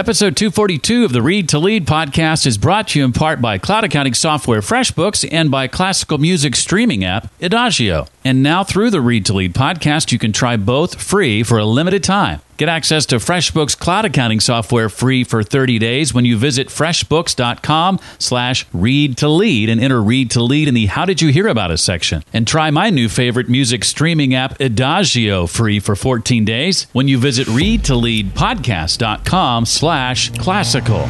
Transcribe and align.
Episode 0.00 0.34
242 0.34 1.04
of 1.04 1.12
the 1.12 1.20
Read 1.20 1.46
to 1.50 1.58
Lead 1.58 1.84
podcast 1.86 2.46
is 2.46 2.56
brought 2.56 2.88
to 2.88 2.98
you 2.98 3.04
in 3.04 3.12
part 3.12 3.42
by 3.42 3.58
cloud 3.58 3.84
accounting 3.84 4.14
software 4.14 4.62
FreshBooks 4.62 5.28
and 5.30 5.50
by 5.50 5.68
classical 5.68 6.16
music 6.16 6.56
streaming 6.56 7.04
app 7.04 7.30
Adagio. 7.42 8.06
And 8.24 8.42
now 8.42 8.64
through 8.64 8.88
the 8.88 9.02
Read 9.02 9.26
to 9.26 9.34
Lead 9.34 9.52
podcast, 9.52 10.10
you 10.10 10.18
can 10.18 10.32
try 10.32 10.56
both 10.56 11.02
free 11.02 11.42
for 11.42 11.58
a 11.58 11.66
limited 11.66 12.02
time. 12.02 12.40
Get 12.60 12.68
access 12.68 13.06
to 13.06 13.16
FreshBooks 13.16 13.76
cloud 13.78 14.04
accounting 14.04 14.38
software 14.38 14.90
free 14.90 15.24
for 15.24 15.42
30 15.42 15.78
days 15.78 16.12
when 16.12 16.26
you 16.26 16.36
visit 16.36 16.68
freshbooks.com 16.68 17.98
slash 18.18 18.66
read 18.74 19.16
to 19.16 19.30
lead 19.30 19.70
and 19.70 19.80
enter 19.80 20.02
read 20.02 20.32
to 20.32 20.42
lead 20.42 20.68
in 20.68 20.74
the 20.74 20.84
how 20.84 21.06
did 21.06 21.22
you 21.22 21.32
hear 21.32 21.48
about 21.48 21.70
us 21.70 21.80
section. 21.80 22.22
And 22.34 22.46
try 22.46 22.70
my 22.70 22.90
new 22.90 23.08
favorite 23.08 23.48
music 23.48 23.82
streaming 23.82 24.34
app 24.34 24.60
Adagio 24.60 25.46
free 25.46 25.80
for 25.80 25.96
14 25.96 26.44
days 26.44 26.86
when 26.92 27.08
you 27.08 27.16
visit 27.16 27.46
readtoleadpodcast.com 27.46 29.64
slash 29.64 30.30
classical. 30.36 31.08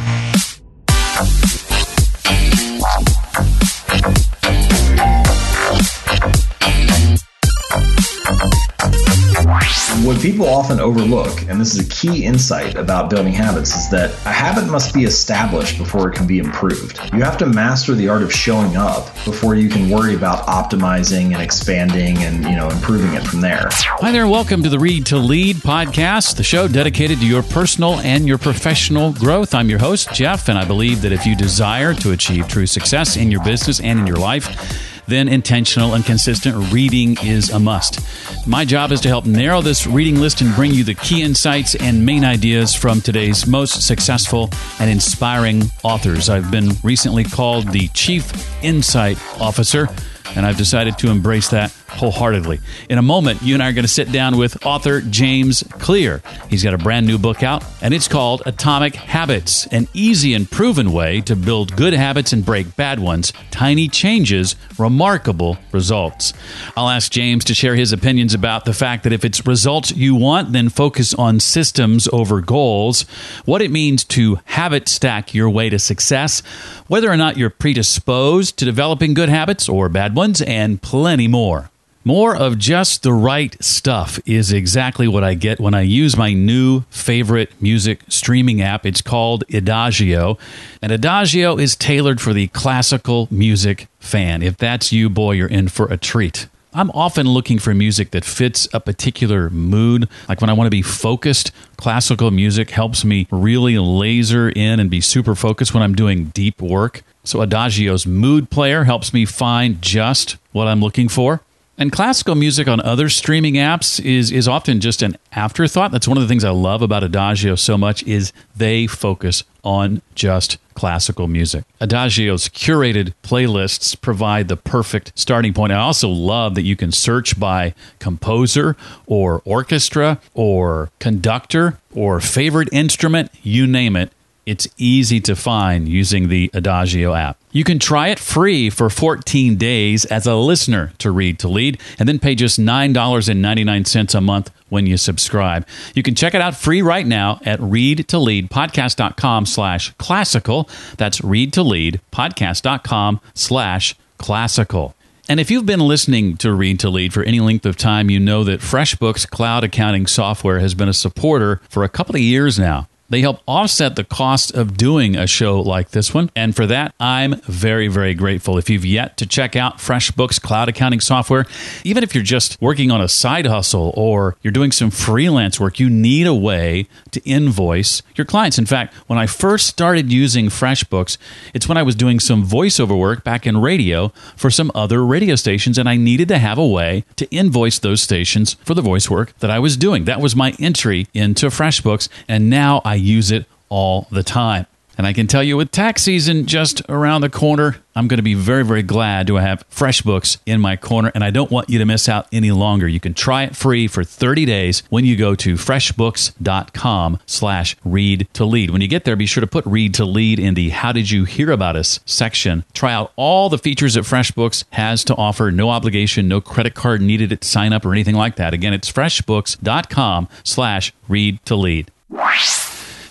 What 10.03 10.19
people 10.19 10.47
often 10.47 10.79
overlook, 10.79 11.43
and 11.47 11.61
this 11.61 11.75
is 11.75 11.85
a 11.85 11.89
key 11.89 12.25
insight 12.25 12.75
about 12.75 13.11
building 13.11 13.33
habits, 13.33 13.75
is 13.75 13.87
that 13.91 14.09
a 14.25 14.31
habit 14.31 14.65
must 14.65 14.95
be 14.95 15.03
established 15.03 15.77
before 15.77 16.09
it 16.09 16.15
can 16.15 16.25
be 16.25 16.39
improved. 16.39 16.99
You 17.13 17.21
have 17.21 17.37
to 17.37 17.45
master 17.45 17.93
the 17.93 18.09
art 18.09 18.23
of 18.23 18.33
showing 18.33 18.75
up 18.75 19.13
before 19.25 19.53
you 19.53 19.69
can 19.69 19.91
worry 19.91 20.15
about 20.15 20.47
optimizing 20.47 21.33
and 21.33 21.41
expanding 21.41 22.17
and, 22.17 22.43
you 22.45 22.55
know, 22.55 22.67
improving 22.69 23.13
it 23.13 23.21
from 23.21 23.41
there. 23.41 23.69
Hi 23.71 24.11
there, 24.11 24.23
and 24.23 24.31
welcome 24.31 24.63
to 24.63 24.69
the 24.69 24.79
Read 24.79 25.05
to 25.05 25.17
Lead 25.17 25.57
podcast, 25.57 26.35
the 26.35 26.43
show 26.43 26.67
dedicated 26.67 27.19
to 27.19 27.27
your 27.27 27.43
personal 27.43 27.99
and 27.99 28.27
your 28.27 28.39
professional 28.39 29.13
growth. 29.13 29.53
I'm 29.53 29.69
your 29.69 29.79
host, 29.79 30.11
Jeff, 30.13 30.49
and 30.49 30.57
I 30.57 30.65
believe 30.65 31.03
that 31.03 31.11
if 31.11 31.27
you 31.27 31.35
desire 31.35 31.93
to 31.93 32.11
achieve 32.11 32.47
true 32.47 32.65
success 32.65 33.17
in 33.17 33.29
your 33.29 33.43
business 33.43 33.79
and 33.79 33.99
in 33.99 34.07
your 34.07 34.17
life, 34.17 34.90
then 35.07 35.27
intentional 35.27 35.93
and 35.93 36.05
consistent 36.05 36.71
reading 36.71 37.17
is 37.23 37.49
a 37.49 37.59
must. 37.59 37.99
My 38.47 38.65
job 38.65 38.91
is 38.91 39.01
to 39.01 39.07
help 39.07 39.25
narrow 39.25 39.61
this 39.61 39.85
reading 39.85 40.19
list 40.19 40.41
and 40.41 40.53
bring 40.55 40.71
you 40.73 40.83
the 40.83 40.95
key 40.95 41.21
insights 41.21 41.75
and 41.75 42.05
main 42.05 42.23
ideas 42.23 42.73
from 42.73 43.01
today's 43.01 43.47
most 43.47 43.85
successful 43.85 44.49
and 44.79 44.89
inspiring 44.89 45.63
authors. 45.83 46.29
I've 46.29 46.51
been 46.51 46.71
recently 46.83 47.23
called 47.23 47.69
the 47.69 47.87
Chief 47.89 48.31
Insight 48.63 49.17
Officer, 49.39 49.87
and 50.35 50.45
I've 50.45 50.57
decided 50.57 50.97
to 50.99 51.09
embrace 51.09 51.49
that 51.49 51.71
wholeheartedly. 51.91 52.59
In 52.89 52.97
a 52.97 53.01
moment, 53.01 53.41
you 53.41 53.53
and 53.53 53.61
I 53.61 53.69
are 53.69 53.73
going 53.73 53.83
to 53.83 53.87
sit 53.87 54.11
down 54.11 54.37
with 54.37 54.65
author 54.65 55.01
James 55.01 55.63
Clear. 55.73 56.21
He's 56.49 56.63
got 56.63 56.73
a 56.73 56.77
brand 56.77 57.05
new 57.05 57.17
book 57.17 57.43
out, 57.43 57.63
and 57.81 57.93
it's 57.93 58.07
called 58.07 58.41
Atomic 58.45 58.95
Habits 58.95 59.67
An 59.67 59.87
Easy 59.93 60.33
and 60.33 60.49
Proven 60.49 60.91
Way 60.91 61.21
to 61.21 61.35
Build 61.35 61.75
Good 61.75 61.93
Habits 61.93 62.33
and 62.33 62.45
Break 62.45 62.75
Bad 62.75 62.99
Ones. 62.99 63.33
Tiny 63.51 63.87
Changes, 63.87 64.55
Remarkable 64.77 65.57
Results. 65.71 66.33
I'll 66.75 66.89
ask 66.89 67.11
James 67.11 67.43
to 67.45 67.53
share 67.53 67.75
his 67.75 67.91
opinions 67.91 68.33
about 68.33 68.65
the 68.65 68.73
fact 68.73 69.03
that 69.03 69.13
if 69.13 69.23
it's 69.23 69.45
results 69.45 69.91
you 69.91 70.15
want, 70.15 70.53
then 70.53 70.69
focus 70.69 71.13
on 71.13 71.39
systems 71.39 72.07
over 72.11 72.41
goals, 72.41 73.03
what 73.45 73.61
it 73.61 73.71
means 73.71 74.03
to 74.05 74.39
habit 74.45 74.87
stack 74.87 75.33
your 75.33 75.49
way 75.49 75.69
to 75.69 75.79
success, 75.79 76.41
whether 76.87 77.09
or 77.09 77.17
not 77.17 77.37
you're 77.37 77.49
predisposed 77.49 78.57
to 78.57 78.65
developing 78.65 79.13
good 79.13 79.29
habits 79.29 79.69
or 79.69 79.89
bad 79.89 80.15
ones, 80.15 80.41
and 80.41 80.81
plenty 80.81 81.27
more. 81.27 81.69
More 82.03 82.35
of 82.35 82.57
just 82.57 83.03
the 83.03 83.13
right 83.13 83.55
stuff 83.63 84.19
is 84.25 84.51
exactly 84.51 85.07
what 85.07 85.23
I 85.23 85.35
get 85.35 85.59
when 85.59 85.75
I 85.75 85.81
use 85.81 86.17
my 86.17 86.33
new 86.33 86.81
favorite 86.89 87.51
music 87.61 88.01
streaming 88.07 88.59
app. 88.59 88.87
It's 88.87 89.03
called 89.03 89.43
Adagio, 89.53 90.39
and 90.81 90.91
Adagio 90.91 91.59
is 91.59 91.75
tailored 91.75 92.19
for 92.19 92.33
the 92.33 92.47
classical 92.47 93.27
music 93.29 93.87
fan. 93.99 94.41
If 94.41 94.57
that's 94.57 94.91
you, 94.91 95.11
boy, 95.11 95.33
you're 95.33 95.47
in 95.47 95.67
for 95.67 95.85
a 95.93 95.97
treat. 95.97 96.47
I'm 96.73 96.89
often 96.91 97.27
looking 97.27 97.59
for 97.59 97.71
music 97.75 98.09
that 98.11 98.25
fits 98.25 98.67
a 98.73 98.79
particular 98.79 99.51
mood. 99.51 100.09
Like 100.27 100.41
when 100.41 100.49
I 100.49 100.53
want 100.53 100.65
to 100.65 100.71
be 100.71 100.81
focused, 100.81 101.51
classical 101.77 102.31
music 102.31 102.71
helps 102.71 103.05
me 103.05 103.27
really 103.29 103.77
laser 103.77 104.49
in 104.49 104.79
and 104.79 104.89
be 104.89 105.01
super 105.01 105.35
focused 105.35 105.75
when 105.75 105.83
I'm 105.83 105.93
doing 105.93 106.31
deep 106.33 106.63
work. 106.63 107.03
So 107.23 107.41
Adagio's 107.41 108.07
mood 108.07 108.49
player 108.49 108.85
helps 108.85 109.13
me 109.13 109.25
find 109.25 109.79
just 109.83 110.37
what 110.51 110.67
I'm 110.67 110.81
looking 110.81 111.07
for. 111.07 111.41
And 111.77 111.91
classical 111.91 112.35
music 112.35 112.67
on 112.67 112.79
other 112.81 113.09
streaming 113.09 113.55
apps 113.55 114.03
is 114.03 114.31
is 114.31 114.47
often 114.47 114.79
just 114.81 115.01
an 115.01 115.17
afterthought. 115.31 115.91
That's 115.91 116.07
one 116.07 116.17
of 116.17 116.21
the 116.21 116.27
things 116.27 116.43
I 116.43 116.51
love 116.51 116.81
about 116.81 117.03
Adagio 117.03 117.55
so 117.55 117.77
much 117.77 118.03
is 118.03 118.33
they 118.55 118.87
focus 118.87 119.43
on 119.63 120.01
just 120.13 120.57
classical 120.73 121.27
music. 121.27 121.63
Adagio's 121.79 122.49
curated 122.49 123.13
playlists 123.23 123.99
provide 123.99 124.47
the 124.47 124.57
perfect 124.57 125.11
starting 125.15 125.53
point. 125.53 125.71
I 125.71 125.77
also 125.77 126.09
love 126.09 126.55
that 126.55 126.63
you 126.63 126.75
can 126.75 126.91
search 126.91 127.39
by 127.39 127.73
composer 127.99 128.75
or 129.05 129.41
orchestra 129.45 130.19
or 130.33 130.89
conductor 130.99 131.79
or 131.93 132.19
favorite 132.19 132.69
instrument, 132.71 133.31
you 133.43 133.67
name 133.67 133.95
it 133.95 134.11
it's 134.45 134.67
easy 134.77 135.19
to 135.21 135.35
find 135.35 135.87
using 135.87 136.29
the 136.29 136.49
Adagio 136.53 137.13
app. 137.13 137.37
You 137.51 137.63
can 137.63 137.79
try 137.79 138.09
it 138.09 138.19
free 138.19 138.69
for 138.69 138.89
14 138.89 139.55
days 139.55 140.05
as 140.05 140.25
a 140.25 140.35
listener 140.35 140.93
to 140.99 141.11
Read 141.11 141.39
to 141.39 141.47
Lead 141.47 141.79
and 141.99 142.09
then 142.09 142.19
pay 142.19 142.35
just 142.35 142.59
$9.99 142.59 144.15
a 144.15 144.21
month 144.21 144.51
when 144.69 144.87
you 144.87 144.97
subscribe. 144.97 145.67
You 145.93 146.01
can 146.01 146.15
check 146.15 146.33
it 146.33 146.41
out 146.41 146.55
free 146.55 146.81
right 146.81 147.05
now 147.05 147.39
at 147.45 147.59
readtoleadpodcast.com 147.59 149.45
slash 149.45 149.93
classical. 149.97 150.69
That's 150.97 151.21
readtoleadpodcast.com 151.21 153.21
slash 153.33 153.95
classical. 154.17 154.95
And 155.29 155.39
if 155.39 155.51
you've 155.51 155.65
been 155.65 155.79
listening 155.79 156.35
to 156.37 156.51
Read 156.51 156.79
to 156.79 156.89
Lead 156.89 157.13
for 157.13 157.23
any 157.23 157.39
length 157.39 157.65
of 157.65 157.77
time, 157.77 158.09
you 158.09 158.19
know 158.19 158.43
that 158.43 158.59
FreshBooks 158.59 159.29
cloud 159.29 159.63
accounting 159.63 160.07
software 160.07 160.59
has 160.59 160.73
been 160.73 160.89
a 160.89 160.93
supporter 160.93 161.61
for 161.69 161.83
a 161.83 161.89
couple 161.89 162.15
of 162.15 162.21
years 162.21 162.57
now. 162.57 162.87
They 163.11 163.19
help 163.19 163.41
offset 163.45 163.97
the 163.97 164.05
cost 164.05 164.55
of 164.55 164.77
doing 164.77 165.17
a 165.17 165.27
show 165.27 165.59
like 165.59 165.91
this 165.91 166.13
one. 166.13 166.31
And 166.33 166.55
for 166.55 166.65
that, 166.67 166.95
I'm 166.97 167.41
very, 167.41 167.89
very 167.89 168.13
grateful. 168.13 168.57
If 168.57 168.69
you've 168.69 168.85
yet 168.85 169.17
to 169.17 169.25
check 169.25 169.57
out 169.57 169.79
FreshBooks 169.79 170.41
cloud 170.41 170.69
accounting 170.69 171.01
software, 171.01 171.45
even 171.83 172.05
if 172.05 172.15
you're 172.15 172.23
just 172.23 172.59
working 172.61 172.89
on 172.89 173.01
a 173.01 173.09
side 173.09 173.45
hustle 173.45 173.93
or 173.97 174.37
you're 174.41 174.53
doing 174.53 174.71
some 174.71 174.91
freelance 174.91 175.59
work, 175.59 175.77
you 175.77 175.89
need 175.89 176.25
a 176.25 176.33
way 176.33 176.87
to 177.11 177.21
invoice 177.25 178.01
your 178.15 178.23
clients. 178.23 178.57
In 178.57 178.65
fact, 178.65 178.93
when 179.07 179.19
I 179.19 179.27
first 179.27 179.67
started 179.67 180.09
using 180.09 180.45
FreshBooks, 180.45 181.17
it's 181.53 181.67
when 181.67 181.77
I 181.77 181.83
was 181.83 181.95
doing 181.95 182.21
some 182.21 182.47
voiceover 182.47 182.97
work 182.97 183.25
back 183.25 183.45
in 183.45 183.57
radio 183.57 184.13
for 184.37 184.49
some 184.49 184.71
other 184.73 185.05
radio 185.05 185.35
stations, 185.35 185.77
and 185.77 185.89
I 185.89 185.97
needed 185.97 186.29
to 186.29 186.37
have 186.37 186.57
a 186.57 186.65
way 186.65 187.03
to 187.17 187.29
invoice 187.29 187.77
those 187.77 188.01
stations 188.01 188.53
for 188.63 188.73
the 188.73 188.81
voice 188.81 189.09
work 189.09 189.37
that 189.39 189.51
I 189.51 189.59
was 189.59 189.75
doing. 189.75 190.05
That 190.05 190.21
was 190.21 190.33
my 190.33 190.53
entry 190.59 191.07
into 191.13 191.47
FreshBooks, 191.47 192.07
and 192.29 192.49
now 192.49 192.81
I 192.85 193.00
use 193.01 193.31
it 193.31 193.45
all 193.69 194.07
the 194.11 194.23
time. 194.23 194.67
And 194.97 195.07
I 195.07 195.13
can 195.13 195.25
tell 195.25 195.41
you 195.41 195.57
with 195.57 195.71
tax 195.71 196.03
season 196.03 196.45
just 196.45 196.81
around 196.87 197.21
the 197.21 197.29
corner, 197.29 197.77
I'm 197.95 198.07
going 198.07 198.19
to 198.19 198.23
be 198.23 198.35
very, 198.35 198.63
very 198.63 198.83
glad 198.83 199.25
to 199.27 199.37
have 199.37 199.67
FreshBooks 199.69 200.37
in 200.45 200.61
my 200.61 200.75
corner, 200.75 201.11
and 201.15 201.23
I 201.23 201.31
don't 201.31 201.49
want 201.49 201.69
you 201.69 201.79
to 201.79 201.85
miss 201.85 202.07
out 202.07 202.27
any 202.31 202.51
longer. 202.51 202.87
You 202.87 202.99
can 202.99 203.13
try 203.15 203.43
it 203.43 203.55
free 203.55 203.87
for 203.87 204.03
30 204.03 204.45
days 204.45 204.83
when 204.89 205.03
you 205.03 205.15
go 205.15 205.33
to 205.33 205.55
freshbooks.com 205.55 207.19
slash 207.25 207.75
read 207.83 208.27
to 208.33 208.45
lead. 208.45 208.69
When 208.69 208.81
you 208.81 208.87
get 208.87 209.05
there, 209.05 209.15
be 209.15 209.25
sure 209.25 209.41
to 209.41 209.47
put 209.47 209.65
read 209.65 209.95
to 209.95 210.05
lead 210.05 210.37
in 210.39 210.53
the 210.53 210.69
how 210.69 210.91
did 210.91 211.09
you 211.09 211.25
hear 211.25 211.51
about 211.51 211.75
us 211.75 211.99
section. 212.05 212.63
Try 212.73 212.93
out 212.93 213.11
all 213.15 213.49
the 213.49 213.57
features 213.57 213.95
that 213.95 214.03
FreshBooks 214.03 214.65
has 214.71 215.03
to 215.05 215.15
offer. 215.15 215.51
No 215.51 215.69
obligation, 215.69 216.27
no 216.27 216.41
credit 216.41 216.75
card 216.75 217.01
needed 217.01 217.29
to 217.31 217.47
sign 217.47 217.73
up 217.73 217.85
or 217.85 217.91
anything 217.91 218.15
like 218.15 218.35
that. 218.35 218.53
Again, 218.53 218.73
it's 218.73 218.91
freshbooks.com 218.91 220.29
slash 220.43 220.93
read 221.07 221.43
to 221.45 221.55
lead. 221.55 221.89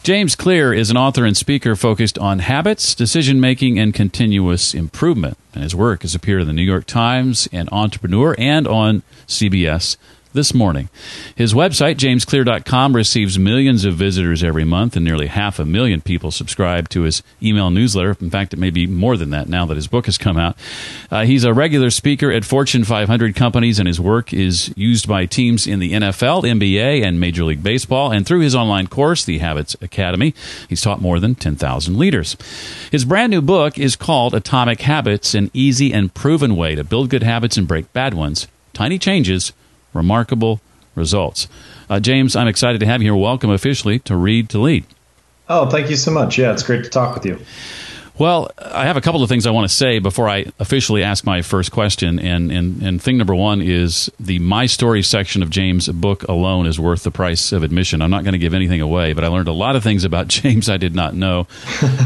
James 0.02 0.34
Clear 0.34 0.72
is 0.72 0.90
an 0.90 0.96
author 0.96 1.26
and 1.26 1.36
speaker 1.36 1.76
focused 1.76 2.18
on 2.18 2.38
habits, 2.38 2.94
decision 2.94 3.38
making, 3.38 3.78
and 3.78 3.92
continuous 3.92 4.72
improvement. 4.72 5.36
And 5.54 5.62
his 5.62 5.74
work 5.74 6.02
has 6.02 6.14
appeared 6.14 6.42
in 6.42 6.46
the 6.46 6.52
New 6.52 6.62
York 6.62 6.86
Times 6.86 7.48
and 7.52 7.68
Entrepreneur 7.72 8.34
and 8.38 8.66
on 8.68 9.02
CBS 9.26 9.96
this 10.32 10.54
morning. 10.54 10.88
His 11.34 11.54
website, 11.54 11.96
jamesclear.com, 11.96 12.94
receives 12.94 13.38
millions 13.38 13.84
of 13.84 13.94
visitors 13.94 14.44
every 14.44 14.64
month, 14.64 14.94
and 14.96 15.04
nearly 15.04 15.26
half 15.26 15.58
a 15.58 15.64
million 15.64 16.00
people 16.00 16.30
subscribe 16.30 16.88
to 16.90 17.02
his 17.02 17.22
email 17.42 17.70
newsletter. 17.70 18.16
In 18.20 18.30
fact, 18.30 18.52
it 18.52 18.58
may 18.58 18.70
be 18.70 18.86
more 18.86 19.16
than 19.16 19.30
that 19.30 19.48
now 19.48 19.66
that 19.66 19.76
his 19.76 19.88
book 19.88 20.06
has 20.06 20.18
come 20.18 20.36
out. 20.36 20.56
Uh, 21.10 21.24
he's 21.24 21.44
a 21.44 21.52
regular 21.52 21.90
speaker 21.90 22.30
at 22.30 22.44
Fortune 22.44 22.84
500 22.84 23.34
companies, 23.34 23.78
and 23.78 23.88
his 23.88 24.00
work 24.00 24.32
is 24.32 24.72
used 24.76 25.08
by 25.08 25.26
teams 25.26 25.66
in 25.66 25.80
the 25.80 25.92
NFL, 25.92 26.44
NBA, 26.44 27.04
and 27.04 27.18
Major 27.18 27.44
League 27.44 27.62
Baseball. 27.62 28.12
And 28.12 28.26
through 28.26 28.40
his 28.40 28.54
online 28.54 28.86
course, 28.86 29.24
the 29.24 29.38
Habits 29.38 29.76
Academy, 29.80 30.34
he's 30.68 30.82
taught 30.82 31.00
more 31.00 31.18
than 31.18 31.34
10,000 31.34 31.98
leaders. 31.98 32.36
His 32.92 33.04
brand 33.04 33.30
new 33.30 33.42
book 33.42 33.78
is 33.78 33.96
called 33.96 34.34
Atomic 34.34 34.80
Habits 34.82 35.34
An 35.40 35.50
Easy 35.54 35.90
and 35.90 36.12
Proven 36.12 36.54
Way 36.54 36.74
to 36.74 36.84
Build 36.84 37.08
Good 37.08 37.22
Habits 37.22 37.56
and 37.56 37.66
Break 37.66 37.90
Bad 37.94 38.12
Ones. 38.12 38.46
Tiny 38.74 38.98
changes 38.98 39.54
remarkable 39.94 40.60
results. 40.94 41.48
Uh, 41.88 41.98
James, 41.98 42.36
I'm 42.36 42.46
excited 42.46 42.78
to 42.80 42.84
have 42.84 43.00
you 43.00 43.06
here. 43.14 43.16
Welcome 43.16 43.48
officially 43.48 44.00
to 44.00 44.16
Read 44.16 44.50
to 44.50 44.58
Lead. 44.58 44.84
Oh, 45.48 45.70
thank 45.70 45.88
you 45.88 45.96
so 45.96 46.10
much. 46.10 46.36
Yeah, 46.36 46.52
it's 46.52 46.62
great 46.62 46.84
to 46.84 46.90
talk 46.90 47.14
with 47.14 47.24
you. 47.24 47.38
Well, 48.20 48.50
I 48.58 48.84
have 48.84 48.98
a 48.98 49.00
couple 49.00 49.22
of 49.22 49.30
things 49.30 49.46
I 49.46 49.50
want 49.50 49.66
to 49.70 49.74
say 49.74 49.98
before 49.98 50.28
I 50.28 50.52
officially 50.58 51.02
ask 51.02 51.24
my 51.24 51.40
first 51.40 51.72
question. 51.72 52.18
And, 52.18 52.52
and, 52.52 52.82
and 52.82 53.00
thing 53.00 53.16
number 53.16 53.34
one 53.34 53.62
is 53.62 54.10
the 54.20 54.38
My 54.40 54.66
Story 54.66 55.02
section 55.02 55.42
of 55.42 55.48
James' 55.48 55.88
book 55.88 56.24
alone 56.24 56.66
is 56.66 56.78
worth 56.78 57.02
the 57.02 57.10
price 57.10 57.50
of 57.50 57.62
admission. 57.62 58.02
I'm 58.02 58.10
not 58.10 58.24
going 58.24 58.34
to 58.34 58.38
give 58.38 58.52
anything 58.52 58.82
away, 58.82 59.14
but 59.14 59.24
I 59.24 59.28
learned 59.28 59.48
a 59.48 59.52
lot 59.52 59.74
of 59.74 59.82
things 59.82 60.04
about 60.04 60.28
James 60.28 60.68
I 60.68 60.76
did 60.76 60.94
not 60.94 61.14
know. 61.14 61.46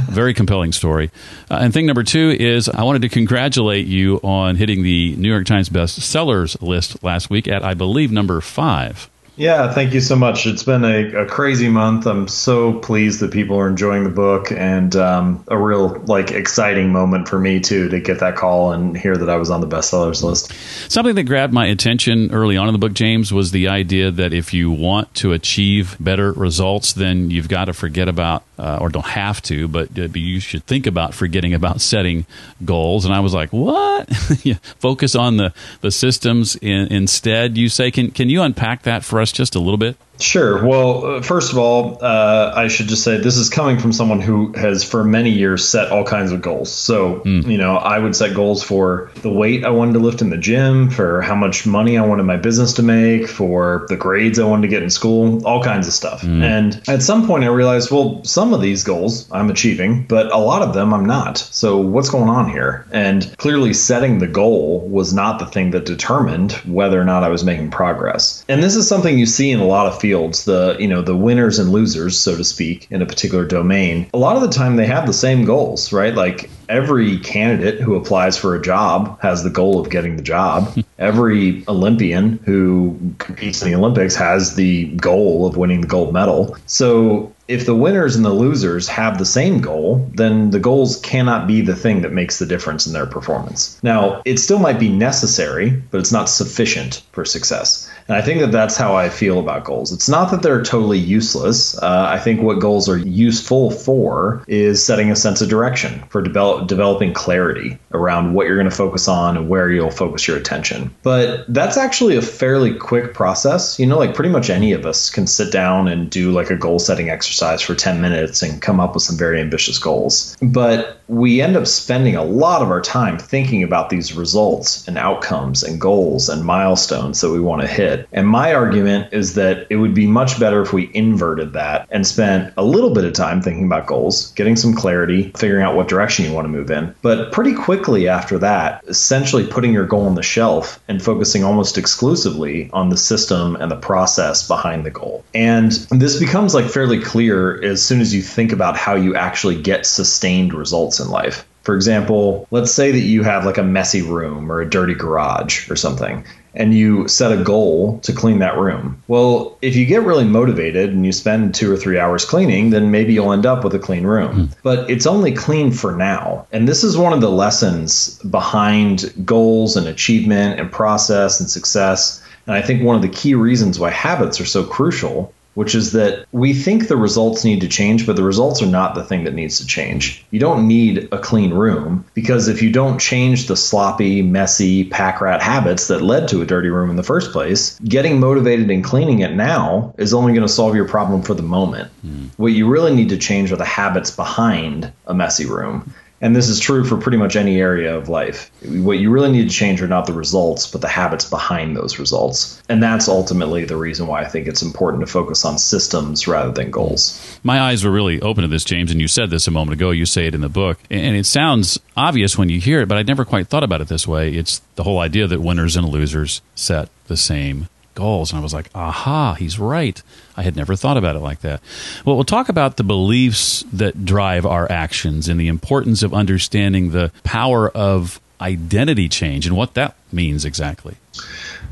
Very 0.09 0.35
compelling 0.35 0.71
story. 0.71 1.11
Uh, 1.51 1.59
and 1.61 1.75
thing 1.75 1.85
number 1.85 2.05
two 2.05 2.31
is 2.31 2.69
I 2.69 2.85
wanted 2.85 3.03
to 3.03 3.09
congratulate 3.09 3.87
you 3.87 4.21
on 4.23 4.55
hitting 4.55 4.85
the 4.85 5.17
New 5.17 5.29
York 5.29 5.47
Times 5.47 5.69
best 5.69 6.01
sellers 6.01 6.57
list 6.63 7.03
last 7.03 7.29
week 7.29 7.49
at, 7.49 7.65
I 7.65 7.75
believe, 7.75 8.13
number 8.13 8.41
five. 8.41 9.11
Yeah, 9.37 9.73
thank 9.73 9.95
you 9.95 10.01
so 10.01 10.15
much. 10.15 10.47
It's 10.47 10.63
been 10.63 10.85
a, 10.85 11.23
a, 11.23 11.27
crazy 11.27 11.69
month. 11.69 12.07
I'm 12.07 12.29
so 12.29 12.79
pleased 12.79 13.19
that 13.19 13.33
people 13.33 13.59
are 13.59 13.69
enjoying 13.69 14.05
the 14.05 14.11
book, 14.11 14.53
and 14.53 14.95
um, 14.95 15.45
a 15.49 15.59
real 15.59 16.01
like 16.07 16.31
exciting 16.31 16.93
moment 16.93 17.29
for 17.29 17.41
me 17.41 17.59
too 17.59 17.89
to 17.89 18.01
get 18.01 18.21
that 18.21 18.37
call 18.37 18.71
and 18.71 18.97
hear 18.97 19.17
that 19.17 19.29
I 19.29 19.37
was 19.37 19.51
on 19.51 19.61
the 19.61 19.67
bestsellers 19.67 20.23
list. 20.23 20.53
Something 20.89 21.17
that 21.17 21.25
grabbed 21.25 21.53
my 21.53 21.67
attention 21.67 22.33
early 22.33 22.57
on 22.57 22.69
in 22.69 22.75
the 22.75 22.79
book, 22.79 22.93
James, 22.93 23.33
was 23.33 23.51
the 23.51 23.67
idea 23.67 24.13
that 24.13 24.33
if 24.33 24.55
you 24.55 24.71
want 24.71 25.13
to 25.17 25.33
achieve 25.33 25.97
better 25.99 26.31
results, 26.31 26.93
then 26.93 27.33
you've 27.33 27.49
got 27.49 27.65
to 27.65 27.73
forget 27.73 28.09
about, 28.09 28.45
uh, 28.57 28.79
or 28.81 28.89
don't 28.89 29.05
have 29.05 29.43
to, 29.43 29.67
but 29.67 29.99
uh, 29.99 30.03
you 30.15 30.39
should 30.39 30.65
think 30.67 30.87
about 30.87 31.13
forgetting 31.13 31.55
about 31.55 31.81
setting 31.81 32.25
goals. 32.65 33.05
And 33.05 33.13
I 33.13 33.19
was 33.19 33.35
like, 33.35 33.51
what? 33.51 34.09
Focus 34.79 35.17
on 35.17 35.39
the 35.39 35.53
the 35.81 35.91
systems 35.91 36.55
in, 36.55 36.87
instead. 36.93 37.59
You 37.59 37.69
say, 37.69 37.91
can 37.91 38.13
can 38.13 38.29
you 38.29 38.41
unpack 38.41 38.83
that 38.83 39.05
for 39.05 39.21
us? 39.21 39.24
Us 39.25 39.33
just 39.33 39.55
a 39.57 39.59
little 39.59 39.79
bit? 39.79 39.97
Sure. 40.21 40.65
Well, 40.65 41.05
uh, 41.05 41.23
first 41.23 41.53
of 41.53 41.59
all, 41.59 41.99
uh, 42.01 42.53
I 42.55 42.69
should 42.69 42.87
just 42.87 43.03
say 43.03 43.17
this 43.17 43.37
is 43.37 43.49
coming 43.49 43.79
from 43.79 43.93
someone 43.93 44.21
who 44.21 44.53
has 44.53 44.85
for 44.85 45.03
many 45.05 45.31
years 45.31 45.69
set 45.69 45.91
all 45.91 46.05
kinds 46.05 46.33
of 46.33 46.41
goals. 46.41 46.71
So, 46.71 47.21
mm. 47.21 47.47
you 47.47 47.59
know, 47.59 47.77
I 47.77 47.99
would 47.99 48.15
set 48.15 48.35
goals 48.35 48.63
for 48.63 49.11
the 49.23 49.31
weight 49.31 49.65
I 49.65 49.71
wanted 49.71 49.95
to 49.95 49.99
lift 49.99 50.23
in 50.23 50.31
the 50.31 50.37
gym, 50.37 50.91
for 50.91 51.21
how 51.21 51.35
much 51.35 51.67
money 51.67 51.99
I 51.99 52.07
wanted 52.07 52.25
my 52.25 52.37
business 52.37 52.75
to 52.75 52.83
make, 52.83 53.29
for 53.29 53.87
the 53.89 53.97
grades 53.97 54.39
I 54.39 54.45
wanted 54.45 54.63
to 54.63 54.69
get 54.69 54.83
in 54.83 54.91
school, 54.91 55.45
all 55.47 55.63
kinds 55.63 55.89
of 55.89 55.93
stuff. 55.93 56.23
Mm. 56.23 56.43
And 56.43 56.83
at 56.89 57.03
some 57.03 57.27
point, 57.27 57.45
I 57.45 57.49
realized, 57.49 57.91
well, 57.91 58.23
some 58.25 58.55
of 58.55 58.61
these 58.61 58.85
goals 58.85 59.31
I'm 59.33 59.51
achieving, 59.51 60.05
but 60.05 60.33
a 60.33 60.39
lot 60.39 60.63
of 60.63 60.75
them 60.75 60.95
I'm 60.95 61.07
not. 61.07 61.39
So, 61.39 61.79
what's 61.79 62.11
going 62.11 62.29
on 62.29 62.51
here? 62.51 62.87
And 62.93 63.35
clearly, 63.39 63.75
setting 63.75 64.19
the 64.19 64.29
goal 64.29 64.81
was 64.89 65.13
not 65.13 65.39
the 65.39 65.47
thing 65.47 65.73
that 65.73 65.87
determined 65.87 66.53
whether 66.53 67.01
or 67.01 67.05
not 67.05 67.25
I 67.25 67.29
was 67.29 67.45
making 67.45 67.71
progress. 67.71 68.45
And 68.49 68.63
this 68.63 68.77
is 68.77 68.89
something 68.89 69.19
you 69.19 69.27
see 69.27 69.51
in 69.51 69.61
a 69.61 69.67
lot 69.67 69.87
of 69.87 70.01
fields, 70.05 70.45
the 70.45 70.77
you 70.79 70.87
know 70.87 71.01
the 71.01 71.17
winners 71.17 71.59
and 71.59 71.73
losers, 71.73 72.19
so 72.19 72.37
to 72.37 72.45
speak, 72.45 72.87
in 72.91 73.01
a 73.01 73.07
particular 73.07 73.47
domain. 73.47 74.07
A 74.13 74.19
lot 74.19 74.37
of 74.37 74.43
the 74.43 74.51
time 74.51 74.77
they 74.77 74.85
have 74.85 75.07
the 75.07 75.15
same 75.15 75.47
goals, 75.47 75.95
right? 75.95 76.15
Like 76.15 76.51
every 76.69 77.19
candidate 77.21 77.81
who 77.81 77.95
applies 77.95 78.37
for 78.37 78.55
a 78.55 78.61
job 78.61 79.19
has 79.23 79.43
the 79.43 79.49
goal 79.49 79.81
of 79.81 79.89
getting 79.89 80.17
the 80.17 80.23
job. 80.23 80.77
every 80.99 81.65
Olympian 81.69 82.39
who 82.45 82.99
competes 83.17 83.63
in 83.63 83.71
the 83.71 83.75
Olympics 83.75 84.15
has 84.15 84.57
the 84.57 84.89
goal 84.97 85.47
of 85.47 85.57
winning 85.57 85.81
the 85.81 85.87
gold 85.87 86.13
medal. 86.13 86.55
So 86.67 87.33
if 87.49 87.67
the 87.67 87.75
winners 87.75 88.17
and 88.17 88.25
the 88.25 88.33
losers 88.33 88.89
have 88.89 89.19
the 89.19 89.27
same 89.27 89.61
goal, 89.61 90.11
then 90.15 90.51
the 90.51 90.59
goals 90.59 90.99
cannot 91.01 91.47
be 91.47 91.61
the 91.61 91.77
thing 91.77 92.03
that 92.03 92.13
makes 92.13 92.39
the 92.39 92.47
difference 92.47 92.87
in 92.87 92.93
their 92.93 93.07
performance. 93.07 93.79
Now, 93.83 94.23
it 94.25 94.39
still 94.39 94.59
might 94.59 94.79
be 94.79 94.89
necessary, 94.89 95.71
but 95.91 96.01
it's 96.01 96.13
not 96.13 96.29
sufficient 96.29 97.03
for 97.13 97.25
success. 97.25 97.91
And 98.09 98.17
I 98.17 98.23
think 98.23 98.41
that 98.41 98.53
that's 98.53 98.77
how 98.77 98.97
I 98.97 99.09
feel 99.09 99.39
about 99.39 99.65
goals. 99.65 99.93
It's 99.93 100.09
not 100.09 100.31
that 100.31 100.43
they're 100.43 100.63
totally 100.63 100.99
useless. 100.99 101.77
Uh, 101.79 102.07
I 102.09 102.19
think 102.19 102.43
what 102.43 102.59
goals 102.59 102.89
are 102.89 102.99
useful 102.99 103.71
for 103.71 104.45
is 104.47 104.85
setting 104.85 105.11
a 105.11 105.17
sense 105.17 105.41
of 105.41 105.49
direction, 105.49 106.05
for 106.11 106.21
develop, 106.21 106.69
developing 106.69 107.15
clarity 107.15 107.79
around 107.93 108.35
what 108.35 108.47
you're 108.47 108.57
going 108.57 108.69
to 108.69 108.77
focus 108.77 109.09
on 109.09 109.37
and 109.37 109.49
where 109.49 109.71
you'll 109.71 109.91
focus 109.91 110.29
your 110.29 110.37
attention. 110.37 110.95
But 111.03 111.47
that's 111.53 111.77
actually 111.77 112.17
a 112.17 112.23
fairly 112.23 112.75
quick 112.75 113.15
process. 113.15 113.79
You 113.79 113.87
know, 113.87 113.99
like 113.99 114.15
pretty 114.15 114.31
much 114.31 114.51
any 114.51 114.73
of 114.73 114.85
us 114.85 115.11
can 115.11 115.27
sit 115.27 115.53
down 115.53 115.89
and 115.89 116.11
do 116.11 116.31
like 116.33 116.51
a 116.51 116.57
goal 116.57 116.79
setting 116.79 117.09
exercise 117.09 117.63
for 117.63 117.75
10 117.75 118.01
minutes 118.01 118.43
and 118.43 118.61
come 118.61 118.81
up 118.81 118.95
with 118.95 119.03
some 119.03 119.17
very 119.17 119.41
ambitious 119.41 119.79
goals. 119.79 120.37
But 120.43 120.99
we 121.09 121.41
end 121.41 121.57
up 121.57 121.67
spending 121.67 122.17
a 122.17 122.25
lot 122.25 122.63
of 122.63 122.71
our 122.71 122.81
time 122.81 123.19
thinking 123.19 123.63
about 123.63 123.91
these 123.91 124.15
results 124.15 124.87
and 124.89 124.97
outcomes 124.97 125.63
and 125.63 125.81
goals 125.81 126.29
and 126.29 126.45
milestones 126.45 127.21
that 127.21 127.31
we 127.31 127.41
want 127.41 127.63
to 127.63 127.69
hit. 127.69 127.94
And 128.13 128.29
my 128.29 128.55
argument 128.55 129.13
is 129.13 129.35
that 129.35 129.67
it 129.71 129.77
would 129.77 129.95
be 129.95 130.07
much 130.07 130.39
better 130.39 130.63
if 130.63 130.73
we 130.73 130.91
inverted 130.95 131.53
that 131.55 131.87
and 131.91 132.07
spent 132.07 132.53
a 132.57 132.65
little 132.65 132.91
bit 132.91 133.05
of 133.05 133.13
time 133.13 133.41
thinking 133.41 133.67
about 133.67 133.87
goals, 133.87 134.33
getting 134.33 134.57
some 134.57 134.75
clarity, 134.75 135.33
figuring 135.37 135.65
out 135.65 135.77
what 135.77 135.89
direction 135.89 136.25
you 136.25 136.33
want 136.33 136.45
to 136.45 136.51
move 136.51 136.71
in. 136.71 136.95
But 137.03 137.33
pretty 137.33 137.55
quickly 137.55 138.09
after 138.09 138.39
that, 138.39 138.85
essentially 138.87 139.47
putting 139.47 139.73
your 139.73 139.87
goal 139.87 140.07
on 140.07 140.15
the 140.15 140.23
shelf 140.23 140.81
and 140.89 141.03
focusing 141.03 141.45
almost 141.45 141.79
exclusively 141.79 142.71
on 142.73 142.89
the 142.89 142.97
system 142.97 143.57
and 143.57 143.71
the 143.71 143.77
process 143.77 144.47
behind 144.47 144.85
the 144.85 144.91
goal. 144.91 145.25
And 145.35 145.73
this 145.91 146.19
becomes 146.19 146.55
like 146.55 146.71
fairly 146.71 147.01
clear 147.01 147.63
as 147.63 147.85
soon 147.85 148.01
as 148.01 148.15
you 148.15 148.23
think 148.23 148.53
about 148.53 148.77
how 148.77 148.95
you 148.95 149.15
actually 149.15 149.61
get 149.61 149.87
sustained 149.87 150.53
results 150.53 150.75
results 150.75 151.01
in 151.01 151.09
life. 151.09 151.47
For 151.63 151.75
example, 151.75 152.47
let's 152.51 152.73
say 152.73 152.91
that 152.91 152.99
you 152.99 153.23
have 153.23 153.47
like 153.47 153.59
a 153.59 153.63
messy 153.63 154.03
room 154.03 154.51
or 154.51 154.61
a 154.61 154.69
dirty 154.69 154.95
garage 154.95 155.71
or 155.71 155.77
something, 155.77 156.25
and 156.55 156.75
you 156.75 157.09
set 157.09 157.33
a 157.33 157.43
goal 157.43 157.99
to 158.01 158.13
clean 158.13 158.39
that 158.39 158.57
room. 158.57 159.03
Well, 159.09 159.59
if 159.61 159.75
you 159.75 159.85
get 159.85 160.03
really 160.03 160.25
motivated 160.25 160.91
and 160.91 161.05
you 161.05 161.13
spend 161.13 161.55
two 161.55 161.73
or 161.73 161.77
three 161.77 161.99
hours 161.99 162.25
cleaning, 162.25 162.71
then 162.71 162.91
maybe 162.91 163.13
you'll 163.13 163.33
end 163.33 163.47
up 163.47 163.65
with 163.65 163.75
a 163.75 163.79
clean 163.79 164.05
room. 164.05 164.49
Mm. 164.49 164.57
But 164.63 164.89
it's 164.89 165.07
only 165.07 165.33
clean 165.33 165.73
for 165.73 165.97
now. 165.97 166.47
And 166.53 166.69
this 166.69 166.85
is 166.85 166.97
one 166.97 167.13
of 167.13 167.21
the 167.21 167.31
lessons 167.31 168.19
behind 168.21 169.13
goals 169.25 169.77
and 169.77 169.87
achievement 169.89 170.61
and 170.61 170.71
process 170.71 171.41
and 171.41 171.51
success. 171.51 172.23
And 172.47 172.55
I 172.55 172.63
think 172.63 172.83
one 172.83 172.95
of 172.97 173.03
the 173.03 173.09
key 173.09 173.35
reasons 173.35 173.81
why 173.81 173.91
habits 173.91 174.41
are 174.41 174.47
so 174.47 174.63
crucial 174.63 175.34
which 175.55 175.75
is 175.75 175.93
that 175.93 176.27
we 176.33 176.53
think 176.53 176.89
the 176.89 176.97
results 176.97 177.45
need 177.45 177.61
to 177.61 177.69
change, 177.69 178.07
but 178.07 178.17
the 178.17 178.23
results 178.23 178.63
are 178.63 178.67
not 178.67 178.95
the 178.95 179.05
thing 179.05 179.25
that 179.25 179.35
needs 179.35 179.59
to 179.59 179.67
change. 179.67 180.25
You 180.31 180.41
don't 180.41 180.67
need 180.67 181.09
a 181.13 181.19
clean 181.19 181.53
room 181.53 182.05
because 182.15 182.49
if 182.49 182.63
you 182.63 182.71
don't 182.71 182.99
change 182.99 183.47
the 183.47 183.57
sloppy, 183.57 184.23
messy, 184.23 184.85
pack 184.85 185.21
rat 185.21 185.43
habits 185.43 185.89
that 185.89 186.03
led 186.03 186.29
to 186.29 186.43
a 186.43 186.47
dirty 186.47 186.69
room 186.69 186.91
in 186.91 186.97
the 186.97 187.03
first 187.03 187.33
place, 187.33 187.79
getting 187.81 188.21
motivated 188.21 188.71
and 188.71 188.85
cleaning 188.85 189.21
it 189.21 189.35
now 189.35 189.95
is 189.99 190.13
only 190.13 190.33
going 190.33 190.47
to 190.47 190.53
solve 190.53 190.75
your 190.75 190.89
problem 190.89 191.23
for 191.23 191.35
the 191.35 191.43
moment. 191.43 191.91
Mm. 192.05 192.31
What 192.37 192.53
you 192.53 192.69
really 192.69 192.95
need 192.95 193.09
to 193.11 193.19
change 193.19 193.53
are 193.53 193.57
the 193.57 193.65
habits 193.65 194.11
behind 194.11 194.93
a 195.07 195.15
messy 195.15 195.47
room. 195.47 195.93
And 196.21 196.35
this 196.35 196.49
is 196.49 196.61
true 196.61 196.85
for 196.85 196.97
pretty 196.97 197.19
much 197.19 197.37
any 197.37 197.61
area 197.61 197.97
of 197.97 198.09
life. 198.09 198.51
What 198.65 198.99
you 198.99 199.11
really 199.11 199.33
need 199.33 199.49
to 199.49 199.55
change 199.55 199.83
are 199.83 199.89
not 199.89 200.07
the 200.07 200.13
results, 200.13 200.67
but 200.67 200.81
the 200.81 200.89
habits 200.89 201.29
behind 201.29 201.77
those 201.77 201.99
results. 201.99 202.63
And 202.69 202.83
that's 202.83 203.09
ultimately 203.09 203.65
the 203.65 203.77
reason 203.77 204.07
why 204.07 204.23
I 204.23 204.29
think 204.29 204.47
it's 204.47 204.63
important 204.63 205.03
to 205.03 205.07
focus 205.07 205.45
on 205.45 205.59
systems 205.59 206.27
rather 206.27 206.53
than 206.53 206.71
goals. 206.71 207.39
My 207.43 207.61
eyes 207.61 207.85
were 207.85 207.91
really 207.91 208.23
open 208.23 208.43
to 208.43 208.49
this, 208.49 208.65
James, 208.65 208.91
and 208.91 209.01
you 209.01 209.09
said 209.09 209.31
this 209.31 209.47
a 209.47 209.51
moment 209.51 209.75
ago. 209.75 209.91
You 209.91 210.07
say 210.07 210.27
it 210.27 210.35
in 210.35 210.41
the 210.41 210.49
book. 210.49 210.79
And 210.91 211.17
it 211.17 211.27
sounds 211.27 211.79
obvious 211.97 212.39
when 212.39 212.49
you 212.49 212.61
hear 212.61 212.81
it, 212.81 212.89
but 212.89 212.97
I 212.97 213.03
never 213.03 213.25
quite 213.25 213.49
thought 213.49 213.65
about 213.65 213.81
it 213.81 213.89
this 213.89 214.07
way. 214.07 214.31
It's 214.31 214.61
the 214.77 214.85
whole 214.85 215.01
idea 215.01 215.27
that 215.27 215.41
winners 215.41 215.77
and 215.77 215.89
losers 215.89 216.41
set 216.55 216.89
the 217.07 217.17
same 217.17 217.69
goals. 217.95 218.33
And 218.33 218.41
I 218.41 218.43
was 218.43 218.55
like, 218.55 218.71
aha, 218.75 219.35
he's 219.35 219.59
right. 219.59 220.03
I 220.37 220.43
had 220.43 220.57
never 220.57 220.77
thought 220.77 220.97
about 220.97 221.17
it 221.17 221.21
like 221.21 221.41
that. 221.41 221.61
Well, 222.05 222.17
we'll 222.17 222.25
talk 222.25 222.49
about 222.49 222.77
the 222.77 222.85
beliefs 222.85 223.65
that 223.73 224.05
drive 224.05 224.45
our 224.47 224.71
actions 224.71 225.29
and 225.29 225.39
the 225.39 225.49
importance 225.49 226.03
of 226.03 226.13
understanding 226.13 226.91
the 226.91 227.13
power 227.23 227.69
of 227.71 228.21
identity 228.41 229.09
change 229.09 229.47
and 229.47 229.57
what 229.57 229.75
that 229.75 229.97
means 230.13 230.45
exactly. 230.45 230.97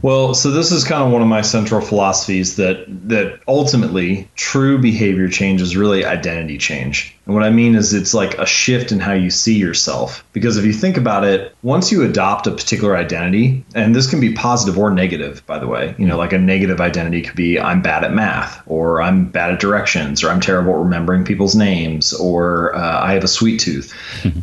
Well, 0.00 0.34
so 0.34 0.50
this 0.50 0.72
is 0.72 0.84
kind 0.84 1.02
of 1.02 1.12
one 1.12 1.22
of 1.22 1.28
my 1.28 1.42
central 1.42 1.80
philosophies 1.80 2.56
that 2.56 2.84
that 3.08 3.40
ultimately 3.46 4.28
true 4.34 4.78
behavior 4.78 5.28
change 5.28 5.62
is 5.62 5.76
really 5.76 6.04
identity 6.04 6.58
change. 6.58 7.16
And 7.26 7.34
what 7.34 7.44
I 7.44 7.50
mean 7.50 7.76
is 7.76 7.94
it's 7.94 8.14
like 8.14 8.38
a 8.38 8.46
shift 8.46 8.90
in 8.90 8.98
how 8.98 9.12
you 9.12 9.30
see 9.30 9.56
yourself. 9.56 10.24
Because 10.32 10.56
if 10.56 10.64
you 10.64 10.72
think 10.72 10.96
about 10.96 11.24
it, 11.24 11.54
once 11.62 11.92
you 11.92 12.02
adopt 12.02 12.46
a 12.46 12.50
particular 12.50 12.96
identity, 12.96 13.64
and 13.74 13.94
this 13.94 14.10
can 14.10 14.20
be 14.20 14.32
positive 14.32 14.76
or 14.78 14.90
negative, 14.90 15.46
by 15.46 15.58
the 15.58 15.68
way, 15.68 15.94
you 15.98 16.06
know, 16.06 16.16
like 16.16 16.32
a 16.32 16.38
negative 16.38 16.80
identity 16.80 17.22
could 17.22 17.36
be 17.36 17.60
I'm 17.60 17.80
bad 17.80 18.02
at 18.02 18.12
math, 18.12 18.60
or 18.66 19.00
I'm 19.00 19.26
bad 19.26 19.52
at 19.52 19.60
directions, 19.60 20.24
or 20.24 20.30
I'm 20.30 20.40
terrible 20.40 20.72
at 20.72 20.78
remembering 20.80 21.24
people's 21.24 21.54
names, 21.54 22.12
or 22.12 22.74
uh, 22.74 23.00
I 23.04 23.12
have 23.12 23.24
a 23.24 23.28
sweet 23.28 23.60
tooth. 23.60 23.94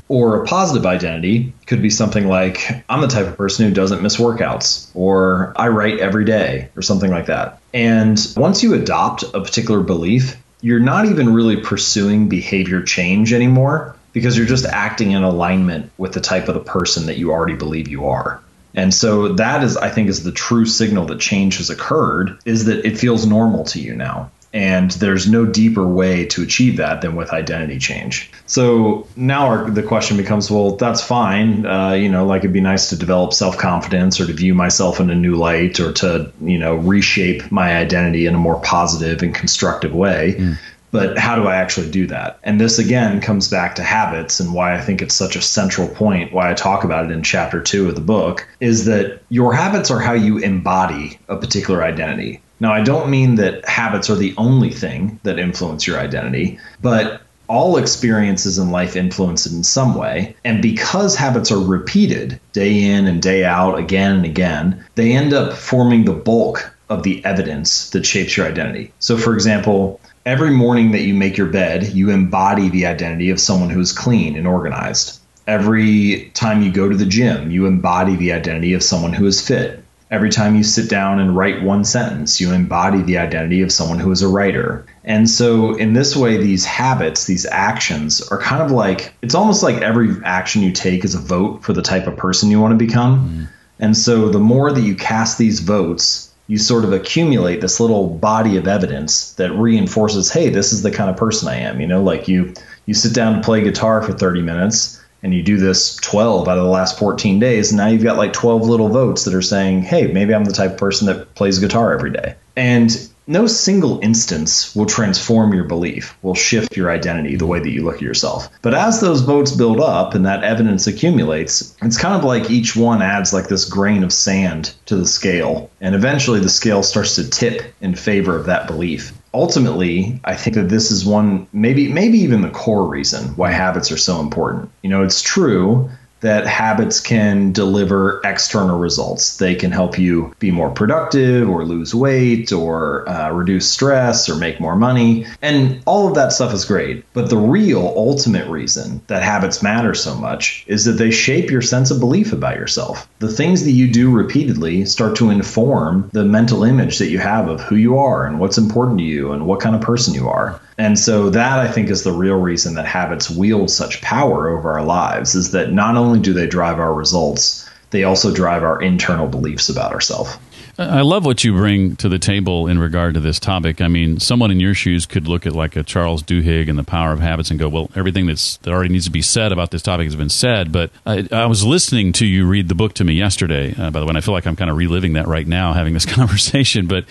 or 0.07 0.41
a 0.41 0.45
positive 0.45 0.85
identity 0.85 1.53
could 1.67 1.81
be 1.81 1.89
something 1.89 2.27
like 2.27 2.83
I'm 2.87 3.01
the 3.01 3.07
type 3.07 3.27
of 3.27 3.35
person 3.37 3.67
who 3.67 3.73
doesn't 3.73 4.01
miss 4.01 4.17
workouts, 4.17 4.89
or 4.93 5.53
I 5.55 5.67
write 5.67 5.99
every 5.99 6.23
day, 6.23 6.69
or 6.77 6.81
something 6.81 7.11
like 7.11 7.25
that. 7.25 7.59
And 7.73 8.19
once 8.37 8.63
you 8.63 8.73
adopt 8.73 9.23
a 9.23 9.41
particular 9.41 9.81
belief, 9.81 10.37
you're 10.61 10.79
not 10.79 11.05
even 11.05 11.33
really 11.33 11.57
pursuing 11.57 12.29
behavior 12.29 12.81
change 12.81 13.33
anymore 13.33 13.95
because 14.11 14.37
you're 14.37 14.47
just 14.47 14.65
acting 14.65 15.11
in 15.11 15.23
alignment 15.23 15.91
with 15.97 16.13
the 16.13 16.21
type 16.21 16.47
of 16.47 16.55
the 16.55 16.59
person 16.59 17.05
that 17.05 17.17
you 17.17 17.31
already 17.31 17.55
believe 17.55 17.87
you 17.87 18.07
are. 18.07 18.41
And 18.73 18.93
so 18.93 19.33
that 19.33 19.63
is 19.63 19.77
I 19.77 19.89
think 19.89 20.09
is 20.09 20.23
the 20.23 20.31
true 20.31 20.65
signal 20.65 21.05
that 21.07 21.19
change 21.19 21.57
has 21.57 21.69
occurred 21.69 22.39
is 22.45 22.65
that 22.65 22.85
it 22.85 22.97
feels 22.97 23.25
normal 23.25 23.65
to 23.65 23.79
you 23.79 23.95
now. 23.95 24.31
And 24.51 24.89
there's 24.91 25.29
no 25.29 25.45
deeper 25.45 25.85
way 25.85 26.25
to 26.27 26.41
achieve 26.41 26.77
that 26.77 27.01
than 27.01 27.15
with 27.15 27.31
identity 27.31 27.77
change. 27.77 28.31
So 28.47 29.07
now 29.15 29.45
our, 29.47 29.69
the 29.69 29.83
question 29.83 30.17
becomes, 30.17 30.49
well, 30.49 30.75
that's 30.75 31.03
fine. 31.03 31.65
Uh, 31.65 31.91
you 31.91 32.09
know, 32.09 32.25
like 32.25 32.39
it'd 32.39 32.53
be 32.53 32.61
nice 32.61 32.89
to 32.89 32.95
develop 32.95 33.33
self 33.33 33.57
confidence 33.57 34.19
or 34.19 34.25
to 34.25 34.33
view 34.33 34.55
myself 34.55 34.99
in 34.99 35.11
a 35.11 35.15
new 35.15 35.35
light 35.35 35.79
or 35.79 35.91
to, 35.93 36.31
you 36.41 36.57
know, 36.57 36.75
reshape 36.75 37.51
my 37.51 37.77
identity 37.77 38.25
in 38.25 38.33
a 38.33 38.39
more 38.39 38.59
positive 38.61 39.21
and 39.21 39.35
constructive 39.35 39.93
way. 39.93 40.35
Mm. 40.37 40.57
But 40.91 41.19
how 41.19 41.35
do 41.35 41.47
I 41.47 41.57
actually 41.57 41.91
do 41.91 42.07
that? 42.07 42.39
And 42.43 42.59
this 42.59 42.79
again 42.79 43.21
comes 43.21 43.47
back 43.47 43.75
to 43.75 43.83
habits 43.83 44.39
and 44.39 44.53
why 44.53 44.73
I 44.73 44.81
think 44.81 45.01
it's 45.01 45.13
such 45.13 45.35
a 45.35 45.41
central 45.41 45.87
point, 45.87 46.33
why 46.33 46.49
I 46.49 46.55
talk 46.55 46.83
about 46.83 47.05
it 47.05 47.11
in 47.11 47.21
chapter 47.21 47.61
two 47.61 47.87
of 47.87 47.95
the 47.95 48.01
book, 48.01 48.47
is 48.59 48.85
that 48.85 49.21
your 49.29 49.53
habits 49.53 49.91
are 49.91 49.99
how 49.99 50.13
you 50.13 50.39
embody 50.39 51.19
a 51.27 51.37
particular 51.37 51.83
identity. 51.83 52.41
Now, 52.59 52.73
I 52.73 52.83
don't 52.83 53.09
mean 53.09 53.35
that 53.35 53.67
habits 53.67 54.09
are 54.09 54.15
the 54.15 54.33
only 54.37 54.71
thing 54.71 55.19
that 55.23 55.39
influence 55.39 55.87
your 55.87 55.99
identity, 55.99 56.59
but 56.81 57.21
all 57.47 57.77
experiences 57.77 58.59
in 58.59 58.69
life 58.69 58.95
influence 58.95 59.45
it 59.45 59.53
in 59.53 59.63
some 59.63 59.95
way. 59.95 60.35
And 60.45 60.61
because 60.61 61.15
habits 61.15 61.51
are 61.51 61.59
repeated 61.59 62.39
day 62.53 62.83
in 62.83 63.07
and 63.07 63.21
day 63.21 63.43
out, 63.43 63.79
again 63.79 64.17
and 64.17 64.25
again, 64.25 64.85
they 64.95 65.13
end 65.13 65.33
up 65.33 65.53
forming 65.53 66.05
the 66.05 66.13
bulk 66.13 66.71
of 66.89 67.03
the 67.03 67.23
evidence 67.25 67.89
that 67.91 68.05
shapes 68.05 68.37
your 68.37 68.45
identity. 68.47 68.93
So, 68.99 69.17
for 69.17 69.33
example, 69.33 69.99
every 70.25 70.51
morning 70.51 70.91
that 70.91 71.01
you 71.01 71.13
make 71.13 71.37
your 71.37 71.47
bed, 71.47 71.87
you 71.87 72.11
embody 72.11 72.69
the 72.69 72.85
identity 72.85 73.31
of 73.31 73.39
someone 73.39 73.69
who 73.69 73.79
is 73.79 73.91
clean 73.91 74.35
and 74.35 74.47
organized. 74.47 75.19
Every 75.47 76.31
time 76.35 76.61
you 76.61 76.71
go 76.71 76.87
to 76.87 76.95
the 76.95 77.05
gym, 77.05 77.49
you 77.49 77.65
embody 77.65 78.15
the 78.15 78.33
identity 78.33 78.73
of 78.73 78.83
someone 78.83 79.13
who 79.13 79.25
is 79.25 79.45
fit. 79.45 79.83
Every 80.11 80.31
time 80.31 80.55
you 80.55 80.63
sit 80.63 80.89
down 80.89 81.19
and 81.19 81.37
write 81.37 81.61
one 81.61 81.85
sentence, 81.85 82.41
you 82.41 82.51
embody 82.51 83.03
the 83.03 83.19
identity 83.19 83.61
of 83.61 83.71
someone 83.71 83.99
who 83.99 84.11
is 84.11 84.23
a 84.23 84.27
writer. 84.27 84.85
And 85.03 85.29
so, 85.29 85.75
in 85.75 85.93
this 85.93 86.15
way, 86.15 86.37
these 86.37 86.65
habits, 86.65 87.25
these 87.25 87.45
actions 87.45 88.19
are 88.29 88.39
kind 88.39 88.63
of 88.63 88.71
like 88.71 89.13
it's 89.21 89.35
almost 89.35 89.61
like 89.61 89.81
every 89.83 90.15
action 90.25 90.63
you 90.63 90.71
take 90.71 91.05
is 91.05 91.13
a 91.13 91.19
vote 91.19 91.63
for 91.63 91.73
the 91.73 91.83
type 91.83 92.07
of 92.07 92.17
person 92.17 92.49
you 92.49 92.59
want 92.59 92.71
to 92.71 92.85
become. 92.85 93.29
Mm. 93.29 93.49
And 93.79 93.97
so, 93.97 94.29
the 94.29 94.39
more 94.39 94.71
that 94.71 94.81
you 94.81 94.95
cast 94.95 95.37
these 95.37 95.59
votes, 95.59 96.33
you 96.47 96.57
sort 96.57 96.83
of 96.83 96.91
accumulate 96.91 97.61
this 97.61 97.79
little 97.79 98.07
body 98.07 98.57
of 98.57 98.67
evidence 98.67 99.33
that 99.33 99.51
reinforces, 99.51 100.31
hey, 100.31 100.49
this 100.49 100.73
is 100.73 100.81
the 100.81 100.89
kind 100.89 101.11
of 101.11 101.17
person 101.17 101.47
I 101.47 101.57
am. 101.57 101.79
You 101.79 101.85
know, 101.85 102.01
like 102.01 102.27
you 102.27 102.55
you 102.87 102.95
sit 102.95 103.13
down 103.13 103.35
to 103.35 103.41
play 103.41 103.63
guitar 103.63 104.01
for 104.01 104.13
30 104.13 104.41
minutes 104.41 104.98
and 105.23 105.33
you 105.33 105.43
do 105.43 105.57
this 105.57 105.95
12 105.97 106.47
out 106.47 106.57
of 106.57 106.63
the 106.63 106.69
last 106.69 106.97
14 106.97 107.39
days, 107.39 107.71
and 107.71 107.77
now 107.77 107.87
you've 107.87 108.03
got 108.03 108.17
like 108.17 108.33
12 108.33 108.63
little 108.63 108.89
votes 108.89 109.25
that 109.25 109.33
are 109.33 109.41
saying, 109.41 109.81
hey, 109.81 110.07
maybe 110.07 110.33
I'm 110.33 110.45
the 110.45 110.53
type 110.53 110.71
of 110.71 110.77
person 110.77 111.07
that 111.07 111.35
plays 111.35 111.59
guitar 111.59 111.93
every 111.93 112.11
day. 112.11 112.35
And 112.55 113.09
no 113.29 113.45
single 113.45 113.99
instance 114.01 114.75
will 114.75 114.87
transform 114.87 115.53
your 115.53 115.63
belief, 115.63 116.17
will 116.23 116.33
shift 116.33 116.75
your 116.75 116.89
identity, 116.89 117.35
the 117.35 117.45
way 117.45 117.59
that 117.59 117.69
you 117.69 117.85
look 117.85 117.97
at 117.97 118.01
yourself. 118.01 118.49
But 118.63 118.73
as 118.73 119.01
those 119.01 119.21
votes 119.21 119.51
build 119.51 119.79
up 119.79 120.15
and 120.15 120.25
that 120.25 120.43
evidence 120.43 120.87
accumulates, 120.87 121.75
it's 121.83 121.97
kind 121.97 122.15
of 122.15 122.23
like 122.23 122.49
each 122.49 122.75
one 122.75 123.03
adds 123.03 123.31
like 123.31 123.47
this 123.47 123.65
grain 123.65 124.03
of 124.03 124.11
sand 124.11 124.73
to 124.87 124.95
the 124.95 125.05
scale. 125.05 125.69
And 125.79 125.93
eventually 125.93 126.39
the 126.39 126.49
scale 126.49 126.81
starts 126.81 127.15
to 127.15 127.29
tip 127.29 127.61
in 127.81 127.93
favor 127.93 128.35
of 128.35 128.47
that 128.47 128.65
belief 128.65 129.13
ultimately, 129.33 130.19
I 130.23 130.35
think 130.35 130.55
that 130.55 130.69
this 130.69 130.91
is 130.91 131.05
one, 131.05 131.47
maybe, 131.53 131.91
maybe 131.91 132.19
even 132.19 132.41
the 132.41 132.49
core 132.49 132.85
reason 132.85 133.35
why 133.35 133.51
habits 133.51 133.91
are 133.91 133.97
so 133.97 134.19
important. 134.19 134.71
You 134.81 134.89
know, 134.89 135.03
it's 135.03 135.21
true 135.21 135.89
that 136.21 136.47
habits 136.47 136.99
can 136.99 137.51
deliver 137.51 138.21
external 138.23 138.79
results. 138.79 139.37
They 139.37 139.55
can 139.55 139.71
help 139.71 139.97
you 139.97 140.33
be 140.39 140.51
more 140.51 140.69
productive 140.69 141.49
or 141.49 141.65
lose 141.65 141.93
weight 141.95 142.51
or 142.51 143.07
uh, 143.07 143.31
reduce 143.31 143.69
stress 143.69 144.29
or 144.29 144.35
make 144.35 144.59
more 144.59 144.75
money. 144.75 145.25
And 145.41 145.81
all 145.85 146.07
of 146.07 146.15
that 146.15 146.33
stuff 146.33 146.53
is 146.53 146.65
great. 146.65 147.05
But 147.13 147.29
the 147.29 147.37
real 147.37 147.93
ultimate 147.95 148.49
reason 148.49 149.01
that 149.07 149.23
habits 149.23 149.63
matter 149.63 149.93
so 149.93 150.15
much 150.15 150.63
is 150.67 150.85
that 150.85 150.93
they 150.93 151.11
shape 151.11 151.49
your 151.49 151.61
sense 151.61 151.91
of 151.91 151.99
belief 151.99 152.33
about 152.33 152.57
yourself. 152.57 153.07
The 153.19 153.27
things 153.27 153.63
that 153.63 153.71
you 153.71 153.91
do 153.91 154.11
repeatedly 154.11 154.85
start 154.85 155.15
to 155.17 155.29
inform 155.29 156.09
the 156.13 156.25
mental 156.25 156.63
image 156.63 156.99
that 156.99 157.09
you 157.09 157.19
have 157.19 157.47
of 157.47 157.61
who 157.61 157.75
you 157.75 157.97
are 157.97 158.25
and 158.25 158.39
what's 158.39 158.57
important 158.57 158.99
to 158.99 159.05
you 159.05 159.31
and 159.31 159.45
what 159.45 159.59
kind 159.59 159.75
of 159.75 159.81
person 159.81 160.13
you 160.13 160.27
are. 160.27 160.59
And 160.79 160.97
so 160.97 161.29
that 161.31 161.59
I 161.59 161.69
think 161.69 161.89
is 161.89 162.03
the 162.03 162.13
real 162.13 162.37
reason 162.37 162.75
that 162.75 162.85
habits 162.85 163.29
wield 163.29 163.69
such 163.69 164.01
power 164.01 164.47
over 164.47 164.71
our 164.71 164.85
lives 164.85 165.35
is 165.35 165.51
that 165.51 165.73
not 165.73 165.97
only 165.97 166.08
do 166.17 166.33
they 166.33 166.47
drive 166.47 166.79
our 166.79 166.93
results, 166.93 167.69
they 167.91 168.03
also 168.03 168.33
drive 168.33 168.63
our 168.63 168.81
internal 168.81 169.27
beliefs 169.27 169.69
about 169.69 169.93
ourselves. 169.93 170.37
I 170.79 171.01
love 171.01 171.25
what 171.25 171.43
you 171.43 171.51
bring 171.53 171.97
to 171.97 172.07
the 172.07 172.19
table 172.19 172.67
in 172.67 172.79
regard 172.79 173.15
to 173.15 173.19
this 173.19 173.37
topic. 173.37 173.81
I 173.81 173.89
mean, 173.89 174.17
someone 174.21 174.49
in 174.49 174.61
your 174.61 174.73
shoes 174.73 175.05
could 175.05 175.27
look 175.27 175.45
at 175.45 175.51
like 175.51 175.75
a 175.75 175.83
Charles 175.83 176.23
Duhigg 176.23 176.69
and 176.69 176.79
the 176.79 176.85
power 176.85 177.11
of 177.11 177.19
habits 177.19 177.51
and 177.51 177.59
go, 177.59 177.67
"Well, 177.67 177.91
everything 177.95 178.27
that's 178.27 178.55
that 178.57 178.71
already 178.71 178.87
needs 178.87 179.03
to 179.03 179.11
be 179.11 179.21
said 179.21 179.51
about 179.51 179.71
this 179.71 179.81
topic 179.81 180.05
has 180.05 180.15
been 180.15 180.29
said." 180.29 180.71
But 180.71 180.91
I, 181.05 181.27
I 181.33 181.47
was 181.47 181.65
listening 181.65 182.13
to 182.13 182.25
you 182.25 182.47
read 182.47 182.69
the 182.69 182.75
book 182.75 182.93
to 182.93 183.03
me 183.03 183.13
yesterday. 183.13 183.75
Uh, 183.77 183.91
by 183.91 183.99
the 183.99 184.05
way, 184.05 184.11
and 184.11 184.17
I 184.17 184.21
feel 184.21 184.33
like 184.33 184.47
I'm 184.47 184.55
kind 184.55 184.71
of 184.71 184.77
reliving 184.77 185.13
that 185.13 185.27
right 185.27 185.45
now, 185.45 185.73
having 185.79 185.93
this 185.93 186.05
conversation. 186.15 186.87
But 186.87 187.03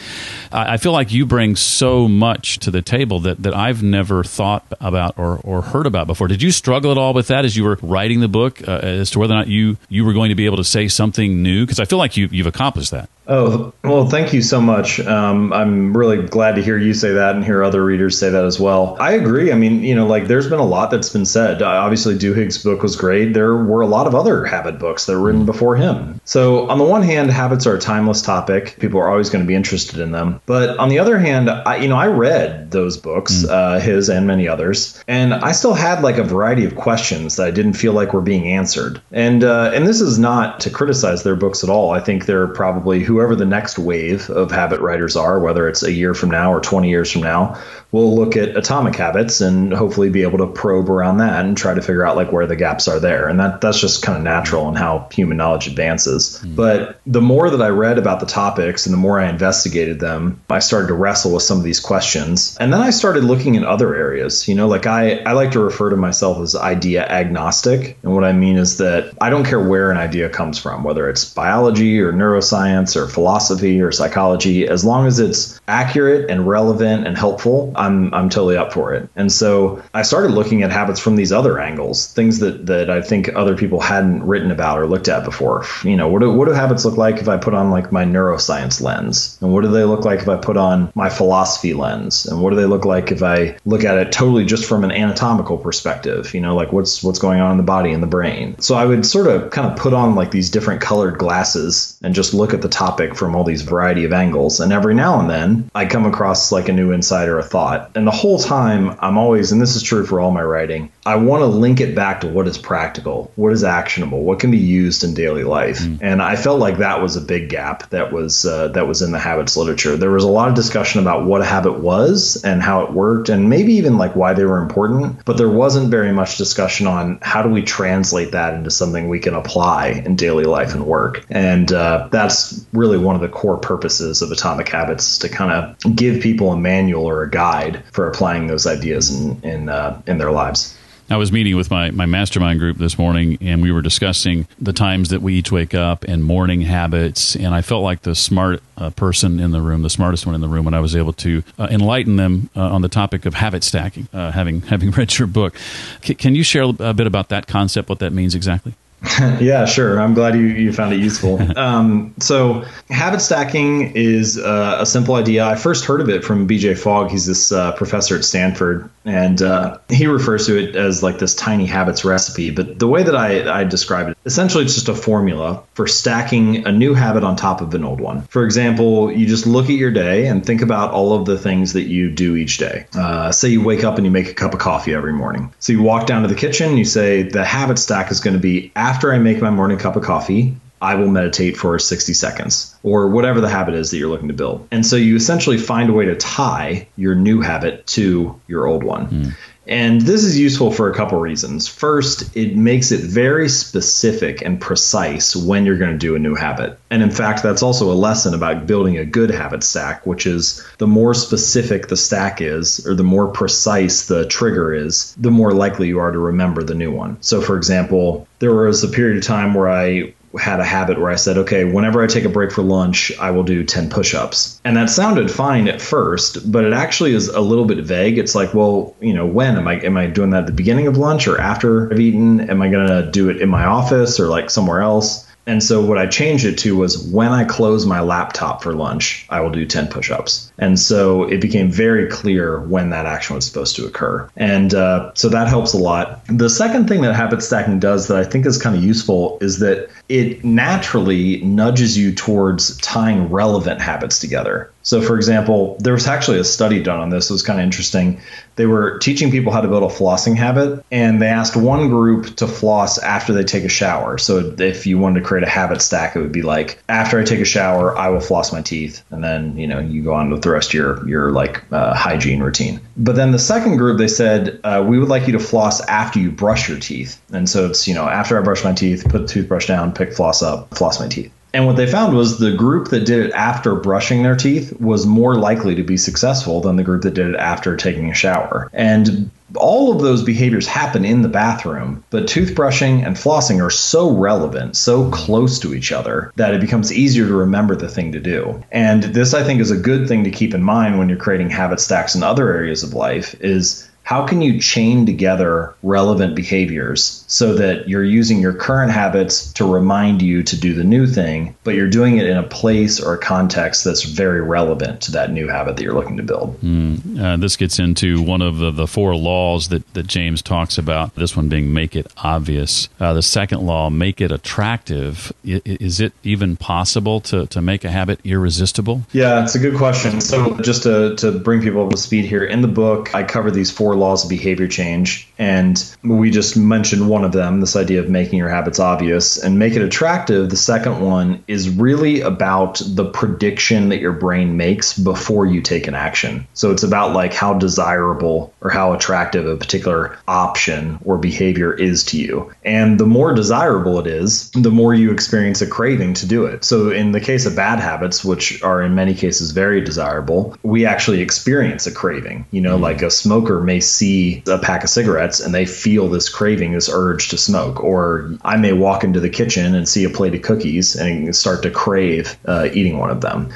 I, 0.51 0.75
I 0.75 0.77
feel 0.79 0.93
like 0.93 1.13
you 1.13 1.27
bring 1.27 1.55
so 1.55 2.09
much 2.09 2.61
to 2.61 2.71
the 2.71 2.81
table 2.81 3.21
that 3.21 3.43
that 3.43 3.55
I've 3.55 3.83
never 3.83 4.25
thought 4.25 4.65
about 4.81 5.19
or 5.19 5.41
or 5.45 5.61
heard 5.61 5.85
about 5.85 6.07
before. 6.07 6.27
Did 6.27 6.41
you 6.41 6.53
struggle 6.53 6.91
at 6.91 6.97
all 6.97 7.13
with 7.13 7.27
that 7.29 7.45
as 7.45 7.55
you 7.55 7.65
were 7.65 7.79
writing 7.83 8.21
the 8.21 8.29
book, 8.29 8.67
uh, 8.67 8.79
as 8.83 9.11
to 9.11 9.19
whether 9.19 9.35
or 9.35 9.37
not 9.37 9.49
you 9.49 9.77
you 9.91 10.07
were 10.07 10.15
going 10.15 10.31
to 10.31 10.35
be 10.35 10.47
able 10.47 10.57
to 10.57 10.65
say 10.65 10.89
something 10.89 11.43
new? 11.43 11.67
Because 11.67 11.81
I 11.81 11.85
feel 11.85 11.99
like 11.99 12.17
you 12.17 12.31
you've 12.33 12.47
accomplished 12.47 12.93
that. 12.93 13.11
Oh, 13.31 13.58
well, 13.85 14.09
thank 14.09 14.33
you 14.33 14.43
so 14.43 14.61
much. 14.61 15.01
Um, 15.01 15.53
I'm 15.53 15.97
really 15.97 16.27
glad 16.27 16.57
to 16.57 16.63
hear 16.63 16.77
you 16.77 16.95
say 16.95 17.13
that 17.13 17.35
and 17.35 17.45
hear 17.45 17.63
other 17.63 17.85
readers 17.85 18.19
say 18.19 18.31
that 18.31 18.45
as 18.45 18.59
well. 18.59 18.97
I 19.01 19.13
agree. 19.13 19.53
I 19.53 19.55
mean, 19.55 19.83
you 19.83 19.95
know, 19.95 20.07
like 20.07 20.27
there's 20.27 20.49
been 20.49 20.59
a 20.59 20.67
lot 20.67 20.91
that's 20.91 21.11
been 21.11 21.27
said. 21.27 21.63
Uh, 21.63 21.67
obviously, 21.67 22.17
Duhigg's 22.17 22.63
book 22.63 22.83
was 22.83 22.97
great. 22.97 23.35
There 23.35 23.57
were 23.57 23.81
a 23.81 23.87
lot 23.87 24.07
of 24.07 24.15
other 24.15 24.45
habit 24.45 24.79
books 24.79 25.07
that 25.07 25.13
were 25.13 25.21
written 25.21 25.47
before 25.47 25.77
him. 25.77 26.21
So, 26.25 26.69
on 26.69 26.79
the 26.79 26.85
one 26.85 27.03
hand, 27.03 27.31
habits 27.31 27.67
are 27.67 27.77
a 27.77 27.81
timeless 27.81 28.23
topic. 28.23 28.77
People 28.79 29.01
are 29.01 29.09
always 29.09 29.31
going 29.31 29.45
to 29.45 29.49
be 29.49 29.55
interested 29.55 30.01
in 30.01 30.13
them. 30.13 30.41
But 30.47 30.79
on 30.79 30.89
the 30.89 30.99
other 30.99 31.19
hand, 31.19 31.49
I, 31.49 31.77
you 31.77 31.89
know, 31.89 31.97
I 31.97 32.09
read 32.09 32.71
those 32.71 32.97
books, 32.97 33.45
mm. 33.45 33.49
uh, 33.49 33.81
his 33.81 34.09
and 34.09 34.27
many 34.27 34.49
others, 34.49 35.03
and 35.09 35.35
I 35.35 35.53
still 35.53 35.75
had 35.75 36.03
like 36.03 36.19
a 36.19 36.25
variety 36.25 36.65
of 36.65 36.77
questions 36.77 37.37
that 37.37 37.47
I 37.47 37.51
didn't 37.51 37.75
feel 37.75 37.93
like 37.93 38.13
were 38.13 38.21
being 38.21 38.47
answered. 38.47 39.01
And 39.13 39.45
uh, 39.45 39.73
and 39.75 39.87
this 39.87 40.01
is 40.01 40.19
not 40.19 40.61
to 40.61 40.71
criticize 40.71 41.23
their 41.23 41.37
books 41.37 41.65
at 41.65 41.71
all. 41.71 41.91
I 41.91 42.01
think 42.01 42.27
they're 42.27 42.49
probably 42.49 43.01
whoever 43.01 43.35
the 43.35 43.47
next 43.49 43.79
wave 43.79 44.31
of 44.31 44.51
habit 44.51 44.81
writers 44.81 45.17
are, 45.17 45.39
whether 45.39 45.69
it's 45.69 45.83
a 45.83 45.93
year 45.93 46.15
from 46.15 46.31
now 46.31 46.53
or 46.53 46.61
20 46.61 46.89
years 46.89 47.11
from 47.11 47.23
now, 47.23 47.61
we'll 47.91 48.15
look 48.15 48.37
at 48.37 48.57
atomic 48.57 48.95
habits 48.97 49.41
and 49.41 49.73
hopefully 49.73 50.11
be 50.11 50.23
able 50.23 50.39
to 50.39 50.47
probe 50.47 50.91
around 50.91 51.19
that 51.19 51.45
and 51.45 51.57
try 51.57 51.73
to 51.73 51.81
figure 51.81 52.05
out 52.05 52.17
like 52.17 52.31
where 52.33 52.47
the 52.47 52.57
gaps 52.57 52.87
are 52.87 53.01
there. 53.01 53.29
And 53.29 53.41
that 53.41 53.61
that's 53.61 53.81
just 53.81 54.03
kind 54.03 54.19
of 54.19 54.25
natural 54.25 54.69
in 54.69 54.75
how 54.75 55.09
human 55.11 55.37
knowledge 55.37 55.67
advances. 55.67 56.41
Mm. 56.45 56.57
But 56.57 57.01
the 57.07 57.23
more 57.23 57.49
that 57.51 57.63
I 57.63 57.69
read 57.69 57.99
about 57.99 58.21
the 58.21 58.27
topics 58.27 58.87
and 58.87 58.93
the 58.93 58.99
more 58.99 59.19
I 59.21 59.29
investigated 59.31 60.01
them, 60.01 60.43
I 60.51 60.59
started 60.59 60.89
to 60.89 60.95
wrestle 60.95 61.33
with 61.33 61.43
some 61.43 61.59
of 61.59 61.65
these 61.65 61.81
questions. 61.81 62.57
And 62.61 62.73
then 62.73 62.81
I 62.81 62.91
started 62.91 63.25
looking 63.25 63.55
in 63.55 63.65
other 63.65 63.95
areas. 63.95 64.49
You 64.49 64.55
know, 64.55 64.69
like 64.69 64.87
I, 64.87 65.19
I 65.19 65.33
like 65.33 65.53
to 65.53 65.61
refer 65.61 65.91
to 65.91 65.97
myself 65.97 66.39
as 66.41 66.55
idea 66.55 67.07
agnostic. 67.07 67.99
And 68.03 68.15
what 68.15 68.25
I 68.25 68.33
mean 68.33 68.57
is 68.57 68.79
that 68.79 69.15
I 69.21 69.31
don't 69.31 69.45
care 69.45 69.61
where 69.61 69.91
an 69.91 69.97
idea 69.97 70.29
comes 70.29 70.59
from, 70.59 70.85
whether 70.85 71.09
it's 71.09 71.25
biology 71.33 72.01
or 72.01 72.13
neuroscience 72.13 72.97
or 72.97 73.09
philosophy 73.09 73.28
or 73.29 73.93
psychology, 73.93 74.67
as 74.67 74.85
long 74.85 75.07
as 75.07 75.21
it's 75.21 75.61
accurate 75.69 76.31
and 76.31 76.49
relevant 76.49 77.07
and 77.07 77.17
helpful, 77.17 77.73
I'm 77.77 78.13
I'm 78.15 78.29
totally 78.29 78.57
up 78.57 78.73
for 78.73 78.95
it. 78.95 79.09
And 79.17 79.31
so 79.31 79.83
I 79.95 80.03
started 80.03 80.33
looking 80.33 80.63
at 80.63 80.71
habits 80.71 81.01
from 81.01 81.17
these 81.17 81.33
other 81.33 81.59
angles, 81.59 82.13
things 82.13 82.39
that 82.41 82.67
that 82.67 82.91
I 82.91 83.03
think 83.03 83.35
other 83.35 83.57
people 83.57 83.81
hadn't 83.81 84.25
written 84.25 84.51
about 84.51 84.79
or 84.79 84.87
looked 84.87 85.09
at 85.09 85.25
before. 85.25 85.65
You 85.85 85.97
know, 85.97 86.09
what 86.09 86.21
do 86.21 86.33
what 86.33 86.49
do 86.49 86.55
habits 86.55 86.85
look 86.85 86.97
like 86.97 87.19
if 87.19 87.29
I 87.29 87.37
put 87.37 87.55
on 87.55 87.71
like 87.71 87.93
my 87.93 88.05
neuroscience 88.05 88.81
lens? 88.81 89.39
And 89.41 89.53
what 89.53 89.63
do 89.63 89.69
they 89.69 89.85
look 89.85 90.05
like 90.05 90.21
if 90.21 90.29
I 90.29 90.37
put 90.37 90.57
on 90.57 90.91
my 90.95 91.11
philosophy 91.11 91.75
lens? 91.75 92.27
And 92.27 92.43
what 92.43 92.51
do 92.51 92.57
they 92.57 92.67
look 92.67 92.85
like 92.85 93.13
if 93.13 93.23
I 93.23 93.59
look 93.65 93.85
at 93.85 93.99
it 93.99 94.13
totally 94.13 94.45
just 94.45 94.65
from 94.67 94.85
an 94.85 94.91
anatomical 94.91 95.59
perspective? 95.59 96.35
You 96.35 96.41
know, 96.41 96.57
like 96.57 96.73
what's 96.73 97.03
what's 97.03 97.19
going 97.19 97.41
on 97.41 97.53
in 97.53 97.57
the 97.57 97.63
body 97.63 97.93
and 97.93 98.03
the 98.03 98.09
brain. 98.09 98.59
So 98.61 98.75
I 98.75 98.85
would 98.85 99.05
sort 99.05 99.27
of 99.27 99.51
kind 99.51 99.71
of 99.71 99.79
put 99.79 99.93
on 99.93 100.15
like 100.15 100.31
these 100.31 100.51
different 100.51 100.81
colored 100.81 101.19
glasses 101.19 101.99
and 102.03 102.15
just 102.15 102.35
look 102.35 102.55
at 102.55 102.63
the 102.63 102.69
topic 102.69 103.15
from 103.19 103.35
all 103.35 103.45
these 103.45 103.63
variety 103.63 104.05
of 104.05 104.13
angles. 104.13 104.61
And 104.61 104.73
every 104.73 104.95
now 104.95 105.21
and 105.21 105.29
then 105.29 105.71
I 105.75 105.87
come 105.87 106.07
across 106.07 106.53
like 106.53 106.69
a 106.69 106.73
new 106.73 106.93
insight 106.93 107.29
or 107.29 107.39
a 107.39 107.43
thought. 107.43 107.91
And 107.95 108.07
the 108.07 108.13
whole 108.13 108.39
time, 108.39 108.97
I'm 109.01 109.19
always, 109.19 109.53
and 109.53 109.61
this 109.61 109.77
is 109.77 109.83
true 109.83 110.07
for 110.07 110.21
all 110.21 110.31
my 110.31 110.43
writing, 110.43 110.91
I 111.09 111.17
want 111.17 111.41
to 111.41 111.47
link 111.47 111.81
it 111.81 111.95
back 111.95 112.21
to 112.21 112.27
what 112.29 112.47
is 112.47 112.59
practical, 112.59 113.33
what 113.35 113.55
is 113.55 113.65
actionable, 113.65 114.23
what 114.23 114.41
can 114.41 114.51
be 114.51 114.59
used 114.59 115.05
in 115.05 115.15
daily 115.15 115.43
life. 115.43 115.79
Mm. 115.79 115.99
And 116.03 116.23
I 116.23 116.37
felt 116.37 116.61
like 116.61 116.77
that 116.79 117.01
was 117.01 117.17
a 117.17 117.23
big 117.23 117.49
gap 117.49 117.89
that 117.89 118.13
was 118.13 118.45
uh, 118.45 118.69
that 118.69 118.87
was 118.87 119.01
in 119.01 119.13
the 119.13 119.19
habits 119.19 119.57
literature. 119.57 119.97
There 119.97 120.11
was 120.11 120.25
a 120.25 120.29
lot 120.29 120.51
of 120.51 120.55
discussion 120.55 121.01
about 121.01 121.25
what 121.25 121.41
a 121.41 121.47
habit 121.47 121.81
was 121.81 122.45
and 122.45 122.63
how 122.63 122.83
it 122.83 122.93
worked, 122.93 123.31
and 123.31 123.49
maybe 123.49 123.73
even 123.75 123.97
like 123.97 124.17
why 124.17 124.35
they 124.35 124.45
were 124.45 124.61
important. 124.61 125.25
But 125.25 125.39
there 125.39 125.49
wasn't 125.49 125.91
very 125.91 126.13
much 126.13 126.37
discussion 126.37 126.87
on 126.87 127.21
how 127.23 127.43
do 127.43 127.49
we 127.49 127.63
translate 127.63 128.33
that 128.33 128.53
into 128.53 128.71
something 128.71 129.09
we 129.09 129.19
can 129.19 129.33
apply 129.33 130.03
in 130.05 130.15
daily 130.15 130.45
life 130.45 130.75
and 130.75 130.85
work. 130.85 131.25
And 131.31 131.73
uh, 131.73 132.09
that's 132.13 132.67
really 132.75 132.99
one 132.99 133.15
of 133.15 133.23
the 133.23 133.31
core 133.31 133.57
purposes 133.57 134.21
of 134.21 134.31
Atomic 134.31 134.69
Habits 134.69 135.17
to 135.21 135.31
kind 135.31 135.53
of 135.53 135.97
give 135.97 136.23
people 136.23 136.53
a 136.53 136.57
manual 136.59 137.09
or 137.09 137.23
a 137.23 137.31
guide 137.31 137.83
for 137.93 138.07
applying 138.09 138.47
those 138.47 138.67
ideas 138.67 139.11
in 139.11 139.41
in, 139.43 139.69
uh, 139.71 140.03
in 140.07 140.19
their 140.19 140.33
lives. 140.33 140.75
I 141.11 141.17
was 141.17 141.33
meeting 141.33 141.57
with 141.57 141.71
my, 141.71 141.91
my 141.91 142.05
mastermind 142.05 142.61
group 142.61 142.77
this 142.77 142.99
morning, 142.99 143.39
and 143.41 143.63
we 143.63 143.73
were 143.73 143.81
discussing 143.81 144.47
the 144.61 144.75
times 144.75 145.09
that 145.09 145.23
we 145.23 145.35
each 145.35 145.51
wake 145.51 145.75
up 145.75 146.05
and 146.05 146.23
morning 146.23 146.61
habits. 146.63 147.35
And 147.35 147.55
I 147.55 147.63
felt 147.63 147.83
like 147.83 148.03
the 148.03 148.15
smart 148.15 148.63
uh, 148.77 148.91
person 148.91 149.41
in 149.41 149.51
the 149.51 149.63
room, 149.63 149.81
the 149.83 149.91
smartest 149.91 150.27
one 150.27 150.35
in 150.35 150.43
the 150.43 150.49
room, 150.49 150.67
when 150.67 150.75
I 150.75 150.81
was 150.81 150.95
able 150.95 151.15
to 151.15 151.43
uh, 151.59 151.69
enlighten 151.71 152.17
them 152.17 152.51
uh, 152.55 152.61
on 152.61 152.83
the 152.83 152.89
topic 152.89 153.25
of 153.25 153.35
habit 153.35 153.65
stacking. 153.65 154.09
Uh, 154.13 154.33
having 154.33 154.61
having 154.69 154.91
read 154.91 155.19
your 155.19 155.29
book, 155.29 155.57
C- 156.03 156.15
can 156.15 156.35
you 156.35 156.43
share 156.43 156.65
a 156.79 156.93
bit 156.93 157.07
about 157.07 157.31
that 157.31 157.47
concept? 157.47 157.89
What 157.89 158.01
that 158.01 158.13
means 158.13 158.35
exactly? 158.35 158.75
yeah, 159.41 159.65
sure. 159.65 160.01
I'm 160.01 160.15
glad 160.15 160.35
you, 160.35 160.43
you 160.43 160.73
found 160.73 160.93
it 160.93 160.99
useful. 160.99 161.39
um, 161.59 162.15
so, 162.19 162.65
habit 162.91 163.21
stacking 163.21 163.93
is 163.95 164.39
uh, 164.39 164.79
a 164.81 164.87
simple 164.87 165.15
idea. 165.15 165.47
I 165.47 165.55
first 165.55 165.85
heard 165.85 166.01
of 166.01 166.09
it 166.09 166.25
from 166.25 166.49
BJ 166.49 166.77
Fogg. 166.77 167.11
He's 167.11 167.27
this 167.27 167.53
uh, 167.53 167.73
professor 167.73 168.17
at 168.17 168.25
Stanford, 168.25 168.91
and 169.05 169.41
uh, 169.41 169.79
he 169.89 170.07
refers 170.07 170.47
to 170.47 170.59
it 170.59 170.75
as 170.75 171.03
like 171.03 171.19
this 171.19 171.35
tiny 171.35 171.67
habits 171.67 172.05
recipe. 172.05 172.51
But 172.51 172.81
the 172.81 172.89
way 172.89 173.05
that 173.05 173.15
I, 173.15 173.61
I 173.61 173.65
describe 173.65 174.09
it, 174.09 174.19
essentially, 174.25 174.65
it's 174.65 174.75
just 174.75 174.89
a 174.89 174.95
formula 174.95 175.63
for 175.75 175.87
stacking 175.87 176.67
a 176.67 176.73
new 176.73 176.95
habit 176.95 177.23
on 177.23 177.37
top 177.37 177.61
of 177.61 177.73
an 177.75 177.85
old 177.85 178.01
one. 178.01 178.23
For 178.23 178.45
example, 178.45 179.13
you 179.13 179.27
just 179.27 179.47
look 179.47 179.67
at 179.67 179.77
your 179.77 179.93
day 179.93 180.27
and 180.27 180.45
think 180.45 180.61
about 180.61 180.91
all 180.91 181.13
of 181.13 181.25
the 181.25 181.39
things 181.39 181.75
that 181.75 181.85
you 181.85 182.11
do 182.11 182.35
each 182.35 182.59
day. 182.59 182.87
Uh, 182.97 183.31
say 183.31 183.49
you 183.49 183.63
wake 183.63 183.85
up 183.85 183.97
and 183.97 184.05
you 184.05 184.11
make 184.11 184.29
a 184.29 184.35
cup 184.35 184.55
of 184.55 184.59
coffee 184.59 184.93
every 184.93 185.13
morning. 185.13 185.53
So, 185.61 185.73
you 185.73 185.83
walk 185.83 186.07
down 186.07 186.23
to 186.23 186.29
the 186.29 186.35
kitchen, 186.35 186.77
you 186.77 186.85
say, 186.85 187.23
the 187.23 187.45
habit 187.45 187.79
stack 187.79 188.11
is 188.11 188.19
going 188.19 188.35
to 188.35 188.41
be 188.41 188.73
after 188.89 189.13
I 189.13 189.19
make 189.19 189.43
my 189.43 189.51
morning 189.51 189.77
cup 189.77 189.97
of 189.97 190.03
coffee, 190.03 190.57
I 190.81 190.95
will 190.95 191.09
meditate 191.09 191.59
for 191.59 191.79
60 191.79 192.15
seconds 192.15 192.75
or 192.83 193.09
whatever 193.09 193.43
the 193.43 193.49
habit 193.51 193.75
is 193.75 193.91
that 193.91 193.99
you're 193.99 194.09
looking 194.09 194.29
to 194.29 194.35
build. 194.35 194.67
And 194.71 194.87
so 194.87 194.97
you 194.97 195.15
essentially 195.15 195.59
find 195.59 195.91
a 195.91 195.93
way 195.93 196.07
to 196.07 196.17
tie 196.17 196.89
your 196.97 197.15
new 197.15 197.43
habit 197.43 197.87
to 197.89 198.41
your 198.47 198.67
old 198.67 198.83
one. 198.83 199.09
Mm. 199.09 199.37
And 199.69 200.01
this 200.01 200.25
is 200.25 200.39
useful 200.39 200.71
for 200.71 200.91
a 200.91 200.95
couple 200.95 201.21
reasons. 201.21 201.69
First, 201.69 202.35
it 202.35 202.57
makes 202.57 202.91
it 202.91 203.01
very 203.01 203.51
specific 203.51 204.41
and 204.41 204.59
precise 204.59 205.37
when 205.37 205.67
you're 205.67 205.77
going 205.77 205.93
to 205.93 205.99
do 205.99 206.17
a 206.17 206.19
new 206.19 206.35
habit. 206.35 206.79
And 206.91 207.03
in 207.03 207.11
fact, 207.11 207.43
that's 207.43 207.63
also 207.63 207.93
a 207.93 207.95
lesson 207.95 208.33
about 208.33 208.67
building 208.67 208.97
a 208.97 209.05
good 209.05 209.31
habit 209.31 209.63
stack, 209.63 210.07
which 210.07 210.27
is 210.27 210.67
the 210.79 210.87
more 210.87 211.13
specific 211.13 211.89
the 211.89 211.97
stack 211.97 212.41
is, 212.41 212.87
or 212.87 212.95
the 212.95 213.05
more 213.05 213.29
precise 213.29 214.07
the 214.07 214.27
trigger 214.27 214.73
is, 214.73 215.15
the 215.17 215.31
more 215.31 215.53
likely 215.53 215.89
you 215.89 215.99
are 215.99 216.13
to 216.13 216.19
remember 216.19 216.63
the 216.63 216.75
new 216.75 216.91
one. 216.91 217.19
So, 217.21 217.43
for 217.43 217.57
example, 217.57 218.27
there 218.39 218.55
was 218.55 218.83
a 218.83 218.89
period 218.89 219.19
of 219.19 219.25
time 219.25 219.53
where 219.53 219.69
I 219.69 220.15
had 220.37 220.61
a 220.61 220.65
habit 220.65 220.99
where 220.99 221.11
I 221.11 221.17
said, 221.17 221.39
okay, 221.39 221.65
whenever 221.65 222.03
I 222.03 222.07
take 222.07 222.25
a 222.25 222.29
break 222.29 222.53
for 222.53 222.63
lunch, 222.63 223.13
I 223.19 223.31
will 223.31 223.45
do 223.45 223.65
10 223.65 223.91
push 223.91 224.15
ups. 224.15 224.61
And 224.65 224.77
that 224.77 224.91
sounded 224.91 225.31
fine 225.31 225.69
at 225.69 225.81
first, 225.81 226.51
but 226.51 226.65
it 226.65 226.73
actually 226.73 227.15
is 227.15 227.29
a 227.29 227.41
little 227.41 227.65
bit 227.65 227.79
vague. 227.79 228.19
It's 228.19 228.35
like, 228.35 228.53
well, 228.55 228.95
you 229.01 229.15
know, 229.15 229.27
when 229.27 229.57
am 229.57 229.67
I, 229.67 229.75
am 229.81 229.97
I 229.97 230.07
doing 230.07 230.31
that 230.31 230.41
at 230.41 230.47
the 230.47 230.53
beginning 230.53 230.87
of 230.87 230.97
lunch 230.97 231.29
or 231.29 231.41
after 231.41 231.93
I've 231.93 232.01
eaten? 232.01 232.51
Am 232.51 232.61
I 232.61 232.69
going 232.69 232.89
to 232.89 233.11
do 233.11 233.31
it 233.31 233.41
in 233.41 233.49
my 233.49 233.65
office 233.65 234.21
or 234.21 234.27
like 234.27 234.51
somewhere 234.51 234.83
else? 234.83 235.28
And 235.49 235.63
so 235.63 235.83
what 235.83 235.97
I 235.97 236.07
changed 236.07 236.45
it 236.45 236.59
to 236.59 236.77
was 236.77 236.99
when 236.99 237.33
I 237.33 237.45
close 237.45 237.87
my 237.87 238.01
laptop 238.01 238.63
for 238.63 238.75
lunch, 238.75 239.25
I 239.31 239.41
will 239.41 239.51
do 239.51 239.65
10 239.65 239.89
push-ups. 239.89 240.53
And 240.59 240.79
so 240.79 241.25
it 241.25 241.41
became 241.41 241.71
very 241.71 242.07
clear 242.07 242.61
when 242.61 242.91
that 242.91 243.07
action 243.07 243.35
was 243.35 243.47
supposed 243.47 243.75
to 243.77 243.87
occur. 243.87 244.29
And 244.37 244.75
uh, 244.75 245.13
so 245.15 245.31
that 245.31 245.49
helps 245.49 245.73
a 245.73 245.79
lot. 245.79 246.21
The 246.27 246.51
second 246.51 246.87
thing 246.87 247.01
that 247.01 247.15
habit 247.15 247.43
stacking 247.43 247.81
does 247.81 248.09
that 248.09 248.19
I 248.19 248.25
think 248.25 248.45
is 248.45 248.61
kind 248.61 248.77
of 248.77 248.85
useful 248.85 249.39
is 249.41 249.61
that 249.61 249.89
it 250.11 250.45
naturally 250.45 251.41
nudges 251.43 251.97
you 251.97 252.15
towards 252.15 252.77
tying 252.79 253.31
relevant 253.31 253.81
habits 253.81 254.19
together. 254.19 254.71
So, 254.89 255.03
for 255.03 255.17
example, 255.17 255.77
there 255.81 255.93
was 255.93 256.07
actually 256.07 256.39
a 256.39 256.45
study 256.45 256.83
done 256.83 256.99
on 256.99 257.11
this. 257.11 257.29
It 257.29 257.35
was 257.35 257.43
kind 257.43 257.61
of 257.61 257.65
interesting. 257.65 258.23
They 258.57 258.65
were 258.65 258.97
teaching 259.01 259.31
people 259.31 259.53
how 259.53 259.61
to 259.61 259.69
build 259.69 259.83
a 259.83 259.95
flossing 259.95 260.35
habit, 260.35 260.83
and 260.91 261.21
they 261.21 261.27
asked 261.27 261.59
one 261.59 261.91
group 261.91 262.37
to 262.37 262.47
floss 262.49 262.97
after 262.97 263.35
they 263.35 263.45
take 263.45 263.65
a 263.65 263.69
shower. 263.69 264.17
So, 264.17 264.55
if 264.59 264.87
you 264.87 264.99
wanted 264.99 265.21
to 265.21 265.27
create 265.27 265.47
a 265.47 265.51
habit 265.51 265.83
stack, 265.83 266.17
it 266.17 266.21
would 266.21 266.33
be 266.33 266.41
like, 266.41 266.83
after 266.89 267.21
I 267.21 267.25
take 267.25 267.41
a 267.41 267.45
shower, 267.45 267.99
I 267.99 268.09
will 268.09 268.21
floss 268.21 268.51
my 268.51 268.63
teeth, 268.63 269.05
and 269.11 269.23
then 269.23 269.59
you 269.59 269.67
know 269.67 269.79
you 269.79 270.03
go 270.03 270.15
on 270.15 270.31
with 270.31 270.41
the 270.41 270.51
rest 270.53 270.71
of 270.71 270.75
your 270.75 271.07
your 271.07 271.33
like 271.33 271.71
uh, 271.71 271.93
hygiene 271.93 272.43
routine. 272.43 272.81
But 272.97 273.15
then 273.15 273.31
the 273.31 273.39
second 273.39 273.77
group, 273.77 273.99
they 273.99 274.09
said, 274.09 274.59
uh, 274.65 274.83
we 274.89 274.99
would 274.99 275.11
like 275.11 275.27
you 275.27 275.35
to 275.35 275.39
floss 275.39 275.83
after 275.87 276.19
you 276.19 276.31
brush 276.31 276.67
your 276.67 276.79
teeth, 276.79 277.21
and 277.31 277.47
so 277.47 277.67
it's 277.67 277.87
you 277.87 277.93
know 277.93 278.09
after 278.09 278.39
I 278.39 278.41
brush 278.43 278.65
my 278.65 278.73
teeth, 278.73 279.05
put 279.07 279.21
the 279.21 279.29
toothbrush 279.29 279.67
down, 279.67 279.93
pick 279.93 280.15
floss 280.15 280.43
up, 280.43 280.75
floss 280.75 280.99
my 280.99 281.09
teeth. 281.09 281.31
And 281.59 281.67
what 281.67 281.75
they 281.75 281.89
found 281.89 282.15
was 282.15 282.39
the 282.39 282.53
group 282.53 282.91
that 282.91 283.05
did 283.05 283.19
it 283.19 283.33
after 283.33 283.75
brushing 283.75 284.23
their 284.23 284.37
teeth 284.37 284.81
was 284.81 285.07
more 285.07 285.35
likely 285.35 285.75
to 285.75 285.83
be 285.83 285.97
successful 285.97 286.61
than 286.61 286.77
the 286.77 286.85
group 286.85 287.03
that 287.03 287.15
did 287.15 287.31
it 287.31 287.37
after 287.37 287.77
taking 287.77 288.13
a 288.13 288.15
shower. 288.15 288.71
And 288.73 289.33
all 289.57 289.93
of 289.93 290.01
those 290.01 290.23
behaviors 290.23 290.69
happen 290.69 291.05
in 291.05 291.23
the 291.23 291.29
bathroom, 291.29 292.05
but 292.11 292.29
toothbrushing 292.29 293.05
and 293.05 293.17
flossing 293.17 293.61
are 293.61 293.71
so 293.71 294.09
relevant, 294.09 294.77
so 294.77 295.11
close 295.11 295.59
to 295.59 295.75
each 295.75 295.91
other, 295.91 296.33
that 296.37 296.55
it 296.55 296.61
becomes 296.61 296.93
easier 296.93 297.27
to 297.27 297.35
remember 297.35 297.75
the 297.75 297.89
thing 297.89 298.13
to 298.13 298.21
do. 298.21 298.63
And 298.71 299.03
this, 299.03 299.35
I 299.35 299.43
think, 299.43 299.61
is 299.61 299.73
a 299.73 299.77
good 299.77 300.07
thing 300.07 300.23
to 300.23 300.31
keep 300.31 300.55
in 300.55 300.63
mind 300.63 300.97
when 300.97 301.09
you're 301.09 301.19
creating 301.19 301.51
habit 301.51 301.81
stacks 301.81 302.15
in 302.15 302.23
other 302.23 302.53
areas 302.53 302.85
of 302.85 302.95
life 302.95 303.35
is 303.41 303.88
how 304.09 304.25
can 304.25 304.41
you 304.41 304.59
chain 304.59 305.05
together 305.05 305.75
relevant 305.83 306.35
behaviors 306.35 307.27
so 307.27 307.55
that 307.57 307.91
you're 307.91 308.03
using 308.03 308.41
your 308.41 308.55
current 308.55 308.91
habits 308.91 309.53
to 309.53 309.71
remind 309.71 310.23
you 310.23 310.43
to 310.43 310.59
do 310.59 310.73
the 310.73 310.83
new 310.83 311.07
thing, 311.07 311.55
but 311.63 311.75
you're 311.75 311.91
doing 311.91 312.17
it 312.17 312.25
in 312.25 312.39
a 312.39 312.43
place 312.43 313.03
or 313.03 313.13
a 313.13 313.19
context 313.19 313.85
that's 313.85 314.05
very 314.05 314.41
relevant 314.41 315.03
to 315.03 315.13
that 315.13 315.31
new 315.31 315.47
habit 315.47 315.77
that 315.77 315.83
you're 315.83 315.93
looking 315.93 316.17
to 316.17 316.23
build? 316.23 316.59
Mm, 316.63 317.21
uh, 317.21 317.37
this 317.37 317.55
gets 317.57 317.79
into 317.79 318.23
one 318.23 318.41
of 318.41 318.57
the, 318.57 318.71
the 318.71 318.87
four 318.87 319.15
laws 319.15 319.69
that, 319.69 319.93
that 319.93 320.07
James 320.07 320.41
talks 320.41 320.79
about, 320.79 321.15
this 321.15 321.37
one 321.37 321.51
being 321.51 321.75
make 321.75 321.95
it 321.95 322.11
obvious. 322.17 322.89
Uh, 322.99 323.13
the 323.13 323.21
second 323.21 323.61
law, 323.61 323.91
make 323.91 324.23
it 324.23 324.33
attractive. 324.33 325.35
I, 325.47 325.61
is 325.67 326.01
it 326.01 326.15
even 326.23 326.57
possible 326.57 327.21
to, 327.21 327.47
to 327.49 327.61
make 327.61 327.85
a 327.85 327.91
habit 327.91 328.21
irresistible? 328.25 329.03
Yeah, 329.13 329.43
it's 329.45 329.55
a 329.55 329.59
good 329.59 329.77
question. 329.77 330.23
So, 330.23 330.57
just 330.63 330.85
to, 330.85 331.15
to 331.17 331.31
bring 331.31 331.61
people 331.61 331.85
up 331.85 331.91
to 331.91 331.99
speed 331.99 332.25
here, 332.25 332.43
in 332.43 332.63
the 332.63 332.69
book, 332.69 333.15
I 333.15 333.23
cover 333.23 333.51
these 333.51 333.71
four 333.71 333.98
laws 333.99 334.25
of 334.25 334.31
behavior 334.31 334.69
change. 334.69 335.29
And 335.39 335.97
we 336.03 336.31
just 336.31 336.57
mentioned 336.57 337.09
one 337.09 337.25
of 337.25 337.33
them 337.33 337.61
this 337.61 337.77
idea 337.77 338.01
of 338.01 338.09
making 338.09 338.39
your 338.39 338.49
habits 338.49 338.81
obvious 338.81 339.43
and 339.43 339.59
make 339.59 339.75
it 339.75 339.83
attractive. 339.83 340.51
The 340.51 340.57
second 340.57 341.01
one 341.01 341.45
is 341.47 341.69
really 341.69 342.21
about 342.21 342.81
the 342.85 343.05
prediction 343.05 343.91
that 343.91 344.01
your 344.01 344.13
brain 344.13 344.57
makes 344.57 344.99
before 344.99 345.47
you 345.47 345.61
take 345.61 345.87
an 345.87 345.95
action. 345.95 346.47
So 346.55 346.71
it's 346.71 346.83
about 346.83 347.15
like 347.15 347.35
how 347.35 347.55
desirable 347.55 348.53
or 348.61 348.71
how 348.71 348.93
attractive 348.95 349.47
a 349.47 349.57
particular 349.57 350.19
option 350.27 350.99
or 351.05 351.19
behavior 351.19 351.73
is 351.73 352.05
to 352.05 352.19
you. 352.19 352.53
And 352.65 352.99
the 352.99 353.07
more 353.07 353.35
desirable 353.35 353.99
it 354.01 354.07
is, 354.07 354.51
the 354.53 354.71
more 354.71 354.95
you 354.95 355.13
experience 355.13 355.63
a 355.63 355.67
craving 355.67 356.15
to 356.15 356.27
do 356.27 356.47
it. 356.47 356.65
So 356.65 356.91
in 356.91 357.13
the 357.13 357.21
case 357.21 357.47
of 357.47 357.57
bad 357.57 357.81
habits, 357.81 358.25
which 358.25 358.63
are 358.63 358.83
in 358.83 358.95
many 358.95 359.15
cases 359.15 359.53
very 359.53 359.81
desirable, 359.81 360.57
we 360.63 360.87
actually 360.87 361.21
experience 361.21 361.87
a 361.87 361.93
craving. 361.93 362.47
You 362.51 362.61
know, 362.61 362.75
mm-hmm. 362.75 362.85
like 362.85 363.03
a 363.03 363.11
smoker 363.11 363.61
may 363.61 363.81
see 363.89 364.43
a 364.47 364.59
pack 364.59 364.85
of 364.85 364.91
cigarettes 364.91 365.41
and 365.41 365.55
they 365.55 365.67
feel 365.67 366.09
this 366.09 366.29
craving, 366.29 366.73
this 366.73 366.89
urge 366.93 367.29
to 367.31 367.39
smoke. 367.39 367.83
Or 367.83 368.35
I 368.43 368.57
may 368.57 368.73
walk 368.73 369.05
into 369.05 369.21
the 369.21 369.31
kitchen 369.31 369.75
and 369.75 369.89
see 369.89 370.05
a 370.05 370.11
plate 370.11 370.35
of 370.35 370.43
cookies 370.43 370.95
and 370.97 371.35
start 371.35 371.63
to 371.63 371.71
crave 371.71 372.37
uh, 372.45 372.69
eating 372.73 372.99
one 372.99 373.11
of 373.11 373.21
them. 373.21 373.53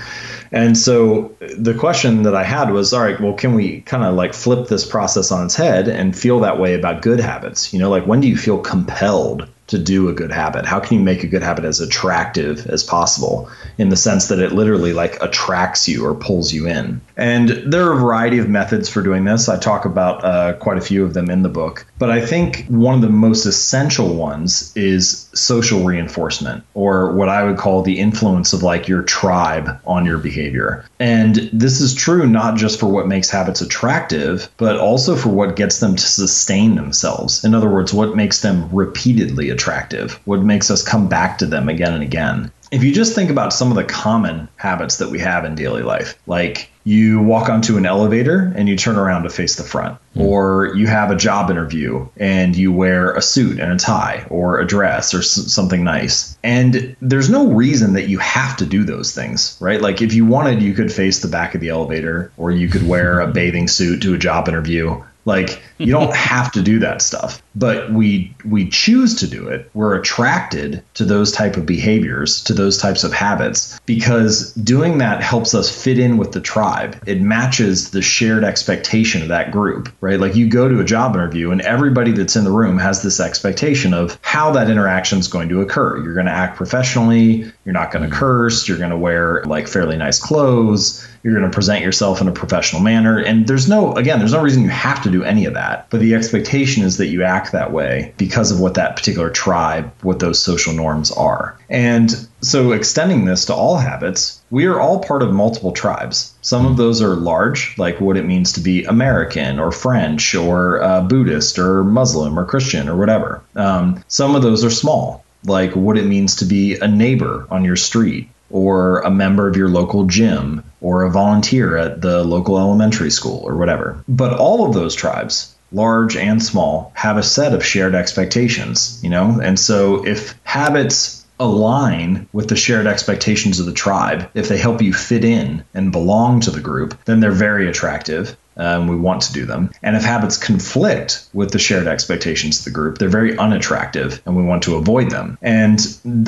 And 0.51 0.77
so 0.77 1.35
the 1.41 1.75
question 1.75 2.25
that 2.25 2.35
I 2.35 2.45
had 2.45 2.71
was, 2.71 2.93
all 2.93 3.03
right, 3.03 3.19
well, 3.19 3.33
can 3.33 3.55
we 3.55 3.81
kind 3.81 4.05
of 4.05 4.15
like 4.15 4.35
flip 4.35 4.69
this 4.69 4.87
process 4.87 5.33
on 5.33 5.47
its 5.47 5.55
head 5.55 5.89
and 5.89 6.17
feel 6.17 6.41
that 6.41 6.61
way 6.61 6.75
about 6.75 7.03
good 7.03 7.21
habits? 7.21 7.73
You 7.73 7.79
know, 7.79 7.89
like 7.89 8.07
when 8.07 8.21
do 8.21 8.29
you 8.29 8.37
feel 8.37 8.59
compelled 8.59 9.49
to 9.69 9.79
do 9.79 10.09
a 10.09 10.13
good 10.13 10.33
habit? 10.33 10.67
How 10.67 10.81
can 10.81 10.99
you 10.99 11.05
make 11.05 11.25
a 11.25 11.27
good 11.27 11.43
habit 11.43 11.65
as 11.65 11.81
attractive 11.81 12.67
as 12.67 12.83
possible 12.83 13.51
in 13.79 13.89
the 13.89 13.97
sense 13.97 14.29
that 14.29 14.39
it 14.39 14.53
literally 14.53 14.93
like 14.93 15.23
attracts 15.23 15.89
you 15.89 16.05
or 16.05 16.15
pulls 16.15 16.53
you 16.53 16.67
in? 16.67 17.01
And 17.17 17.49
there 17.49 17.87
are 17.89 17.93
a 17.93 18.01
variety 18.01 18.39
of 18.39 18.49
methods 18.49 18.89
for 18.89 19.03
doing 19.03 19.25
this. 19.25 19.49
I 19.49 19.59
talk 19.59 19.85
about 19.85 20.25
uh, 20.25 20.53
quite 20.55 20.79
a 20.79 20.83
few 20.83 21.05
of 21.05 21.15
them 21.15 21.31
in 21.31 21.43
the 21.43 21.49
book. 21.49 21.87
But 22.03 22.11
I 22.11 22.21
think 22.21 22.67
one 22.67 22.97
of 22.97 23.01
the 23.01 23.09
most 23.09 23.47
essential 23.47 24.17
ones 24.17 24.73
is 24.75 25.29
social 25.35 25.85
reinforcement, 25.85 26.65
or 26.75 27.13
what 27.13 27.29
I 27.29 27.45
would 27.45 27.59
call 27.59 27.83
the 27.83 28.01
influence 28.01 28.53
of 28.53 28.65
like 28.65 28.89
your 28.89 29.03
tribe 29.03 29.79
on 29.87 30.05
your 30.05 30.19
behavior. 30.19 30.85
And 30.99 31.37
this 31.53 31.81
is 31.81 31.95
true 31.95 32.27
not 32.27 32.57
just 32.57 32.81
for 32.81 32.87
what 32.87 33.07
makes 33.07 33.31
habits 33.31 33.61
attractive, 33.61 34.49
but 34.57 34.79
also 34.79 35.15
for 35.15 35.29
what 35.29 35.55
gets 35.55 35.79
them 35.79 35.95
to 35.95 36.03
sustain 36.03 36.75
themselves. 36.75 37.45
In 37.45 37.55
other 37.55 37.71
words, 37.71 37.95
what 37.95 38.17
makes 38.17 38.41
them 38.41 38.69
repeatedly 38.73 39.51
attractive, 39.51 40.19
what 40.25 40.43
makes 40.43 40.73
us 40.73 40.83
come 40.83 41.07
back 41.07 41.39
to 41.39 41.47
them 41.47 41.69
again 41.69 41.95
and 41.95 42.03
again. 42.03 42.51
If 42.73 42.83
you 42.83 42.91
just 42.91 43.15
think 43.15 43.29
about 43.29 43.53
some 43.53 43.71
of 43.71 43.77
the 43.77 43.85
common 43.85 44.49
habits 44.57 44.97
that 44.97 45.11
we 45.11 45.19
have 45.19 45.45
in 45.45 45.55
daily 45.55 45.83
life, 45.83 46.19
like 46.27 46.71
you 46.85 47.21
walk 47.21 47.51
onto 47.51 47.77
an 47.77 47.85
elevator 47.85 48.51
and 48.57 48.67
you 48.67 48.77
turn 48.77 48.97
around 48.97 49.25
to 49.25 49.31
face 49.31 49.57
the 49.57 49.63
front, 49.63 49.99
mm. 50.17 50.23
or 50.23 50.75
you 50.75 50.87
have 50.87 51.11
a 51.11 51.17
job 51.17 51.51
interview 51.51 52.09
and 52.17 52.57
you 52.57 52.73
wear 52.73 53.13
a 53.13 53.21
suit 53.21 53.61
and 53.61 53.71
a 53.71 53.77
tie 53.77 54.27
or 54.31 54.59
a 54.59 54.67
dress 54.67 55.13
or 55.13 55.19
s- 55.19 55.53
something 55.53 55.85
nice. 55.85 56.37
And 56.43 56.97
there's 57.03 57.29
no 57.29 57.49
reason 57.49 57.93
that 57.93 58.09
you 58.09 58.19
have 58.19 58.57
to 58.57 58.67
do 58.67 58.85
those 58.85 59.15
things, 59.15 59.57
right? 59.61 59.81
Like 59.81 60.01
if 60.01 60.15
you 60.15 60.25
wanted, 60.25 60.63
you 60.63 60.73
could 60.73 60.91
face 60.91 61.21
the 61.21 61.29
back 61.29 61.55
of 61.55 61.61
the 61.61 61.69
elevator 61.69 62.33
or 62.39 62.51
you 62.51 62.69
could 62.69 62.89
wear 62.89 63.21
a 63.21 63.27
bathing 63.33 63.69
suit 63.69 64.01
to 64.03 64.15
a 64.15 64.19
job 64.19 64.49
interview. 64.49 65.03
Like 65.25 65.63
you 65.79 65.93
don't 65.93 66.15
have 66.33 66.53
to 66.53 66.63
do 66.63 66.81
that 66.81 67.03
stuff, 67.03 67.43
but 67.55 67.93
we 67.93 68.35
we 68.45 68.69
choose 68.69 69.17
to 69.17 69.27
do 69.27 69.49
it. 69.49 69.71
We're 69.75 69.99
attracted 69.99 70.83
to 70.95 71.05
those 71.05 71.33
type 71.33 71.57
of 71.57 71.67
behaviors, 71.67 72.43
to 72.45 72.55
those 72.55 72.79
types 72.79 73.05
of 73.05 73.13
habits 73.13 73.81
because 73.87 74.53
doing 74.55 74.99
that 74.99 75.23
helps 75.23 75.55
us 75.55 75.71
fit 75.71 75.99
in 75.99 76.19
with 76.19 76.33
the 76.33 76.41
tribe. 76.41 77.03
It 77.07 77.21
matches 77.21 77.91
the 77.91 78.03
shared 78.03 78.45
expectation 78.45 79.23
of 79.23 79.29
that 79.29 79.51
group, 79.51 79.93
right? 80.01 80.19
Like 80.19 80.35
you 80.35 80.49
go 80.49 80.69
to 80.69 80.81
a 80.81 80.85
job 80.85 81.15
interview 81.15 81.51
and 81.51 81.61
everybody 81.61 82.13
that's 82.13 82.37
in 82.37 82.45
the 82.45 82.51
room 82.51 82.79
has 82.79 83.03
this 83.03 83.21
expectation 83.21 83.95
of 83.95 84.19
how 84.23 84.53
that 84.53 84.71
interaction 84.71 85.19
is 85.19 85.29
going 85.29 85.49
to 85.51 85.61
occur. 85.61 86.03
You're 86.03 86.15
going 86.15 86.27
to 86.27 86.33
act 86.33 86.57
professionally, 86.57 87.51
you're 87.65 87.73
not 87.73 87.93
going 87.93 88.09
to 88.09 88.15
mm. 88.15 88.19
curse, 88.19 88.69
you're 88.69 88.79
going 88.79 88.91
to 88.91 88.99
wear 88.99 89.43
like 89.45 89.69
fairly 89.69 89.97
nice 89.97 90.19
clothes, 90.19 91.07
you're 91.23 91.39
going 91.39 91.49
to 91.49 91.55
present 91.55 91.85
yourself 91.85 92.21
in 92.21 92.29
a 92.29 92.33
professional 92.33 92.83
manner 92.83 93.19
and 93.19 93.47
there's 93.47 93.69
no 93.69 93.93
again, 93.95 94.19
there's 94.19 94.33
no 94.33 94.43
reason 94.43 94.63
you 94.63 94.71
have 94.71 95.03
to 95.03 95.11
do 95.11 95.23
any 95.23 95.45
of 95.47 95.55
that 95.55 95.89
but 95.91 96.01
the 96.01 96.15
expectation 96.15 96.85
is 96.85 96.97
that 96.97 97.09
you 97.09 97.23
act 97.23 97.53
that 97.53 97.73
way 97.73 98.15
because 98.17 98.51
of 98.51 98.61
what 98.61 98.75
that 98.75 98.97
particular 98.97 99.31
tribe, 99.31 99.93
what 100.03 100.19
those 100.19 100.41
social 100.41 100.73
norms 100.73 101.11
are. 101.11 101.59
And 101.69 102.11
so, 102.41 102.73
extending 102.73 103.25
this 103.25 103.47
to 103.47 103.55
all 103.55 103.77
habits, 103.77 104.41
we 104.51 104.67
are 104.67 104.81
all 104.81 105.01
part 105.01 105.23
of 105.23 105.33
multiple 105.33 105.73
tribes. 105.73 106.35
Some 106.41 106.65
of 106.67 106.77
those 106.77 107.03
are 107.03 107.15
large, 107.15 107.77
like 107.79 108.01
what 108.01 108.17
it 108.17 108.25
means 108.25 108.53
to 108.53 108.61
be 108.61 108.85
American 108.85 109.59
or 109.59 109.71
French 109.71 110.35
or 110.35 110.83
uh, 110.83 111.03
Buddhist 111.03 111.59
or 111.59 111.85
Muslim 111.85 112.39
or 112.39 112.45
Christian 112.45 112.89
or 112.89 112.97
whatever. 112.97 113.43
Um, 113.55 114.03
some 114.09 114.35
of 114.35 114.43
those 114.43 114.65
are 114.65 114.71
small, 114.71 115.25
like 115.45 115.77
what 115.77 115.99
it 115.99 116.07
means 116.07 116.37
to 116.37 116.45
be 116.45 116.77
a 116.77 116.89
neighbor 116.89 117.47
on 117.51 117.65
your 117.65 117.77
street 117.77 118.29
or 118.51 119.01
a 119.01 119.11
member 119.11 119.47
of 119.47 119.57
your 119.57 119.69
local 119.69 120.05
gym 120.05 120.63
or 120.83 121.05
a 121.05 121.11
volunteer 121.11 121.77
at 121.77 122.03
the 122.03 122.23
local 122.23 122.59
elementary 122.59 123.11
school 123.11 123.41
or 123.45 123.57
whatever. 123.57 124.05
But 124.09 124.35
all 124.39 124.67
of 124.67 124.75
those 124.75 124.95
tribes, 124.95 125.55
large 125.71 126.17
and 126.17 126.43
small, 126.43 126.93
have 126.95 127.17
a 127.17 127.23
set 127.23 127.55
of 127.55 127.65
shared 127.65 127.95
expectations, 127.95 129.01
you 129.03 129.09
know? 129.09 129.41
And 129.43 129.59
so 129.59 130.07
if 130.07 130.35
habits 130.45 131.25
align 131.41 132.29
with 132.33 132.49
the 132.49 132.57
shared 132.57 132.87
expectations 132.87 133.59
of 133.59 133.67
the 133.67 133.73
tribe, 133.73 134.31
if 134.35 134.49
they 134.49 134.59
help 134.59 134.83
you 134.83 134.93
fit 134.93 135.25
in 135.25 135.65
and 135.75 135.91
belong 135.91 136.41
to 136.41 136.51
the 136.51 136.61
group, 136.61 136.97
then 137.05 137.21
they're 137.21 137.33
very 137.33 137.69
attractive 137.69 138.37
um, 138.57 138.89
we 138.89 138.97
want 138.97 139.23
to 139.23 139.33
do 139.33 139.47
them. 139.47 139.71
And 139.83 139.97
if 139.97 140.03
habits 140.03 140.37
conflict 140.37 141.29
with 141.33 141.51
the 141.51 141.59
shared 141.59 141.87
expectations 141.87 142.59
of 142.61 142.65
the 142.65 142.71
group, 142.71 142.99
they're 142.99 143.09
very 143.09 143.37
unattractive 143.37 144.23
and 144.27 144.37
we 144.37 144.43
want 144.43 144.65
to 144.65 144.77
avoid 144.77 145.11
them. 145.11 145.39
And 145.43 145.81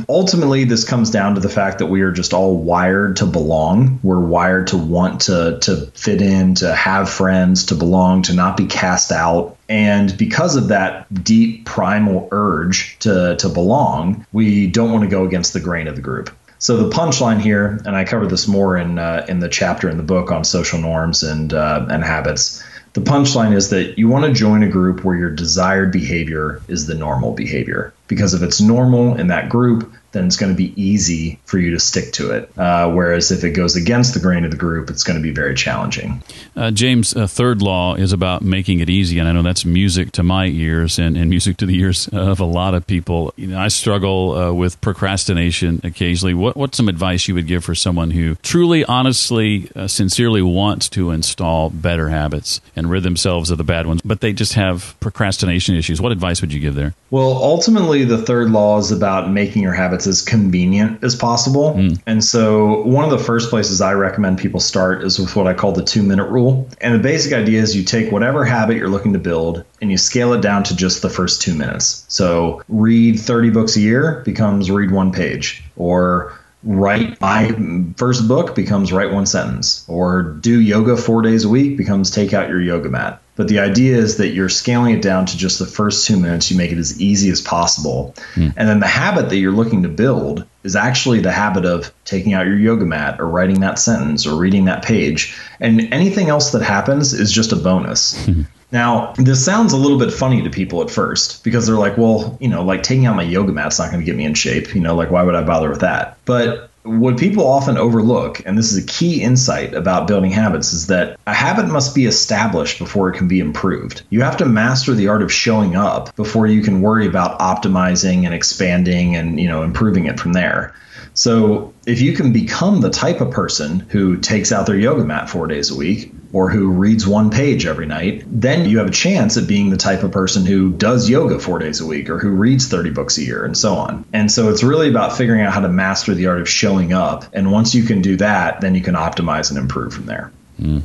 ultimately, 0.08 0.64
this 0.64 0.84
comes 0.84 1.10
down 1.10 1.34
to 1.34 1.40
the 1.40 1.48
fact 1.48 1.78
that 1.78 1.86
we 1.86 2.02
are 2.02 2.12
just 2.12 2.32
all 2.32 2.56
wired 2.56 3.16
to 3.16 3.26
belong. 3.26 4.00
We're 4.02 4.20
wired 4.20 4.68
to 4.68 4.76
want 4.76 5.22
to, 5.22 5.58
to 5.62 5.86
fit 5.94 6.22
in, 6.22 6.54
to 6.56 6.74
have 6.74 7.10
friends, 7.10 7.66
to 7.66 7.74
belong, 7.74 8.22
to 8.22 8.34
not 8.34 8.56
be 8.56 8.66
cast 8.66 9.12
out. 9.12 9.56
And 9.68 10.16
because 10.18 10.56
of 10.56 10.68
that 10.68 11.24
deep 11.24 11.64
primal 11.64 12.28
urge 12.30 12.98
to, 13.00 13.36
to 13.36 13.48
belong, 13.48 14.26
we 14.32 14.66
don't 14.66 14.92
want 14.92 15.04
to 15.04 15.10
go 15.10 15.24
against 15.24 15.52
the 15.52 15.60
grain 15.60 15.88
of 15.88 15.96
the 15.96 16.02
group. 16.02 16.30
So 16.64 16.78
the 16.78 16.88
punchline 16.88 17.42
here, 17.42 17.78
and 17.84 17.94
I 17.94 18.04
cover 18.04 18.26
this 18.26 18.48
more 18.48 18.78
in 18.78 18.98
uh, 18.98 19.26
in 19.28 19.40
the 19.40 19.50
chapter 19.50 19.90
in 19.90 19.98
the 19.98 20.02
book 20.02 20.32
on 20.32 20.44
social 20.44 20.80
norms 20.80 21.22
and 21.22 21.52
uh, 21.52 21.84
and 21.90 22.02
habits. 22.02 22.64
The 22.94 23.02
punchline 23.02 23.54
is 23.54 23.68
that 23.68 23.98
you 23.98 24.08
want 24.08 24.24
to 24.24 24.32
join 24.32 24.62
a 24.62 24.68
group 24.70 25.04
where 25.04 25.14
your 25.14 25.28
desired 25.28 25.92
behavior 25.92 26.62
is 26.66 26.86
the 26.86 26.94
normal 26.94 27.32
behavior. 27.32 27.92
Because 28.08 28.32
if 28.32 28.40
it's 28.40 28.62
normal 28.62 29.14
in 29.14 29.26
that 29.26 29.50
group, 29.50 29.92
then 30.14 30.26
it's 30.26 30.36
going 30.36 30.50
to 30.50 30.56
be 30.56 30.72
easy 30.80 31.38
for 31.44 31.58
you 31.58 31.72
to 31.72 31.80
stick 31.80 32.12
to 32.14 32.30
it. 32.30 32.50
Uh, 32.56 32.90
whereas 32.90 33.30
if 33.30 33.44
it 33.44 33.50
goes 33.50 33.76
against 33.76 34.14
the 34.14 34.20
grain 34.20 34.44
of 34.44 34.50
the 34.50 34.56
group, 34.56 34.88
it's 34.88 35.04
going 35.04 35.18
to 35.18 35.22
be 35.22 35.32
very 35.32 35.54
challenging. 35.54 36.22
Uh, 36.56 36.70
James, 36.70 37.14
a 37.14 37.28
third 37.28 37.60
law 37.60 37.94
is 37.94 38.12
about 38.12 38.40
making 38.42 38.80
it 38.80 38.88
easy, 38.88 39.18
and 39.18 39.28
I 39.28 39.32
know 39.32 39.42
that's 39.42 39.64
music 39.64 40.12
to 40.12 40.22
my 40.22 40.46
ears 40.46 40.98
and, 40.98 41.16
and 41.16 41.28
music 41.28 41.58
to 41.58 41.66
the 41.66 41.78
ears 41.78 42.08
of 42.08 42.40
a 42.40 42.44
lot 42.44 42.74
of 42.74 42.86
people. 42.86 43.34
You 43.36 43.48
know, 43.48 43.58
I 43.58 43.68
struggle 43.68 44.36
uh, 44.36 44.52
with 44.52 44.80
procrastination 44.80 45.80
occasionally. 45.84 46.34
What, 46.34 46.56
what's 46.56 46.76
some 46.76 46.88
advice 46.88 47.28
you 47.28 47.34
would 47.34 47.46
give 47.46 47.64
for 47.64 47.74
someone 47.74 48.12
who 48.12 48.36
truly, 48.36 48.84
honestly, 48.84 49.70
uh, 49.76 49.88
sincerely 49.88 50.42
wants 50.42 50.88
to 50.90 51.10
install 51.10 51.70
better 51.70 52.08
habits 52.08 52.60
and 52.76 52.88
rid 52.88 53.02
themselves 53.02 53.50
of 53.50 53.58
the 53.58 53.64
bad 53.64 53.86
ones, 53.86 54.00
but 54.04 54.20
they 54.20 54.32
just 54.32 54.54
have 54.54 54.96
procrastination 55.00 55.74
issues? 55.74 56.00
What 56.00 56.12
advice 56.12 56.40
would 56.40 56.52
you 56.52 56.60
give 56.60 56.74
there? 56.74 56.94
Well, 57.10 57.32
ultimately, 57.32 58.04
the 58.04 58.18
third 58.18 58.50
law 58.50 58.78
is 58.78 58.90
about 58.90 59.30
making 59.30 59.62
your 59.62 59.72
habits 59.72 60.03
as 60.06 60.22
convenient 60.22 61.02
as 61.02 61.14
possible. 61.14 61.74
Mm. 61.74 62.00
And 62.06 62.24
so, 62.24 62.82
one 62.82 63.04
of 63.04 63.10
the 63.10 63.24
first 63.24 63.50
places 63.50 63.80
I 63.80 63.92
recommend 63.94 64.38
people 64.38 64.60
start 64.60 65.02
is 65.02 65.18
with 65.18 65.34
what 65.36 65.46
I 65.46 65.54
call 65.54 65.72
the 65.72 65.84
two 65.84 66.02
minute 66.02 66.28
rule. 66.28 66.68
And 66.80 66.94
the 66.94 66.98
basic 66.98 67.32
idea 67.32 67.60
is 67.60 67.76
you 67.76 67.84
take 67.84 68.12
whatever 68.12 68.44
habit 68.44 68.76
you're 68.76 68.88
looking 68.88 69.12
to 69.12 69.18
build 69.18 69.64
and 69.80 69.90
you 69.90 69.98
scale 69.98 70.32
it 70.32 70.40
down 70.40 70.64
to 70.64 70.76
just 70.76 71.02
the 71.02 71.10
first 71.10 71.42
two 71.42 71.54
minutes. 71.54 72.04
So, 72.08 72.62
read 72.68 73.18
30 73.18 73.50
books 73.50 73.76
a 73.76 73.80
year 73.80 74.22
becomes 74.24 74.70
read 74.70 74.90
one 74.90 75.12
page, 75.12 75.64
or 75.76 76.38
write 76.64 77.20
my 77.20 77.54
first 77.96 78.26
book 78.26 78.54
becomes 78.54 78.92
write 78.92 79.12
one 79.12 79.26
sentence, 79.26 79.84
or 79.88 80.22
do 80.22 80.60
yoga 80.60 80.96
four 80.96 81.22
days 81.22 81.44
a 81.44 81.48
week 81.48 81.76
becomes 81.76 82.10
take 82.10 82.32
out 82.32 82.48
your 82.48 82.60
yoga 82.60 82.88
mat. 82.88 83.20
But 83.36 83.48
the 83.48 83.58
idea 83.58 83.96
is 83.96 84.18
that 84.18 84.28
you're 84.28 84.48
scaling 84.48 84.94
it 84.94 85.02
down 85.02 85.26
to 85.26 85.36
just 85.36 85.58
the 85.58 85.66
first 85.66 86.06
two 86.06 86.18
minutes. 86.18 86.50
You 86.50 86.56
make 86.56 86.70
it 86.70 86.78
as 86.78 87.00
easy 87.00 87.30
as 87.30 87.40
possible. 87.40 88.14
Mm. 88.34 88.54
And 88.56 88.68
then 88.68 88.80
the 88.80 88.86
habit 88.86 89.28
that 89.30 89.36
you're 89.36 89.52
looking 89.52 89.82
to 89.82 89.88
build 89.88 90.46
is 90.62 90.76
actually 90.76 91.20
the 91.20 91.32
habit 91.32 91.64
of 91.64 91.92
taking 92.04 92.32
out 92.32 92.46
your 92.46 92.56
yoga 92.56 92.84
mat 92.84 93.20
or 93.20 93.26
writing 93.26 93.60
that 93.60 93.78
sentence 93.78 94.26
or 94.26 94.36
reading 94.36 94.66
that 94.66 94.84
page. 94.84 95.36
And 95.60 95.92
anything 95.92 96.28
else 96.28 96.52
that 96.52 96.62
happens 96.62 97.12
is 97.12 97.32
just 97.32 97.52
a 97.52 97.56
bonus. 97.56 98.28
Now, 98.72 99.12
this 99.16 99.44
sounds 99.44 99.72
a 99.72 99.76
little 99.76 99.98
bit 99.98 100.12
funny 100.12 100.42
to 100.42 100.50
people 100.50 100.82
at 100.82 100.90
first 100.90 101.44
because 101.44 101.66
they're 101.66 101.76
like, 101.76 101.96
well, 101.96 102.36
you 102.40 102.48
know, 102.48 102.64
like 102.64 102.82
taking 102.82 103.06
out 103.06 103.14
my 103.14 103.22
yoga 103.22 103.52
mat's 103.52 103.78
not 103.78 103.90
going 103.90 104.00
to 104.00 104.06
get 104.06 104.16
me 104.16 104.24
in 104.24 104.34
shape. 104.34 104.74
You 104.74 104.80
know, 104.80 104.96
like, 104.96 105.12
why 105.12 105.22
would 105.22 105.36
I 105.36 105.44
bother 105.44 105.70
with 105.70 105.80
that? 105.80 106.18
But 106.24 106.70
what 106.84 107.16
people 107.16 107.46
often 107.46 107.78
overlook, 107.78 108.42
and 108.44 108.58
this 108.58 108.70
is 108.70 108.84
a 108.84 108.86
key 108.86 109.22
insight 109.22 109.72
about 109.72 110.06
building 110.06 110.30
habits, 110.30 110.74
is 110.74 110.88
that 110.88 111.18
a 111.26 111.32
habit 111.32 111.66
must 111.66 111.94
be 111.94 112.04
established 112.04 112.78
before 112.78 113.08
it 113.08 113.16
can 113.16 113.26
be 113.26 113.40
improved. 113.40 114.02
You 114.10 114.20
have 114.20 114.36
to 114.36 114.46
master 114.46 114.92
the 114.92 115.08
art 115.08 115.22
of 115.22 115.32
showing 115.32 115.76
up 115.76 116.14
before 116.14 116.46
you 116.46 116.62
can 116.62 116.82
worry 116.82 117.06
about 117.06 117.38
optimizing 117.38 118.26
and 118.26 118.34
expanding 118.34 119.16
and 119.16 119.40
you 119.40 119.48
know 119.48 119.62
improving 119.62 120.04
it 120.06 120.20
from 120.20 120.34
there. 120.34 120.74
So 121.14 121.72
if 121.86 122.00
you 122.00 122.12
can 122.12 122.32
become 122.32 122.80
the 122.80 122.90
type 122.90 123.20
of 123.20 123.30
person 123.30 123.80
who 123.80 124.16
takes 124.16 124.52
out 124.52 124.66
their 124.66 124.76
yoga 124.76 125.04
mat 125.04 125.30
four 125.30 125.46
days 125.46 125.70
a 125.70 125.76
week 125.76 126.12
or 126.32 126.50
who 126.50 126.70
reads 126.70 127.06
one 127.06 127.30
page 127.30 127.66
every 127.66 127.86
night, 127.86 128.24
then 128.26 128.68
you 128.68 128.78
have 128.78 128.88
a 128.88 128.92
chance 128.92 129.36
at 129.36 129.46
being 129.46 129.70
the 129.70 129.76
type 129.76 130.02
of 130.02 130.10
person 130.10 130.44
who 130.44 130.72
does 130.72 131.08
yoga 131.08 131.38
four 131.38 131.60
days 131.60 131.80
a 131.80 131.86
week 131.86 132.10
or 132.10 132.18
who 132.18 132.30
reads 132.30 132.66
30 132.66 132.90
books 132.90 133.16
a 133.18 133.22
year 133.22 133.44
and 133.44 133.56
so 133.56 133.74
on. 133.74 134.04
And 134.12 134.30
so 134.30 134.50
it's 134.50 134.64
really 134.64 134.88
about 134.88 135.16
figuring 135.16 135.42
out 135.42 135.52
how 135.52 135.60
to 135.60 135.68
master 135.68 136.14
the 136.14 136.26
art 136.26 136.40
of 136.40 136.48
showing 136.48 136.92
up. 136.92 137.24
And 137.32 137.52
once 137.52 137.74
you 137.76 137.84
can 137.84 138.02
do 138.02 138.16
that, 138.16 138.60
then 138.60 138.74
you 138.74 138.82
can 138.82 138.96
optimize 138.96 139.50
and 139.50 139.58
improve 139.58 139.94
from 139.94 140.06
there. 140.06 140.32
Mm. 140.60 140.82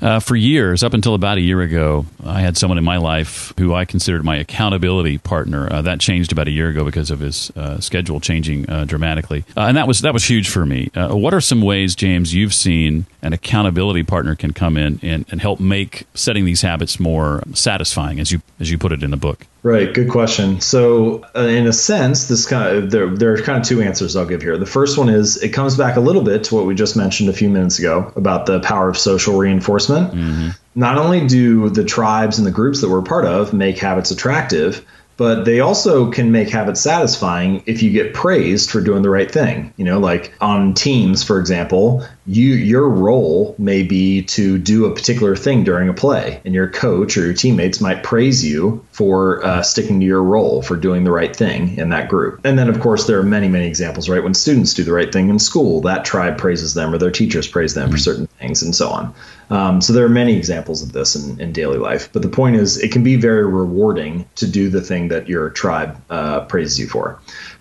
Uh, 0.00 0.20
for 0.20 0.36
years, 0.36 0.84
up 0.84 0.94
until 0.94 1.14
about 1.14 1.38
a 1.38 1.40
year 1.40 1.60
ago, 1.60 2.06
I 2.24 2.40
had 2.40 2.56
someone 2.56 2.78
in 2.78 2.84
my 2.84 2.98
life 2.98 3.52
who 3.58 3.74
I 3.74 3.84
considered 3.84 4.24
my 4.24 4.36
accountability 4.36 5.18
partner. 5.18 5.72
Uh, 5.72 5.82
that 5.82 5.98
changed 5.98 6.30
about 6.30 6.46
a 6.46 6.52
year 6.52 6.68
ago 6.68 6.84
because 6.84 7.10
of 7.10 7.20
his 7.20 7.50
uh, 7.56 7.80
schedule 7.80 8.20
changing 8.20 8.70
uh, 8.70 8.84
dramatically, 8.84 9.44
uh, 9.56 9.62
and 9.62 9.76
that 9.76 9.88
was 9.88 10.02
that 10.02 10.12
was 10.12 10.24
huge 10.24 10.48
for 10.48 10.64
me. 10.64 10.90
Uh, 10.94 11.16
what 11.16 11.34
are 11.34 11.40
some 11.40 11.62
ways, 11.62 11.96
James, 11.96 12.32
you've 12.32 12.54
seen 12.54 13.06
an 13.22 13.32
accountability 13.32 14.04
partner 14.04 14.36
can 14.36 14.52
come 14.52 14.76
in 14.76 15.00
and, 15.02 15.24
and 15.30 15.40
help 15.40 15.58
make 15.58 16.06
setting 16.14 16.44
these 16.44 16.62
habits 16.62 17.00
more 17.00 17.42
satisfying, 17.52 18.20
as 18.20 18.30
you 18.30 18.40
as 18.60 18.70
you 18.70 18.78
put 18.78 18.92
it 18.92 19.02
in 19.02 19.10
the 19.10 19.16
book? 19.16 19.46
Right, 19.64 19.92
good 19.92 20.08
question. 20.08 20.60
So, 20.60 21.24
uh, 21.34 21.40
in 21.40 21.66
a 21.66 21.72
sense, 21.72 22.28
this 22.28 22.46
kind 22.46 22.76
of 22.76 22.90
there 22.92 23.08
there 23.08 23.32
are 23.32 23.42
kind 23.42 23.60
of 23.60 23.66
two 23.66 23.82
answers 23.82 24.14
I'll 24.14 24.24
give 24.24 24.40
here. 24.40 24.56
The 24.56 24.66
first 24.66 24.96
one 24.96 25.08
is 25.08 25.42
it 25.42 25.48
comes 25.48 25.76
back 25.76 25.96
a 25.96 26.00
little 26.00 26.22
bit 26.22 26.44
to 26.44 26.54
what 26.54 26.64
we 26.64 26.76
just 26.76 26.96
mentioned 26.96 27.28
a 27.28 27.32
few 27.32 27.48
minutes 27.48 27.80
ago 27.80 28.12
about 28.14 28.46
the 28.46 28.60
power 28.60 28.88
of 28.88 28.96
social 28.96 29.36
reinforcement. 29.36 29.87
Mm-hmm. 29.94 30.48
Not 30.74 30.98
only 30.98 31.26
do 31.26 31.70
the 31.70 31.84
tribes 31.84 32.38
and 32.38 32.46
the 32.46 32.52
groups 32.52 32.80
that 32.80 32.88
we're 32.88 33.02
part 33.02 33.24
of 33.24 33.52
make 33.52 33.78
habits 33.78 34.10
attractive, 34.10 34.84
but 35.16 35.44
they 35.44 35.58
also 35.58 36.10
can 36.10 36.30
make 36.30 36.48
habits 36.48 36.80
satisfying 36.80 37.62
if 37.66 37.82
you 37.82 37.90
get 37.90 38.14
praised 38.14 38.70
for 38.70 38.80
doing 38.80 39.02
the 39.02 39.10
right 39.10 39.30
thing. 39.30 39.74
You 39.76 39.84
know, 39.84 39.98
like 39.98 40.32
on 40.40 40.74
teams, 40.74 41.24
for 41.24 41.40
example, 41.40 42.06
you 42.28 42.54
your 42.54 42.88
role 42.88 43.54
may 43.58 43.82
be 43.82 44.22
to 44.22 44.58
do 44.58 44.84
a 44.84 44.94
particular 44.94 45.34
thing 45.34 45.64
during 45.64 45.88
a 45.88 45.94
play, 45.94 46.42
and 46.44 46.54
your 46.54 46.68
coach 46.68 47.16
or 47.16 47.24
your 47.24 47.32
teammates 47.32 47.80
might 47.80 48.02
praise 48.02 48.44
you 48.44 48.84
for 48.92 49.44
uh, 49.44 49.62
sticking 49.62 50.00
to 50.00 50.06
your 50.06 50.22
role 50.22 50.60
for 50.60 50.76
doing 50.76 51.04
the 51.04 51.10
right 51.10 51.34
thing 51.34 51.78
in 51.78 51.88
that 51.88 52.08
group. 52.08 52.40
And 52.44 52.58
then, 52.58 52.68
of 52.68 52.80
course, 52.80 53.06
there 53.06 53.18
are 53.18 53.24
many 53.24 53.48
many 53.48 53.66
examples, 53.66 54.08
right? 54.10 54.22
When 54.22 54.34
students 54.34 54.74
do 54.74 54.84
the 54.84 54.92
right 54.92 55.10
thing 55.10 55.30
in 55.30 55.38
school, 55.38 55.80
that 55.82 56.04
tribe 56.04 56.36
praises 56.36 56.74
them, 56.74 56.94
or 56.94 56.98
their 56.98 57.10
teachers 57.10 57.48
praise 57.48 57.72
them 57.72 57.84
mm-hmm. 57.84 57.92
for 57.92 57.98
certain 57.98 58.26
things, 58.26 58.62
and 58.62 58.74
so 58.74 58.90
on. 58.90 59.14
Um, 59.50 59.80
so 59.80 59.94
there 59.94 60.04
are 60.04 60.10
many 60.10 60.36
examples 60.36 60.82
of 60.82 60.92
this 60.92 61.16
in, 61.16 61.40
in, 61.40 61.52
daily 61.52 61.78
life. 61.78 62.10
But 62.12 62.20
the 62.20 62.28
point 62.28 62.56
is, 62.56 62.76
it 62.76 62.92
can 62.92 63.02
be 63.02 63.16
very 63.16 63.46
rewarding 63.46 64.28
to 64.36 64.46
do 64.46 64.68
the 64.68 64.82
thing 64.82 65.08
that 65.08 65.28
your 65.28 65.48
tribe 65.48 65.98
uh, 66.10 66.40
praises 66.40 66.78
you 66.78 66.86
for. 66.86 67.18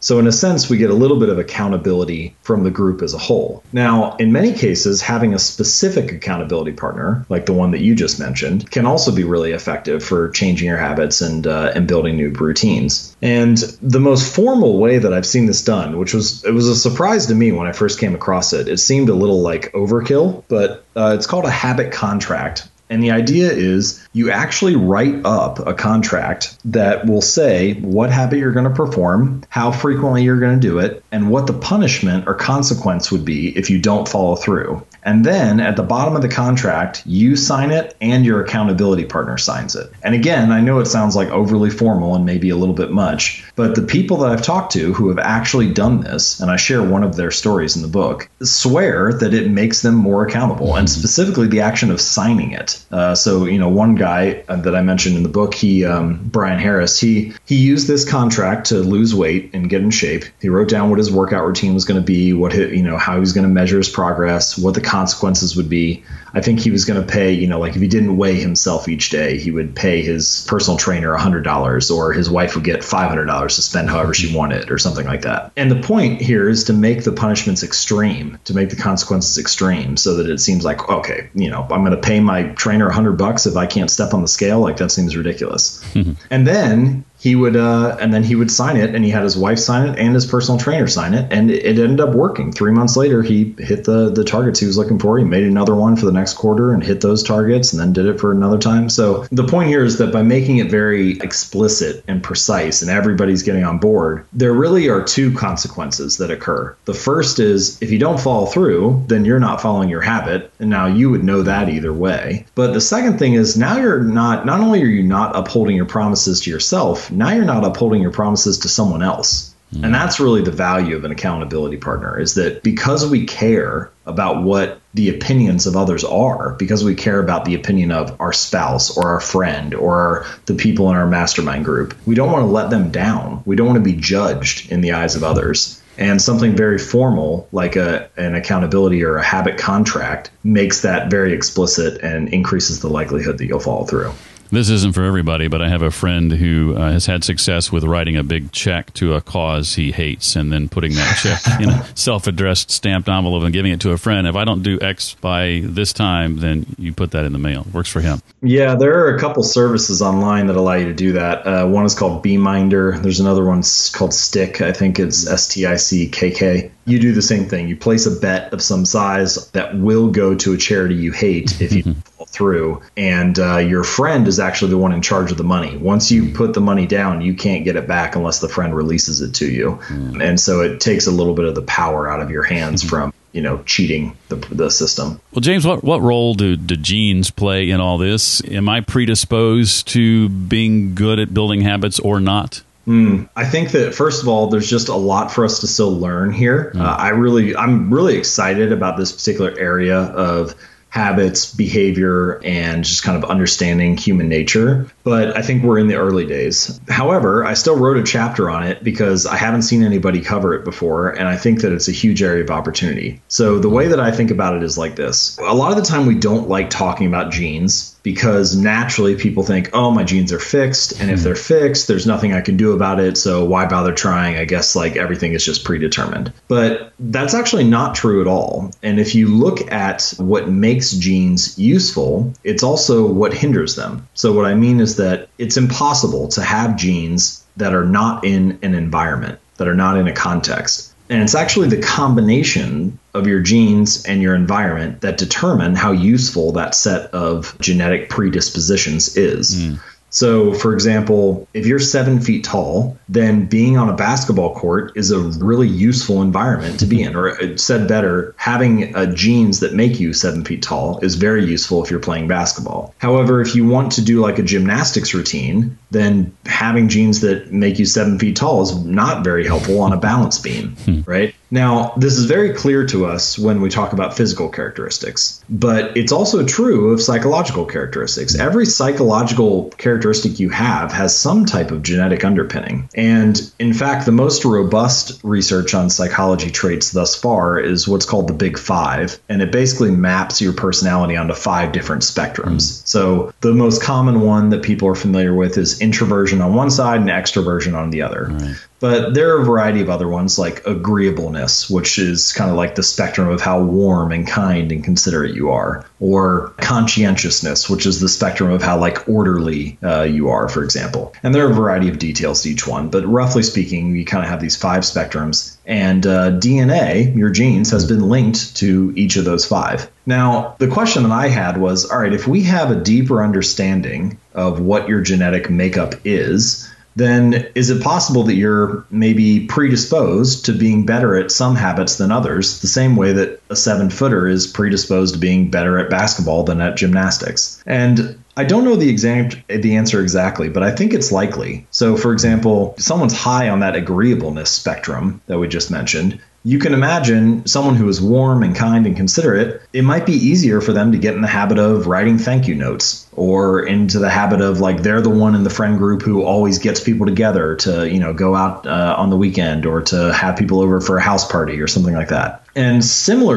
So, 0.08 0.20
in 0.20 0.28
a 0.28 0.32
sense, 0.32 0.70
we 0.70 0.78
get 0.78 0.90
a 0.90 0.94
little 0.94 1.20
bit 1.20 1.28
of 1.28 1.38
accountability 1.38 2.34
from 2.42 2.64
the 2.64 2.72
group 2.72 3.02
as 3.02 3.14
a 3.14 3.18
whole. 3.18 3.62
Now, 3.74 4.16
in 4.16 4.32
many 4.32 4.54
cases, 4.54 5.02
having 5.02 5.34
a 5.34 5.38
specific 5.38 6.14
accountability 6.14 6.72
partner, 6.72 7.26
like 7.28 7.46
the 7.46 7.52
one 7.52 7.72
that 7.72 7.82
you 7.82 7.94
just 7.94 8.18
mentioned, 8.18 8.72
can 8.72 8.86
also 8.86 9.14
be 9.14 9.26
really 9.26 9.52
effective 9.52 10.02
for 10.02 10.30
changing 10.30 10.70
your 10.70 10.78
habits 10.78 11.20
and 11.20 11.46
uh, 11.46 11.74
and 11.76 11.90
building 11.90 12.16
new 12.16 12.30
routines. 12.30 13.18
And 13.22 13.58
the 13.82 14.00
most 14.00 14.34
formal 14.34 14.80
way 14.80 14.98
that 14.98 15.12
I've 15.12 15.26
seen 15.26 15.46
this 15.46 15.62
done, 15.62 15.98
which 15.98 16.14
was 16.14 16.42
it 16.46 16.54
was 16.54 16.70
a 16.70 16.76
surprise 16.78 17.26
to 17.26 17.36
me 17.36 17.52
when 17.52 17.68
I 17.68 17.74
first 17.74 18.00
came 18.00 18.16
across 18.16 18.54
it. 18.54 18.70
It 18.70 18.78
seemed 18.78 19.10
a 19.10 19.14
little 19.14 19.42
like 19.42 19.74
overkill, 19.74 20.46
but 20.48 20.86
uh, 20.96 21.16
it's 21.18 21.28
called 21.28 21.44
a 21.44 21.50
habit 21.50 21.92
contract. 21.92 22.70
And 22.90 23.04
the 23.04 23.12
idea 23.12 23.52
is 23.52 24.08
you 24.14 24.32
actually 24.32 24.76
write 24.76 25.26
up 25.26 25.60
a 25.60 25.74
contract 25.74 26.58
that 26.66 27.06
will 27.06 27.22
say 27.22 27.74
what 27.76 28.12
habit 28.12 28.40
you're 28.40 28.52
going 28.52 28.70
to 28.70 28.74
perform, 28.74 29.44
how 29.50 29.72
frequently 29.72 30.24
you're 30.24 30.40
going 30.40 30.60
to 30.60 30.68
do 30.68 30.80
it, 30.80 31.04
and 31.12 31.30
what 31.30 31.48
the 31.48 31.54
punishment 31.54 32.28
or 32.28 32.34
consequence 32.34 33.12
would 33.12 33.26
be 33.26 33.50
if 33.58 33.70
you 33.70 33.80
don't 33.80 34.08
follow 34.08 34.36
through. 34.36 34.86
And 35.04 35.26
then 35.26 35.60
at 35.60 35.76
the 35.76 35.84
bottom 35.84 36.16
of 36.16 36.22
the 36.22 36.30
contract, 36.30 37.04
you 37.06 37.36
sign 37.36 37.72
it 37.72 37.96
and 38.02 38.26
your 38.26 38.44
accountability 38.44 39.06
partner 39.06 39.38
signs 39.38 39.76
it. 39.76 39.90
And 40.04 40.16
again, 40.16 40.52
I 40.52 40.62
know 40.62 40.80
it 40.80 40.88
sounds 40.88 41.16
like 41.16 41.30
overly 41.30 41.70
formal 41.70 42.16
and 42.16 42.26
maybe 42.26 42.50
a 42.50 42.58
little 42.58 42.76
bit 42.76 42.92
much, 42.92 43.44
but 43.58 43.74
the 43.74 43.82
people 43.82 44.18
that 44.18 44.32
I've 44.32 44.44
talked 44.44 44.74
to 44.74 44.94
who 44.94 45.10
have 45.10 45.18
actually 45.18 45.74
done 45.74 46.02
this, 46.02 46.40
and 46.40 46.52
I 46.52 46.58
share 46.58 46.84
one 46.84 47.04
of 47.04 47.16
their 47.16 47.32
stories 47.32 47.76
in 47.76 47.82
the 47.82 47.88
book, 47.88 48.30
swear 48.44 49.12
that 49.12 49.34
it 49.34 49.50
makes 49.50 49.82
them 49.82 49.96
more 49.96 50.26
accountable, 50.26 50.76
and 50.76 50.88
specifically 50.88 51.48
the 51.48 51.62
action 51.62 51.90
of 51.90 52.00
signing 52.00 52.52
it. 52.52 52.86
Uh, 52.92 53.16
so, 53.16 53.46
you 53.46 53.58
know, 53.58 53.68
one 53.68 53.96
guy 53.96 54.44
uh, 54.48 54.58
that 54.58 54.76
I 54.76 54.84
mentioned 54.84 55.18
in 55.18 55.24
the 55.24 55.30
book, 55.30 55.56
he, 55.56 55.84
um, 55.84 56.20
Bryan 56.24 56.60
Harris, 56.60 57.00
he 57.00 57.34
he 57.46 57.56
used 57.56 57.88
this 57.88 58.08
contract 58.08 58.68
to 58.68 58.76
lose 58.76 59.16
weight 59.16 59.50
and 59.54 59.68
get 59.68 59.82
in 59.82 59.90
shape. 59.90 60.26
He 60.40 60.50
wrote 60.50 60.70
down 60.70 60.92
what 60.92 61.00
his 61.00 61.12
workout 61.12 61.44
routine 61.44 61.74
was 61.74 61.86
going 61.86 62.00
to 62.00 62.06
be, 62.06 62.34
what 62.34 62.54
his, 62.54 62.72
you 62.72 62.84
know, 62.84 62.98
how 62.98 63.16
he 63.16 63.20
was 63.20 63.34
going 63.34 63.48
to 63.48 63.54
measure 63.54 63.78
his 63.78 63.90
progress, 63.90 64.56
what 64.56 64.76
the 64.76 64.82
consequences 64.82 65.56
would 65.56 65.68
be. 65.68 66.04
I 66.34 66.42
think 66.42 66.60
he 66.60 66.70
was 66.70 66.86
going 66.86 67.02
to 67.02 67.12
pay, 67.12 67.32
you 67.32 67.48
know, 67.48 67.60
like 67.60 67.76
if 67.76 67.82
he 67.82 67.88
didn't 67.88 68.18
weigh 68.18 68.36
himself 68.36 68.88
each 68.88 69.10
day, 69.10 69.40
he 69.40 69.50
would 69.50 69.76
pay 69.76 70.04
his 70.04 70.46
personal 70.48 70.78
trainer 70.78 71.18
$100 71.18 71.96
or 71.96 72.14
his 72.14 72.30
wife 72.30 72.54
would 72.54 72.64
get 72.64 72.82
$500 72.82 73.47
to 73.56 73.62
spend 73.62 73.90
however 73.90 74.14
she 74.14 74.36
wanted 74.36 74.70
or 74.70 74.78
something 74.78 75.06
like 75.06 75.22
that. 75.22 75.52
And 75.56 75.72
the 75.72 75.82
point 75.82 76.22
here 76.22 76.50
is 76.50 76.66
to 76.66 76.74
make 76.74 77.04
the 77.04 77.12
punishments 77.12 77.64
extreme, 77.64 78.38
to 78.46 78.54
make 78.54 78.70
the 78.70 78.76
consequences 78.76 79.38
extreme 79.38 79.98
so 79.98 80.16
that 80.16 80.30
it 80.30 80.40
seems 80.40 80.66
like, 80.66 80.90
okay, 80.90 81.30
you 81.34 81.50
know, 81.50 81.62
I'm 81.64 81.84
going 81.84 81.92
to 81.92 81.98
pay 81.98 82.20
my 82.20 82.44
trainer 82.50 82.86
100 82.86 83.14
bucks 83.14 83.46
if 83.46 83.56
I 83.56 83.66
can't 83.66 83.90
step 83.90 84.14
on 84.14 84.22
the 84.22 84.28
scale. 84.28 84.60
Like 84.60 84.78
that 84.78 84.92
seems 84.92 85.16
ridiculous. 85.16 85.84
and 86.30 86.46
then 86.48 87.06
he 87.28 87.36
would 87.36 87.58
uh, 87.58 87.98
and 88.00 88.14
then 88.14 88.24
he 88.24 88.36
would 88.36 88.50
sign 88.50 88.78
it 88.78 88.96
and 88.96 89.04
he 89.04 89.12
had 89.12 89.24
his 89.24 89.36
wife 89.36 89.60
sign 89.60 89.90
it 89.90 90.00
and 90.00 90.16
his 90.16 90.26
personal 90.26 90.58
trainer 90.58 90.88
sign 90.88 91.14
it 91.14 91.28
and 91.34 91.52
it 91.52 91.78
ended 91.78 92.00
up 92.00 92.16
working. 92.16 92.54
Three 92.54 92.72
months 92.72 92.96
later 92.96 93.22
he 93.22 93.54
hit 93.60 93.84
the 93.84 94.10
the 94.10 94.24
targets 94.24 94.62
he 94.62 94.66
was 94.66 94.78
looking 94.78 94.98
for. 94.98 95.18
He 95.18 95.26
made 95.26 95.44
another 95.44 95.76
one 95.76 95.98
for 95.98 96.06
the 96.06 96.14
next 96.14 96.36
quarter 96.36 96.74
and 96.74 96.82
hit 96.82 97.02
those 97.02 97.24
targets 97.24 97.74
and 97.74 97.82
then 97.82 97.92
did 97.92 98.06
it 98.06 98.18
for 98.18 98.32
another 98.32 98.58
time. 98.58 98.88
So 98.88 99.26
the 99.30 99.44
point 99.44 99.68
here 99.68 99.84
is 99.84 99.98
that 99.98 100.14
by 100.14 100.22
making 100.22 100.60
it 100.60 100.72
very 100.72 101.20
explicit 101.20 102.06
and 102.08 102.24
precise 102.24 102.82
and 102.82 102.90
everybody's 102.90 103.44
getting 103.44 103.66
on 103.66 103.80
board 103.80 104.26
there 104.32 104.54
really 104.54 104.88
are 104.88 105.04
two 105.04 105.34
consequences 105.34 106.18
that 106.20 106.32
occur. 106.32 106.78
The 106.86 106.94
first 106.94 107.40
is 107.40 107.82
if 107.82 107.92
you 107.92 108.00
don't 108.00 108.22
follow 108.22 108.46
through 108.46 109.04
then 109.08 109.26
you're 109.26 109.42
not 109.42 109.62
following 109.62 109.90
your 109.90 110.02
habit 110.02 110.50
and 110.60 110.70
now 110.70 110.88
you 110.88 111.10
would 111.10 111.26
know 111.26 111.42
that 111.42 111.68
either 111.68 111.92
way. 111.92 112.46
But 112.56 112.72
the 112.72 112.80
second 112.80 113.20
thing 113.20 113.34
is 113.34 113.58
now 113.58 113.78
you're 113.80 114.02
not 114.02 114.46
not 114.46 114.62
only 114.62 114.82
are 114.82 114.86
you 114.86 115.04
not 115.04 115.36
upholding 115.36 115.76
your 115.76 115.86
promises 115.86 116.40
to 116.42 116.50
yourself 116.50 117.12
now 117.18 117.32
you're 117.32 117.46
not 117.46 117.64
upholding 117.64 118.02
your 118.02 118.12
promises 118.12 118.60
to 118.60 118.70
someone 118.70 119.02
else. 119.02 119.54
Mm. 119.74 119.86
And 119.86 119.94
that's 119.94 120.20
really 120.20 120.42
the 120.42 120.52
value 120.52 120.96
of 120.96 121.04
an 121.04 121.12
accountability 121.12 121.78
partner 121.78 122.18
is 122.18 122.36
that 122.36 122.64
because 122.64 123.10
we 123.10 123.26
care 123.26 123.92
about 124.06 124.44
what 124.44 124.80
the 124.94 125.10
opinions 125.10 125.68
of 125.68 125.76
others 125.76 126.04
are, 126.04 126.54
because 126.54 126.84
we 126.86 126.96
care 126.96 127.20
about 127.20 127.44
the 127.44 127.56
opinion 127.56 127.92
of 127.92 128.22
our 128.22 128.32
spouse 128.32 128.96
or 128.96 129.10
our 129.10 129.20
friend 129.20 129.74
or 129.74 130.26
the 130.46 130.54
people 130.54 130.90
in 130.90 130.96
our 130.96 131.08
mastermind 131.08 131.66
group, 131.66 131.96
we 132.06 132.16
don't 132.16 132.32
want 132.32 132.44
to 132.44 132.52
let 132.52 132.70
them 132.70 132.92
down. 132.92 133.42
We 133.46 133.56
don't 133.56 133.68
want 133.68 133.78
to 133.78 133.84
be 133.84 133.98
judged 133.98 134.72
in 134.72 134.82
the 134.82 134.94
eyes 134.94 135.16
of 135.16 135.24
others. 135.24 135.82
And 135.98 136.22
something 136.22 136.56
very 136.56 136.78
formal 136.78 137.48
like 137.52 137.76
a, 137.76 138.10
an 138.16 138.36
accountability 138.36 139.04
or 139.04 139.18
a 139.18 139.24
habit 139.24 139.58
contract 139.58 140.30
makes 140.44 140.82
that 140.82 141.10
very 141.10 141.34
explicit 141.34 142.02
and 142.04 142.30
increases 142.30 142.80
the 142.80 142.88
likelihood 142.88 143.40
that 143.40 143.48
you'll 143.48 143.60
follow 143.60 143.84
through. 143.86 144.14
This 144.52 144.70
isn't 144.70 144.94
for 144.94 145.04
everybody, 145.04 145.48
but 145.48 145.62
I 145.62 145.70
have 145.70 145.82
a 145.82 145.92
friend 145.92 146.32
who 146.32 146.76
uh, 146.76 146.92
has 146.92 147.06
had 147.06 147.24
success 147.24 147.72
with 147.72 147.84
writing 147.84 148.16
a 148.16 148.24
big 148.24 148.52
check 148.52 148.94
to 148.96 149.14
a 149.14 149.22
cause 149.22 149.76
he 149.76 149.92
hates 149.92 150.36
and 150.36 150.52
then 150.52 150.70
putting 150.70 150.94
that 150.94 151.18
check 151.22 151.62
in 151.62 151.70
a 151.70 151.98
self 151.98 152.28
addressed 152.28 152.72
stamped 152.72 153.10
envelope 153.10 153.44
and 153.44 153.54
giving 153.54 153.72
it 153.72 153.82
to 153.82 153.92
a 153.92 153.98
friend. 153.98 154.28
If 154.28 154.36
I 154.36 154.46
don't 154.46 154.64
do 154.64 154.80
X 154.80 155.16
by 155.16 155.62
this 155.64 155.94
time, 155.94 156.38
then 156.38 156.66
you 156.78 156.94
put 156.94 157.12
that 157.12 157.26
in 157.26 157.34
the 157.34 157.40
mail. 157.40 157.66
Works 157.74 157.90
for 157.90 158.02
him. 158.02 158.22
Yeah, 158.42 158.76
there 158.76 158.98
are 159.00 159.16
a 159.16 159.20
couple 159.20 159.44
services 159.44 160.02
online 160.02 160.48
that 160.48 160.56
allow 160.56 160.76
you 160.76 160.86
to 160.86 160.94
do 160.94 161.14
that. 161.14 161.46
Uh, 161.46 161.68
one 161.68 161.86
is 161.86 161.96
called 161.96 162.24
Beeminder. 162.24 162.98
There's 163.00 163.20
another 163.20 163.46
one 163.46 163.64
called 163.94 164.14
Stick. 164.14 164.62
I 164.62 164.72
think 164.72 165.00
it's 165.00 165.28
S 165.28 165.48
T 165.48 165.66
I 165.66 165.76
C 165.76 166.08
K 166.08 166.32
K. 166.32 166.72
You 166.86 167.00
do 167.00 167.12
the 167.12 167.22
same 167.22 167.50
thing. 167.50 167.68
You 167.68 167.76
place 167.76 168.06
a 168.06 168.12
bet 168.12 168.54
of 168.54 168.62
some 168.62 168.86
size 168.86 169.50
that 169.52 169.78
will 169.78 170.10
go 170.10 170.36
to 170.36 170.54
a 170.54 170.58
charity 170.58 170.96
you 170.96 171.12
hate 171.12 171.60
if 171.62 171.74
you 171.74 171.96
through, 172.28 172.82
and 172.96 173.38
uh, 173.40 173.58
your 173.58 173.84
friend 173.84 174.28
is 174.28 174.40
actually 174.40 174.72
the 174.72 174.78
one 174.78 174.92
in 174.92 175.02
charge 175.02 175.32
of 175.32 175.38
the 175.38 175.44
money. 175.44 175.78
Once 175.78 176.12
you 176.12 176.34
put 176.34 176.54
the 176.54 176.62
money 176.62 176.86
down, 176.86 177.22
you 177.22 177.34
can't 177.34 177.64
get 177.64 177.76
it 177.76 177.88
back 177.88 178.16
unless 178.16 178.40
the 178.40 178.50
friend 178.50 178.76
releases 178.76 179.22
it 179.22 179.34
to 179.36 179.50
you, 179.50 179.80
mm. 179.88 180.24
and 180.24 180.40
so 180.40 180.62
it 180.62 180.80
takes 180.80 181.08
a 181.08 181.12
little 181.12 181.34
bit 181.34 181.46
of 181.46 181.56
the 181.56 181.62
power 181.62 182.10
out 182.10 182.22
of 182.22 182.30
your 182.30 182.44
hands 182.44 182.82
mm-hmm. 182.82 182.90
from 182.90 183.14
you 183.32 183.42
know 183.42 183.62
cheating 183.64 184.16
the, 184.30 184.36
the 184.36 184.70
system. 184.70 185.20
Well, 185.32 185.42
James, 185.42 185.66
what 185.66 185.84
what 185.84 186.02
role 186.02 186.34
do, 186.34 186.56
do 186.56 186.76
genes 186.76 187.32
play 187.32 187.70
in 187.70 187.80
all 187.80 187.98
this? 187.98 188.44
Am 188.46 188.70
I 188.70 188.82
predisposed 188.82 189.88
to 189.90 190.30
being 190.30 190.96
good 190.96 191.20
at 191.20 191.34
building 191.34 191.62
habits 191.62 192.00
or 192.00 192.20
not? 192.20 192.64
Mm, 192.88 193.28
I 193.36 193.44
think 193.44 193.72
that 193.72 193.94
first 193.94 194.22
of 194.22 194.30
all, 194.30 194.48
there's 194.48 194.70
just 194.70 194.88
a 194.88 194.96
lot 194.96 195.30
for 195.32 195.44
us 195.44 195.60
to 195.60 195.68
still 195.68 195.92
learn 195.92 196.32
here. 196.32 196.72
Mm. 196.74 196.82
Uh, 196.82 196.96
I 196.98 197.10
really, 197.10 197.56
I'm 197.56 197.94
really 197.94 198.18
excited 198.18 198.72
about 198.72 198.98
this 198.98 199.12
particular 199.12 199.54
area 199.60 200.00
of 200.00 200.56
habits, 200.90 201.54
behavior, 201.54 202.42
and 202.44 202.84
just 202.84 203.04
kind 203.04 203.22
of 203.22 203.30
understanding 203.30 203.98
human 203.98 204.30
nature. 204.30 204.88
But 205.08 205.38
I 205.38 205.42
think 205.42 205.64
we're 205.64 205.80
in 205.80 205.88
the 205.88 205.96
early 205.96 206.26
days. 206.26 206.82
However, 206.90 207.46
I 207.46 207.54
still 207.54 207.78
wrote 207.78 207.96
a 207.96 208.04
chapter 208.04 208.50
on 208.50 208.64
it 208.64 208.84
because 208.84 209.26
I 209.26 209.38
haven't 209.38 209.62
seen 209.62 209.82
anybody 209.82 210.20
cover 210.20 210.54
it 210.54 210.66
before, 210.66 211.12
and 211.12 211.30
I 211.30 211.38
think 211.38 211.62
that 211.62 211.72
it's 211.72 211.88
a 211.88 211.94
huge 211.94 212.22
area 212.22 212.44
of 212.44 212.52
opportunity. 212.52 213.22
So 213.30 213.58
the 213.58 213.70
way 213.70 213.88
that 213.88 214.02
I 214.02 214.12
think 214.12 214.32
about 214.32 214.58
it 214.58 214.64
is 214.64 214.78
like 214.78 214.98
this 214.98 215.38
a 215.38 215.54
lot 215.54 215.72
of 215.72 215.78
the 215.78 215.84
time 215.84 216.08
we 216.08 216.16
don't 216.16 216.50
like 216.50 216.70
talking 216.70 217.08
about 217.08 217.32
genes 217.32 217.98
because 218.04 218.56
naturally 218.56 219.16
people 219.16 219.44
think, 219.44 219.70
oh, 219.74 219.92
my 219.92 220.04
genes 220.04 220.32
are 220.32 220.40
fixed. 220.40 221.00
And 221.00 221.12
if 221.12 221.20
hmm. 221.20 221.24
they're 221.26 221.36
fixed, 221.36 221.88
there's 221.88 222.08
nothing 222.08 222.34
I 222.34 222.42
can 222.42 222.56
do 222.56 222.72
about 222.72 223.00
it. 223.00 223.18
So 223.18 223.46
why 223.46 223.66
bother 223.66 223.94
trying? 223.94 224.38
I 224.38 224.46
guess 224.46 224.76
like 224.76 224.96
everything 224.96 225.34
is 225.34 225.44
just 225.44 225.66
predetermined. 225.66 226.32
But 226.48 226.94
that's 227.00 227.34
actually 227.34 227.66
not 227.66 227.96
true 227.96 228.22
at 228.22 228.28
all. 228.28 228.72
And 228.82 229.00
if 229.00 229.16
you 229.16 229.28
look 229.28 229.72
at 229.72 230.14
what 230.18 230.50
makes 230.50 230.92
genes 230.92 231.58
useful, 231.60 232.34
it's 232.44 232.64
also 232.64 233.06
what 233.06 233.34
hinders 233.34 233.76
them. 233.76 234.08
So 234.14 234.32
what 234.32 234.46
I 234.46 234.54
mean 234.54 234.80
is 234.80 234.97
that 234.98 235.30
it's 235.38 235.58
impossible 235.58 236.28
to 236.30 236.42
have 236.42 236.78
genes 236.78 237.44
that 237.58 237.74
are 237.74 237.86
not 237.86 238.24
in 238.24 238.60
an 238.62 238.76
environment, 238.76 239.40
that 239.58 239.68
are 239.68 239.76
not 239.76 239.98
in 239.98 240.08
a 240.08 240.14
context. 240.14 240.94
And 241.10 241.24
it's 241.24 241.36
actually 241.36 241.70
the 241.70 241.82
combination 241.82 243.00
of 243.14 243.28
your 243.28 243.40
genes 243.40 244.06
and 244.06 244.22
your 244.22 244.36
environment 244.36 245.02
that 245.02 245.18
determine 245.18 245.76
how 245.76 245.94
useful 245.94 246.54
that 246.54 246.76
set 246.76 247.14
of 247.14 247.58
genetic 247.60 248.10
predispositions 248.10 249.16
is. 249.16 249.56
Mm. 249.56 249.80
So, 250.10 250.54
for 250.54 250.74
example, 250.74 251.48
if 251.54 251.66
you're 251.66 251.80
seven 251.80 252.22
feet 252.22 252.44
tall, 252.44 252.98
then 253.10 253.46
being 253.46 253.78
on 253.78 253.90
a 253.90 253.96
basketball 253.96 254.56
court 254.56 254.94
is 254.96 255.12
a 255.12 255.20
really 255.20 255.68
useful 255.68 256.22
environment 256.22 256.80
to 256.80 256.86
be 256.86 257.02
in. 257.04 257.16
Or, 257.16 257.30
uh, 257.30 257.58
said 257.58 257.88
better, 257.88 258.34
having 258.38 258.96
uh, 258.96 259.08
genes 259.14 259.60
that 259.60 259.74
make 259.74 260.00
you 260.00 260.14
seven 260.14 260.46
feet 260.46 260.62
tall 260.62 261.00
is 261.00 261.16
very 261.16 261.46
useful 261.46 261.84
if 261.84 261.92
you're 261.92 262.00
playing 262.00 262.28
basketball. 262.28 262.96
However, 262.98 263.42
if 263.42 263.56
you 263.56 263.68
want 263.68 263.94
to 263.94 264.02
do 264.02 264.22
like 264.22 264.40
a 264.40 264.44
gymnastics 264.44 265.14
routine, 265.14 265.78
then 265.92 266.36
having 266.46 266.90
genes 266.90 267.22
that 267.22 267.52
make 267.52 267.80
you 267.80 267.86
seven 267.86 268.20
feet 268.20 268.36
tall 268.36 268.62
is 268.62 268.76
not 268.84 269.24
very 269.24 269.46
helpful 269.46 269.80
on 269.80 269.94
a 269.94 269.98
balance 269.98 270.40
beam, 270.40 270.76
hmm. 270.76 271.02
right? 271.06 271.34
Now, 271.50 271.94
this 271.96 272.18
is 272.18 272.26
very 272.26 272.54
clear 272.54 272.86
to 272.88 273.06
us 273.06 273.40
when 273.40 273.62
we 273.62 273.70
talk 273.70 273.94
about 273.94 274.18
physical 274.18 274.50
characteristics, 274.50 275.44
but 275.50 275.96
it's 275.96 276.12
also 276.12 276.46
true 276.46 276.92
of 276.92 277.02
psychological 277.02 277.66
characteristics. 277.66 278.36
Every 278.36 278.66
psychological 278.66 279.70
characteristic 279.78 280.40
you 280.40 280.50
have 280.50 280.92
has 280.92 281.16
some 281.16 281.46
type 281.46 281.72
of 281.72 281.84
genetic 281.84 282.26
underpinning. 282.26 282.90
And 282.96 283.40
in 283.60 283.74
fact, 283.74 284.06
the 284.06 284.12
most 284.12 284.44
robust 284.44 285.22
research 285.24 285.74
on 285.74 285.90
psychology 285.90 286.52
traits 286.52 286.92
thus 286.92 287.16
far 287.16 287.60
is 287.60 287.88
what's 287.88 288.06
called 288.06 288.28
the 288.28 288.34
Big 288.34 288.60
Five, 288.60 289.18
and 289.30 289.42
it 289.42 289.52
basically 289.52 289.92
maps 289.92 290.42
your 290.42 290.54
personality 290.54 291.16
onto 291.16 291.34
five 291.34 291.72
different 291.72 292.02
spectrums. 292.02 292.58
Mm. 292.58 292.88
So 292.88 293.34
the 293.40 293.54
most 293.54 293.82
common 293.82 294.22
one 294.22 294.50
that 294.50 294.64
people 294.64 294.90
are 294.90 294.96
familiar 294.96 295.34
with 295.34 295.58
is 295.58 295.77
introversion 295.82 296.42
on 296.42 296.54
one 296.54 296.70
side 296.70 297.02
and 297.02 297.10
extroversion 297.10 297.76
on 297.76 297.90
the 297.90 298.02
other. 298.02 298.30
Right. 298.32 298.67
But 298.80 299.14
there 299.14 299.36
are 299.36 299.42
a 299.42 299.46
variety 299.46 299.82
of 299.82 299.90
other 299.90 300.08
ones 300.08 300.38
like 300.38 300.66
agreeableness, 300.68 301.70
which 301.70 301.98
is 301.98 302.32
kind 302.34 302.52
of 302.52 302.58
like 302.58 302.76
the 302.76 302.84
spectrum 302.84 303.30
of 303.30 303.42
how 303.42 303.64
warm 303.64 304.12
and 304.12 304.28
kind 304.28 304.72
and 304.72 304.84
considerate 304.84 305.36
you 305.36 305.50
are, 305.52 305.86
or 306.00 306.54
conscientiousness, 306.58 307.70
which 307.70 307.86
is 307.86 308.00
the 308.00 308.10
spectrum 308.10 308.52
of 308.52 308.62
how 308.62 308.78
like 308.78 309.10
orderly 309.10 309.78
uh, 309.84 310.04
you 310.04 310.30
are, 310.30 310.48
for 310.48 310.64
example. 310.64 311.14
And 311.24 311.34
there 311.34 311.48
are 311.48 311.52
a 311.52 311.56
variety 311.56 311.90
of 311.90 311.98
details 311.98 312.44
to 312.44 312.50
each 312.50 312.68
one, 312.68 312.90
but 312.90 313.06
roughly 313.06 313.44
speaking, 313.44 313.96
you 313.96 314.06
kind 314.06 314.24
of 314.24 314.30
have 314.30 314.42
these 314.42 314.56
five 314.56 314.84
spectrums. 314.84 315.58
And 315.66 316.06
uh, 316.06 316.32
DNA, 316.32 317.16
your 317.16 317.30
genes, 317.30 317.72
has 317.72 317.86
been 317.86 318.08
linked 318.10 318.56
to 318.58 318.94
each 318.96 319.18
of 319.18 319.26
those 319.26 319.46
five. 319.46 319.90
Now, 320.06 320.56
the 320.60 320.68
question 320.68 321.04
that 321.04 321.12
I 321.12 321.28
had 321.28 321.58
was 321.58 321.90
all 321.90 322.00
right, 322.00 322.14
if 322.14 322.28
we 322.28 322.44
have 322.44 322.72
a 322.72 322.76
deeper 322.76 323.24
understanding 323.24 324.20
of 324.34 324.62
what 324.62 324.88
your 324.88 325.02
genetic 325.02 325.50
makeup 325.50 325.96
is, 326.06 326.70
then 326.98 327.46
is 327.54 327.70
it 327.70 327.84
possible 327.84 328.24
that 328.24 328.34
you're 328.34 328.84
maybe 328.90 329.46
predisposed 329.46 330.46
to 330.46 330.52
being 330.54 330.84
better 330.86 331.16
at 331.16 331.32
some 331.32 331.56
habits 331.56 331.98
than 331.98 332.12
others, 332.12 332.60
the 332.62 332.68
same 332.68 332.96
way 332.96 333.14
that 333.14 333.40
a 333.50 333.56
seven 333.56 333.90
footer 333.90 334.28
is 334.28 334.48
predisposed 334.48 335.14
to 335.14 335.20
being 335.20 335.50
better 335.50 335.80
at 335.80 335.90
basketball 335.90 336.44
than 336.44 336.62
at 336.62 336.78
gymnastics? 336.78 337.64
And 337.66 338.22
I 338.36 338.44
don't 338.44 338.64
know 338.64 338.76
the 338.76 338.90
exact 338.90 339.48
the 339.48 339.76
answer 339.76 340.02
exactly, 340.02 340.50
but 340.50 340.64
I 340.64 340.72
think 340.72 340.94
it's 340.94 341.12
likely. 341.12 341.66
So, 341.72 341.98
for 341.98 342.14
example, 342.14 342.76
someone's 342.78 343.14
high 343.14 343.50
on 343.50 343.62
that 343.62 343.76
agreeableness 343.76 344.52
spectrum 344.52 345.22
that 345.28 345.40
we 345.40 345.48
just 345.48 345.72
mentioned 345.72 346.22
you 346.48 346.60
can 346.60 346.74
imagine 346.74 347.46
someone 347.46 347.76
who 347.76 347.90
is 347.90 348.00
warm 348.00 348.42
and 348.42 348.56
kind 348.56 348.88
and 348.88 348.96
considerate, 348.96 349.62
it 349.74 349.82
might 349.82 350.06
be 350.06 350.14
easier 350.14 350.62
for 350.62 350.72
them 350.72 350.94
to 350.94 350.98
get 350.98 351.14
in 351.14 351.22
the 351.22 351.28
habit 351.28 351.58
of 351.58 351.88
writing 351.88 352.18
thank 352.18 352.48
you 352.48 352.56
notes 352.56 353.06
or 353.12 353.66
into 353.66 354.00
the 354.00 354.10
habit 354.10 354.40
of 354.40 354.62
like 354.62 354.82
they're 354.82 355.02
the 355.02 355.10
one 355.10 355.36
in 355.36 355.44
the 355.44 355.50
friend 355.50 355.78
group 355.78 356.02
who 356.04 356.24
always 356.24 356.60
gets 356.60 356.80
people 356.82 357.06
together 357.06 357.56
to, 357.56 357.92
you 357.92 358.00
know, 358.00 358.14
go 358.14 358.34
out 358.34 358.66
uh, 358.66 358.96
on 358.98 359.10
the 359.10 359.18
weekend 359.18 359.66
or 359.66 359.82
to 359.82 360.14
have 360.14 360.38
people 360.38 360.62
over 360.62 360.80
for 360.80 360.98
a 360.98 361.02
house 361.02 361.30
party 361.30 361.60
or 361.60 361.68
something 361.68 361.94
like 361.94 362.10
that. 362.10 362.46
And 362.56 362.84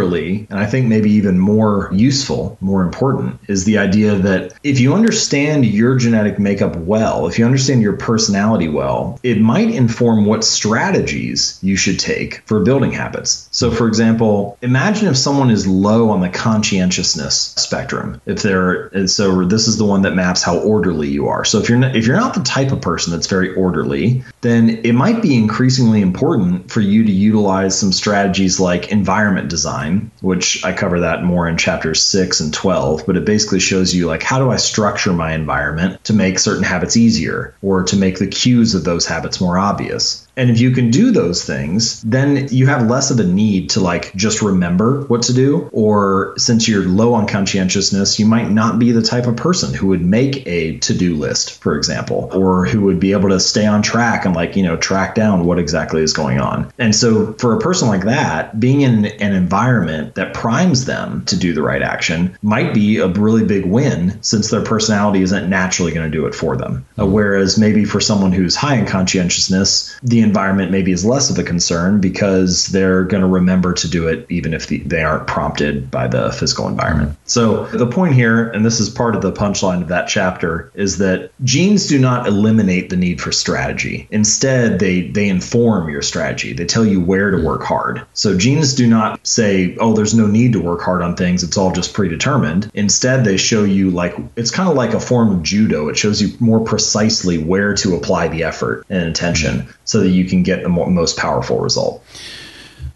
similarly, 0.00 0.46
and 0.50 0.58
I 0.58 0.66
think 0.66 0.86
maybe 0.86 1.10
even 1.12 1.38
more 1.38 1.90
useful, 1.92 2.56
more 2.60 2.82
important, 2.82 3.38
is 3.48 3.64
the 3.64 3.78
idea 3.78 4.14
that 4.16 4.54
if 4.62 4.80
you 4.80 4.94
understand 4.94 5.66
your 5.66 5.96
genetic 5.96 6.38
makeup 6.38 6.76
well, 6.76 7.26
if 7.26 7.38
you 7.38 7.44
understand 7.44 7.82
your 7.82 7.96
personality 7.96 8.68
well, 8.68 9.18
it 9.22 9.40
might 9.40 9.70
inform 9.70 10.24
what 10.24 10.44
strategies 10.44 11.58
you 11.62 11.76
should 11.76 11.98
take 11.98 12.42
for 12.46 12.60
building 12.60 12.92
habits. 12.92 13.48
So, 13.50 13.70
for 13.70 13.88
example, 13.88 14.56
imagine 14.62 15.08
if 15.08 15.16
someone 15.16 15.50
is 15.50 15.66
low 15.66 16.10
on 16.10 16.20
the 16.20 16.28
conscientiousness 16.28 17.54
spectrum. 17.56 18.20
If 18.26 18.42
they're 18.42 19.06
so, 19.06 19.44
this 19.44 19.68
is 19.68 19.76
the 19.76 19.84
one 19.84 20.02
that 20.02 20.14
maps 20.14 20.42
how 20.42 20.58
orderly 20.58 21.08
you 21.08 21.28
are. 21.28 21.44
So, 21.44 21.58
if 21.58 21.68
you're 21.68 21.78
not, 21.78 21.96
if 21.96 22.06
you're 22.06 22.16
not 22.16 22.34
the 22.34 22.42
type 22.42 22.72
of 22.72 22.80
person 22.80 23.12
that's 23.12 23.26
very 23.26 23.54
orderly, 23.54 24.24
then 24.40 24.70
it 24.70 24.94
might 24.94 25.20
be 25.20 25.36
increasingly 25.36 26.00
important 26.00 26.70
for 26.70 26.80
you 26.80 27.04
to 27.04 27.12
utilize 27.12 27.78
some 27.78 27.92
strategies 27.92 28.58
like 28.58 28.90
environment 28.90 29.50
design, 29.50 29.89
which 30.20 30.64
I 30.64 30.72
cover 30.72 31.00
that 31.00 31.22
more 31.22 31.48
in 31.48 31.56
chapters 31.56 32.02
6 32.02 32.40
and 32.40 32.54
12, 32.54 33.04
but 33.06 33.16
it 33.16 33.24
basically 33.24 33.60
shows 33.60 33.94
you 33.94 34.06
like 34.06 34.22
how 34.22 34.38
do 34.38 34.50
I 34.50 34.56
structure 34.56 35.12
my 35.12 35.32
environment 35.32 36.04
to 36.04 36.12
make 36.12 36.38
certain 36.38 36.64
habits 36.64 36.96
easier 36.96 37.54
or 37.62 37.84
to 37.84 37.96
make 37.96 38.18
the 38.18 38.26
cues 38.26 38.74
of 38.74 38.84
those 38.84 39.06
habits 39.06 39.40
more 39.40 39.58
obvious. 39.58 40.26
And 40.40 40.48
if 40.48 40.58
you 40.58 40.70
can 40.70 40.90
do 40.90 41.10
those 41.10 41.44
things, 41.44 42.00
then 42.00 42.48
you 42.50 42.66
have 42.66 42.88
less 42.88 43.10
of 43.10 43.20
a 43.20 43.24
need 43.24 43.70
to 43.70 43.80
like 43.80 44.14
just 44.14 44.40
remember 44.40 45.02
what 45.02 45.24
to 45.24 45.34
do. 45.34 45.68
Or 45.70 46.32
since 46.38 46.66
you're 46.66 46.88
low 46.88 47.12
on 47.12 47.26
conscientiousness, 47.26 48.18
you 48.18 48.24
might 48.24 48.50
not 48.50 48.78
be 48.78 48.92
the 48.92 49.02
type 49.02 49.26
of 49.26 49.36
person 49.36 49.74
who 49.74 49.88
would 49.88 50.00
make 50.00 50.46
a 50.46 50.78
to 50.78 50.94
do 50.94 51.14
list, 51.14 51.60
for 51.62 51.76
example, 51.76 52.30
or 52.32 52.64
who 52.64 52.80
would 52.86 52.98
be 52.98 53.12
able 53.12 53.28
to 53.28 53.38
stay 53.38 53.66
on 53.66 53.82
track 53.82 54.24
and 54.24 54.34
like, 54.34 54.56
you 54.56 54.62
know, 54.62 54.78
track 54.78 55.14
down 55.14 55.44
what 55.44 55.58
exactly 55.58 56.02
is 56.02 56.14
going 56.14 56.40
on. 56.40 56.72
And 56.78 56.96
so 56.96 57.34
for 57.34 57.54
a 57.54 57.60
person 57.60 57.88
like 57.88 58.04
that, 58.04 58.58
being 58.58 58.80
in 58.80 59.04
an 59.04 59.34
environment 59.34 60.14
that 60.14 60.32
primes 60.32 60.86
them 60.86 61.22
to 61.26 61.36
do 61.36 61.52
the 61.52 61.62
right 61.62 61.82
action 61.82 62.38
might 62.40 62.72
be 62.72 62.96
a 62.96 63.08
really 63.08 63.44
big 63.44 63.66
win 63.66 64.22
since 64.22 64.48
their 64.48 64.64
personality 64.64 65.20
isn't 65.20 65.50
naturally 65.50 65.92
going 65.92 66.10
to 66.10 66.18
do 66.18 66.24
it 66.24 66.34
for 66.34 66.56
them. 66.56 66.86
Uh, 66.98 67.04
whereas 67.04 67.58
maybe 67.58 67.84
for 67.84 68.00
someone 68.00 68.32
who's 68.32 68.56
high 68.56 68.76
in 68.76 68.86
conscientiousness, 68.86 69.98
the 70.02 70.29
environment 70.30 70.70
maybe 70.70 70.92
is 70.92 71.04
less 71.04 71.28
of 71.30 71.38
a 71.38 71.42
concern 71.42 72.00
because 72.00 72.66
they're 72.68 73.04
going 73.04 73.22
to 73.22 73.28
remember 73.28 73.74
to 73.74 73.88
do 73.88 74.06
it 74.06 74.26
even 74.30 74.54
if 74.54 74.68
the, 74.68 74.78
they 74.78 75.02
aren't 75.02 75.26
prompted 75.26 75.90
by 75.90 76.06
the 76.06 76.30
physical 76.32 76.68
environment. 76.68 77.16
So 77.24 77.66
the 77.66 77.86
point 77.86 78.14
here, 78.14 78.48
and 78.50 78.64
this 78.64 78.78
is 78.80 78.88
part 78.88 79.16
of 79.16 79.22
the 79.22 79.32
punchline 79.32 79.82
of 79.82 79.88
that 79.88 80.08
chapter, 80.08 80.70
is 80.74 80.98
that 80.98 81.32
genes 81.42 81.88
do 81.88 81.98
not 81.98 82.26
eliminate 82.26 82.90
the 82.90 82.96
need 82.96 83.20
for 83.20 83.32
strategy. 83.32 84.06
Instead, 84.10 84.78
they 84.78 85.02
they 85.02 85.28
inform 85.28 85.90
your 85.90 86.02
strategy. 86.02 86.52
They 86.52 86.66
tell 86.66 86.84
you 86.84 87.00
where 87.00 87.30
to 87.30 87.44
work 87.44 87.62
hard. 87.62 88.06
So 88.14 88.36
genes 88.36 88.74
do 88.74 88.86
not 88.86 89.26
say, 89.26 89.76
"Oh, 89.80 89.94
there's 89.94 90.14
no 90.14 90.26
need 90.26 90.52
to 90.52 90.60
work 90.60 90.82
hard 90.82 91.02
on 91.02 91.16
things. 91.16 91.42
It's 91.42 91.56
all 91.56 91.72
just 91.72 91.92
predetermined." 91.92 92.70
Instead, 92.74 93.24
they 93.24 93.36
show 93.36 93.64
you 93.64 93.90
like 93.90 94.16
it's 94.36 94.50
kind 94.50 94.68
of 94.68 94.76
like 94.76 94.94
a 94.94 95.00
form 95.00 95.32
of 95.32 95.42
judo. 95.42 95.88
It 95.88 95.96
shows 95.96 96.22
you 96.22 96.36
more 96.38 96.60
precisely 96.60 97.38
where 97.38 97.74
to 97.74 97.96
apply 97.96 98.28
the 98.28 98.44
effort 98.44 98.84
and 98.88 99.08
attention 99.08 99.68
so 99.84 100.00
that 100.00 100.10
you 100.10 100.19
can 100.24 100.42
get 100.42 100.62
the 100.62 100.68
most 100.68 101.16
powerful 101.16 101.60
result. 101.60 102.04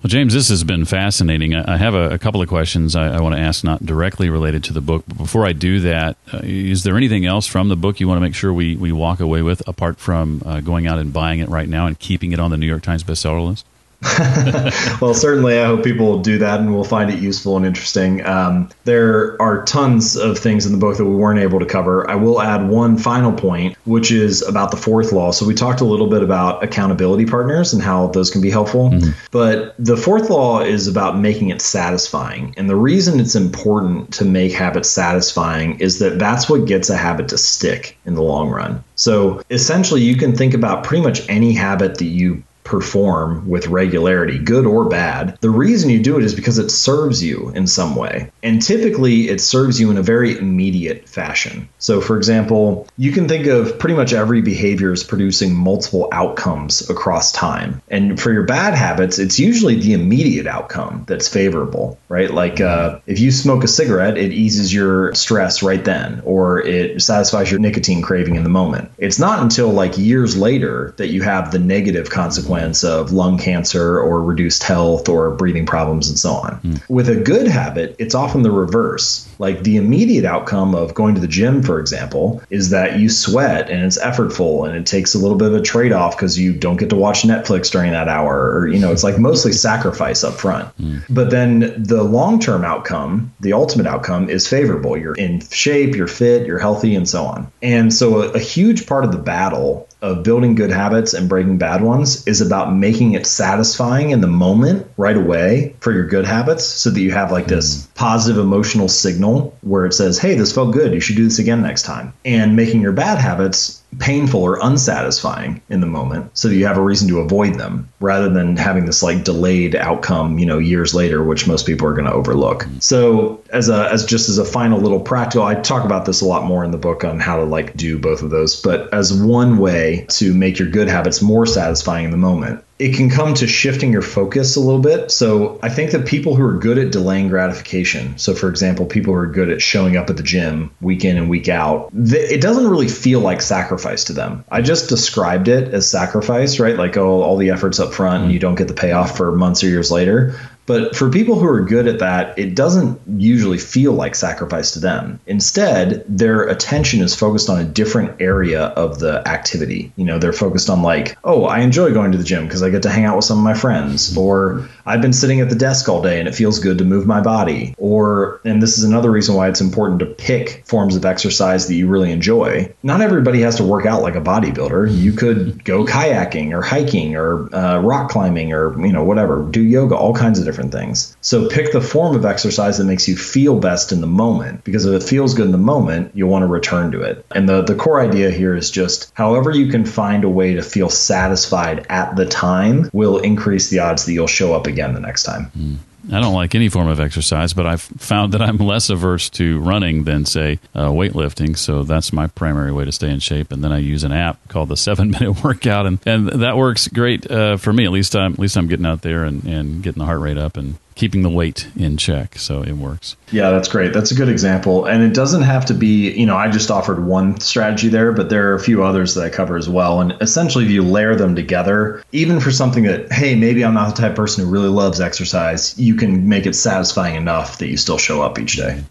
Well, 0.04 0.10
James, 0.10 0.34
this 0.34 0.50
has 0.50 0.64
been 0.64 0.84
fascinating. 0.84 1.54
I 1.54 1.78
have 1.78 1.94
a, 1.94 2.10
a 2.10 2.18
couple 2.18 2.42
of 2.42 2.48
questions 2.48 2.94
I, 2.94 3.16
I, 3.16 3.20
want 3.22 3.36
to 3.36 3.40
ask, 3.40 3.64
not 3.64 3.86
directly 3.86 4.28
related 4.28 4.62
to 4.64 4.74
the 4.74 4.82
book. 4.82 5.02
But 5.08 5.16
before 5.16 5.46
I 5.46 5.54
do 5.54 5.80
that, 5.80 6.18
uh, 6.30 6.40
is 6.42 6.82
there 6.82 6.98
anything 6.98 7.24
else 7.24 7.46
from 7.46 7.70
the 7.70 7.76
book 7.76 8.00
you 8.00 8.06
want 8.06 8.18
to 8.18 8.20
make 8.20 8.34
sure 8.34 8.52
we, 8.52 8.76
we 8.76 8.92
walk 8.92 9.20
away 9.20 9.40
with, 9.40 9.66
apart 9.66 9.98
from 9.98 10.42
uh, 10.44 10.60
going 10.60 10.86
out 10.86 10.98
and 10.98 11.10
buying 11.10 11.40
it 11.40 11.48
right 11.48 11.66
now 11.66 11.86
and 11.86 11.98
keeping 11.98 12.32
it 12.32 12.38
on 12.38 12.50
the 12.50 12.58
New 12.58 12.66
York 12.66 12.82
Times 12.82 13.02
bestseller 13.02 13.48
list? 13.48 13.64
well, 15.00 15.14
certainly, 15.14 15.58
I 15.58 15.66
hope 15.66 15.82
people 15.82 16.06
will 16.06 16.22
do 16.22 16.38
that 16.38 16.60
and 16.60 16.74
will 16.74 16.84
find 16.84 17.10
it 17.10 17.18
useful 17.18 17.56
and 17.56 17.64
interesting. 17.64 18.24
Um, 18.24 18.68
there 18.84 19.40
are 19.40 19.64
tons 19.64 20.16
of 20.16 20.38
things 20.38 20.66
in 20.66 20.72
the 20.72 20.78
book 20.78 20.96
that 20.98 21.04
we 21.04 21.14
weren't 21.14 21.40
able 21.40 21.58
to 21.58 21.66
cover. 21.66 22.08
I 22.10 22.14
will 22.14 22.40
add 22.40 22.68
one 22.68 22.98
final 22.98 23.32
point, 23.32 23.76
which 23.84 24.12
is 24.12 24.42
about 24.42 24.70
the 24.70 24.76
fourth 24.76 25.12
law. 25.12 25.30
So, 25.30 25.46
we 25.46 25.54
talked 25.54 25.80
a 25.80 25.84
little 25.84 26.08
bit 26.08 26.22
about 26.22 26.62
accountability 26.62 27.26
partners 27.26 27.72
and 27.72 27.82
how 27.82 28.08
those 28.08 28.30
can 28.30 28.40
be 28.40 28.50
helpful. 28.50 28.90
Mm-hmm. 28.90 29.10
But 29.30 29.74
the 29.78 29.96
fourth 29.96 30.28
law 30.28 30.60
is 30.60 30.86
about 30.86 31.18
making 31.18 31.48
it 31.48 31.62
satisfying. 31.62 32.54
And 32.56 32.68
the 32.68 32.76
reason 32.76 33.20
it's 33.20 33.34
important 33.34 34.12
to 34.14 34.24
make 34.24 34.52
habits 34.52 34.90
satisfying 34.90 35.80
is 35.80 35.98
that 36.00 36.18
that's 36.18 36.48
what 36.48 36.66
gets 36.66 36.90
a 36.90 36.96
habit 36.96 37.28
to 37.28 37.38
stick 37.38 37.96
in 38.04 38.14
the 38.14 38.22
long 38.22 38.50
run. 38.50 38.84
So, 38.96 39.42
essentially, 39.50 40.02
you 40.02 40.16
can 40.16 40.36
think 40.36 40.54
about 40.54 40.84
pretty 40.84 41.02
much 41.02 41.28
any 41.28 41.52
habit 41.52 41.98
that 41.98 42.04
you 42.04 42.42
perform 42.64 43.48
with 43.48 43.68
regularity, 43.68 44.38
good 44.38 44.66
or 44.66 44.88
bad. 44.88 45.38
The 45.40 45.50
reason 45.50 45.90
you 45.90 46.02
do 46.02 46.18
it 46.18 46.24
is 46.24 46.34
because 46.34 46.58
it 46.58 46.70
serves 46.70 47.22
you 47.22 47.50
in 47.50 47.66
some 47.66 47.94
way. 47.94 48.32
And 48.42 48.60
typically, 48.60 49.28
it 49.28 49.40
serves 49.40 49.78
you 49.78 49.90
in 49.90 49.98
a 49.98 50.02
very 50.02 50.36
immediate 50.36 51.08
fashion. 51.08 51.68
So, 51.78 52.00
for 52.00 52.16
example, 52.16 52.88
you 52.96 53.12
can 53.12 53.28
think 53.28 53.46
of 53.46 53.78
pretty 53.78 53.94
much 53.94 54.14
every 54.14 54.40
behavior 54.40 54.92
as 54.92 55.04
producing 55.04 55.54
multiple 55.54 56.08
outcomes 56.10 56.88
across 56.88 57.32
time. 57.32 57.82
And 57.88 58.18
for 58.18 58.32
your 58.32 58.44
bad 58.44 58.74
habits, 58.74 59.18
it's 59.18 59.38
usually 59.38 59.78
the 59.78 59.92
immediate 59.92 60.46
outcome 60.46 61.04
that's 61.06 61.28
favorable, 61.28 61.98
right? 62.08 62.32
Like 62.32 62.60
uh, 62.62 63.00
if 63.06 63.20
you 63.20 63.30
smoke 63.30 63.62
a 63.64 63.68
cigarette, 63.68 64.16
it 64.16 64.32
eases 64.32 64.72
your 64.72 65.14
stress 65.14 65.62
right 65.62 65.84
then, 65.84 66.22
or 66.24 66.60
it 66.60 67.02
satisfies 67.02 67.50
your 67.50 67.60
nicotine 67.60 68.00
craving 68.00 68.36
in 68.36 68.42
the 68.42 68.48
moment. 68.48 68.90
It's 68.96 69.18
not 69.18 69.42
until 69.42 69.70
like 69.70 69.98
years 69.98 70.34
later 70.34 70.94
that 70.96 71.08
you 71.08 71.22
have 71.22 71.52
the 71.52 71.58
negative 71.58 72.08
consequences 72.08 72.53
consequence 72.54 72.84
of 72.84 73.12
lung 73.12 73.38
cancer 73.38 73.98
or 74.00 74.22
reduced 74.22 74.62
health 74.62 75.08
or 75.08 75.30
breathing 75.32 75.66
problems 75.66 76.08
and 76.08 76.18
so 76.18 76.32
on. 76.32 76.60
Mm. 76.60 76.88
With 76.88 77.08
a 77.08 77.16
good 77.16 77.46
habit, 77.46 77.96
it's 77.98 78.14
often 78.14 78.42
the 78.42 78.50
reverse. 78.50 79.28
Like 79.38 79.62
the 79.62 79.76
immediate 79.76 80.24
outcome 80.24 80.74
of 80.74 80.94
going 80.94 81.14
to 81.16 81.20
the 81.20 81.28
gym, 81.28 81.62
for 81.62 81.80
example, 81.80 82.42
is 82.50 82.70
that 82.70 82.98
you 82.98 83.08
sweat 83.08 83.70
and 83.70 83.84
it's 83.84 83.98
effortful 83.98 84.66
and 84.66 84.76
it 84.76 84.86
takes 84.86 85.14
a 85.14 85.18
little 85.18 85.36
bit 85.36 85.48
of 85.48 85.54
a 85.54 85.62
trade 85.62 85.92
off 85.92 86.16
because 86.16 86.38
you 86.38 86.52
don't 86.52 86.76
get 86.76 86.90
to 86.90 86.96
watch 86.96 87.22
Netflix 87.22 87.70
during 87.70 87.92
that 87.92 88.08
hour. 88.08 88.52
Or, 88.52 88.68
you 88.68 88.78
know, 88.78 88.92
it's 88.92 89.04
like 89.04 89.18
mostly 89.18 89.52
sacrifice 89.52 90.24
up 90.24 90.34
front. 90.34 90.76
Mm. 90.78 91.04
But 91.10 91.30
then 91.30 91.82
the 91.82 92.02
long 92.02 92.38
term 92.38 92.64
outcome, 92.64 93.32
the 93.40 93.54
ultimate 93.54 93.86
outcome, 93.86 94.30
is 94.30 94.48
favorable. 94.48 94.96
You're 94.96 95.14
in 95.14 95.40
shape, 95.40 95.94
you're 95.94 96.06
fit, 96.06 96.46
you're 96.46 96.58
healthy, 96.58 96.94
and 96.94 97.08
so 97.08 97.24
on. 97.24 97.50
And 97.62 97.92
so 97.92 98.22
a, 98.22 98.32
a 98.32 98.38
huge 98.38 98.86
part 98.86 99.04
of 99.04 99.12
the 99.12 99.18
battle 99.18 99.88
of 100.04 100.22
building 100.22 100.54
good 100.54 100.70
habits 100.70 101.14
and 101.14 101.30
breaking 101.30 101.56
bad 101.56 101.80
ones 101.80 102.26
is 102.26 102.42
about 102.42 102.74
making 102.74 103.14
it 103.14 103.26
satisfying 103.26 104.10
in 104.10 104.20
the 104.20 104.26
moment 104.26 104.86
right 104.98 105.16
away 105.16 105.74
for 105.80 105.92
your 105.92 106.06
good 106.06 106.26
habits 106.26 106.66
so 106.66 106.90
that 106.90 107.00
you 107.00 107.10
have 107.10 107.32
like 107.32 107.46
this 107.46 107.78
mm. 107.78 107.94
positive 107.94 108.38
emotional 108.38 108.86
signal 108.86 109.56
where 109.62 109.86
it 109.86 109.94
says, 109.94 110.18
hey, 110.18 110.34
this 110.34 110.54
felt 110.54 110.74
good. 110.74 110.92
You 110.92 111.00
should 111.00 111.16
do 111.16 111.24
this 111.24 111.38
again 111.38 111.62
next 111.62 111.84
time. 111.84 112.12
And 112.22 112.54
making 112.54 112.82
your 112.82 112.92
bad 112.92 113.16
habits 113.16 113.82
painful 113.98 114.42
or 114.42 114.58
unsatisfying 114.62 115.60
in 115.68 115.80
the 115.80 115.86
moment 115.86 116.36
so 116.36 116.48
that 116.48 116.54
you 116.54 116.66
have 116.66 116.78
a 116.78 116.82
reason 116.82 117.08
to 117.08 117.20
avoid 117.20 117.54
them 117.54 117.88
rather 118.00 118.28
than 118.28 118.56
having 118.56 118.86
this 118.86 119.02
like 119.02 119.24
delayed 119.24 119.74
outcome 119.74 120.38
you 120.38 120.46
know 120.46 120.58
years 120.58 120.94
later 120.94 121.22
which 121.22 121.46
most 121.46 121.66
people 121.66 121.86
are 121.86 121.94
going 121.94 122.06
to 122.06 122.12
overlook. 122.12 122.66
So 122.80 123.42
as 123.50 123.68
a 123.68 123.90
as 123.90 124.04
just 124.04 124.28
as 124.28 124.38
a 124.38 124.44
final 124.44 124.80
little 124.80 125.00
practical 125.00 125.44
i 125.44 125.54
talk 125.54 125.84
about 125.84 126.04
this 126.04 126.20
a 126.20 126.26
lot 126.26 126.44
more 126.44 126.64
in 126.64 126.70
the 126.70 126.78
book 126.78 127.04
on 127.04 127.20
how 127.20 127.36
to 127.36 127.44
like 127.44 127.76
do 127.76 127.98
both 127.98 128.22
of 128.22 128.30
those 128.30 128.60
but 128.60 128.92
as 128.92 129.12
one 129.12 129.58
way 129.58 130.06
to 130.08 130.34
make 130.34 130.58
your 130.58 130.68
good 130.68 130.88
habits 130.88 131.22
more 131.22 131.46
satisfying 131.46 132.04
in 132.04 132.10
the 132.10 132.16
moment 132.16 132.64
it 132.84 132.94
can 132.94 133.08
come 133.08 133.32
to 133.32 133.46
shifting 133.46 133.92
your 133.92 134.02
focus 134.02 134.56
a 134.56 134.60
little 134.60 134.78
bit. 134.78 135.10
So 135.10 135.58
I 135.62 135.70
think 135.70 135.92
that 135.92 136.06
people 136.06 136.36
who 136.36 136.44
are 136.44 136.58
good 136.58 136.76
at 136.76 136.92
delaying 136.92 137.28
gratification, 137.28 138.18
so 138.18 138.34
for 138.34 138.50
example, 138.50 138.84
people 138.84 139.14
who 139.14 139.20
are 139.20 139.26
good 139.26 139.48
at 139.48 139.62
showing 139.62 139.96
up 139.96 140.10
at 140.10 140.18
the 140.18 140.22
gym 140.22 140.70
week 140.82 141.02
in 141.02 141.16
and 141.16 141.30
week 141.30 141.48
out, 141.48 141.88
it 141.94 142.42
doesn't 142.42 142.68
really 142.68 142.88
feel 142.88 143.20
like 143.20 143.40
sacrifice 143.40 144.04
to 144.04 144.12
them. 144.12 144.44
I 144.50 144.60
just 144.60 144.90
described 144.90 145.48
it 145.48 145.72
as 145.72 145.90
sacrifice, 145.90 146.60
right? 146.60 146.76
Like, 146.76 146.98
oh, 146.98 147.22
all 147.22 147.38
the 147.38 147.52
efforts 147.52 147.80
up 147.80 147.94
front 147.94 148.24
and 148.24 148.32
you 148.32 148.38
don't 148.38 148.54
get 148.54 148.68
the 148.68 148.74
payoff 148.74 149.16
for 149.16 149.32
months 149.32 149.64
or 149.64 149.68
years 149.68 149.90
later. 149.90 150.38
But 150.66 150.96
for 150.96 151.10
people 151.10 151.38
who 151.38 151.46
are 151.46 151.60
good 151.60 151.86
at 151.86 151.98
that, 151.98 152.38
it 152.38 152.54
doesn't 152.54 153.00
usually 153.06 153.58
feel 153.58 153.92
like 153.92 154.14
sacrifice 154.14 154.72
to 154.72 154.80
them. 154.80 155.20
Instead, 155.26 156.04
their 156.08 156.42
attention 156.42 157.00
is 157.02 157.14
focused 157.14 157.50
on 157.50 157.60
a 157.60 157.64
different 157.64 158.20
area 158.20 158.62
of 158.62 158.98
the 158.98 159.26
activity. 159.28 159.92
You 159.96 160.04
know, 160.04 160.18
they're 160.18 160.32
focused 160.32 160.70
on 160.70 160.82
like, 160.82 161.18
oh, 161.22 161.44
I 161.44 161.60
enjoy 161.60 161.92
going 161.92 162.12
to 162.12 162.18
the 162.18 162.24
gym 162.24 162.44
because 162.44 162.62
I 162.62 162.70
get 162.70 162.84
to 162.84 162.90
hang 162.90 163.04
out 163.04 163.16
with 163.16 163.26
some 163.26 163.38
of 163.38 163.44
my 163.44 163.54
friends, 163.54 164.16
or 164.16 164.68
I've 164.86 165.02
been 165.02 165.12
sitting 165.12 165.40
at 165.40 165.50
the 165.50 165.54
desk 165.54 165.88
all 165.88 166.00
day 166.00 166.18
and 166.18 166.28
it 166.28 166.34
feels 166.34 166.58
good 166.60 166.78
to 166.78 166.84
move 166.84 167.06
my 167.06 167.20
body. 167.20 167.74
Or, 167.76 168.40
and 168.44 168.62
this 168.62 168.78
is 168.78 168.84
another 168.84 169.10
reason 169.10 169.34
why 169.34 169.48
it's 169.48 169.60
important 169.60 170.00
to 170.00 170.06
pick 170.06 170.64
forms 170.66 170.96
of 170.96 171.04
exercise 171.04 171.68
that 171.68 171.74
you 171.74 171.88
really 171.88 172.10
enjoy. 172.10 172.72
Not 172.82 173.02
everybody 173.02 173.42
has 173.42 173.56
to 173.56 173.64
work 173.64 173.84
out 173.84 174.02
like 174.02 174.14
a 174.14 174.20
bodybuilder. 174.20 174.96
You 174.96 175.12
could 175.12 175.62
go 175.64 175.84
kayaking 175.84 176.52
or 176.52 176.62
hiking 176.62 177.16
or 177.16 177.54
uh, 177.54 177.80
rock 177.80 178.10
climbing 178.10 178.52
or, 178.52 178.80
you 178.84 178.92
know, 178.92 179.04
whatever, 179.04 179.46
do 179.50 179.62
yoga, 179.62 179.94
all 179.94 180.14
kinds 180.14 180.38
of 180.38 180.44
different 180.44 180.53
different 180.54 180.72
things. 180.72 181.16
So 181.20 181.48
pick 181.48 181.72
the 181.72 181.80
form 181.80 182.14
of 182.14 182.24
exercise 182.24 182.78
that 182.78 182.84
makes 182.84 183.08
you 183.08 183.16
feel 183.16 183.58
best 183.58 183.90
in 183.90 184.00
the 184.00 184.06
moment 184.06 184.62
because 184.62 184.86
if 184.86 185.02
it 185.02 185.06
feels 185.06 185.34
good 185.34 185.46
in 185.46 185.52
the 185.52 185.58
moment, 185.58 186.12
you'll 186.14 186.30
want 186.30 186.42
to 186.42 186.46
return 186.46 186.92
to 186.92 187.02
it. 187.02 187.26
And 187.34 187.48
the, 187.48 187.62
the 187.62 187.74
core 187.74 188.00
idea 188.00 188.30
here 188.30 188.54
is 188.54 188.70
just 188.70 189.10
however 189.14 189.50
you 189.50 189.70
can 189.70 189.84
find 189.84 190.22
a 190.22 190.28
way 190.28 190.54
to 190.54 190.62
feel 190.62 190.88
satisfied 190.88 191.86
at 191.88 192.14
the 192.14 192.26
time 192.26 192.88
will 192.92 193.18
increase 193.18 193.68
the 193.68 193.80
odds 193.80 194.04
that 194.04 194.12
you'll 194.12 194.28
show 194.28 194.54
up 194.54 194.68
again 194.68 194.94
the 194.94 195.00
next 195.00 195.24
time. 195.24 195.50
Mm. 195.58 195.76
I 196.12 196.20
don't 196.20 196.34
like 196.34 196.54
any 196.54 196.68
form 196.68 196.88
of 196.88 197.00
exercise, 197.00 197.54
but 197.54 197.66
I've 197.66 197.82
found 197.82 198.32
that 198.32 198.42
I'm 198.42 198.58
less 198.58 198.90
averse 198.90 199.30
to 199.30 199.60
running 199.60 200.04
than, 200.04 200.26
say, 200.26 200.58
uh, 200.74 200.88
weightlifting. 200.88 201.56
So 201.56 201.82
that's 201.82 202.12
my 202.12 202.26
primary 202.26 202.72
way 202.72 202.84
to 202.84 202.92
stay 202.92 203.10
in 203.10 203.20
shape. 203.20 203.52
And 203.52 203.64
then 203.64 203.72
I 203.72 203.78
use 203.78 204.04
an 204.04 204.12
app 204.12 204.38
called 204.48 204.68
the 204.68 204.76
Seven 204.84 205.10
Minute 205.10 205.42
Workout, 205.42 205.86
and, 205.86 205.98
and 206.06 206.28
that 206.28 206.56
works 206.56 206.88
great 206.88 207.30
uh, 207.30 207.56
for 207.56 207.72
me. 207.72 207.84
At 207.84 207.92
least 207.92 208.14
I'm 208.14 208.34
at 208.34 208.38
least 208.38 208.56
I'm 208.56 208.66
getting 208.66 208.86
out 208.86 209.02
there 209.02 209.24
and, 209.24 209.44
and 209.44 209.82
getting 209.82 210.00
the 210.00 210.06
heart 210.06 210.20
rate 210.20 210.38
up 210.38 210.56
and 210.56 210.76
keeping 210.94 211.22
the 211.22 211.28
weight 211.28 211.66
in 211.76 211.96
check. 211.96 212.38
So 212.38 212.62
it 212.62 212.74
works. 212.74 213.16
Yeah, 213.32 213.50
that's 213.50 213.68
great. 213.68 213.92
That's 213.92 214.12
a 214.12 214.14
good 214.14 214.28
example. 214.28 214.84
And 214.84 215.02
it 215.02 215.12
doesn't 215.12 215.42
have 215.42 215.66
to 215.66 215.74
be, 215.74 216.12
you 216.12 216.26
know, 216.26 216.36
I 216.36 216.48
just 216.50 216.70
offered 216.70 217.04
one 217.04 217.40
strategy 217.40 217.88
there, 217.88 218.12
but 218.12 218.30
there 218.30 218.50
are 218.50 218.54
a 218.54 218.60
few 218.60 218.84
others 218.84 219.14
that 219.14 219.24
I 219.24 219.28
cover 219.28 219.56
as 219.56 219.68
well. 219.68 220.00
And 220.00 220.14
essentially, 220.20 220.64
if 220.64 220.70
you 220.70 220.82
layer 220.82 221.16
them 221.16 221.34
together, 221.34 222.02
even 222.12 222.38
for 222.38 222.52
something 222.52 222.84
that, 222.84 223.12
hey, 223.12 223.34
maybe 223.34 223.64
I'm 223.64 223.74
not 223.74 223.94
the 223.96 224.02
type 224.02 224.12
of 224.12 224.16
person 224.16 224.44
who 224.44 224.50
really 224.50 224.68
loves 224.68 225.00
exercise, 225.00 225.76
you 225.78 225.96
can 225.96 226.28
make 226.28 226.46
it 226.46 226.54
satisfying 226.54 227.16
enough 227.16 227.58
that 227.58 227.66
you 227.66 227.76
still 227.76 227.98
show 227.98 228.22
up 228.22 228.38
each 228.38 228.56
day. 228.56 228.84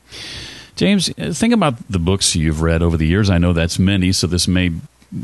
James, 0.76 1.10
think 1.10 1.54
about 1.54 1.76
the 1.88 2.00
books 2.00 2.36
you've 2.36 2.62
read 2.62 2.82
over 2.82 2.98
the 2.98 3.06
years. 3.06 3.30
I 3.30 3.38
know 3.38 3.54
that's 3.54 3.78
many, 3.78 4.12
so 4.12 4.26
this 4.26 4.48
may 4.48 4.72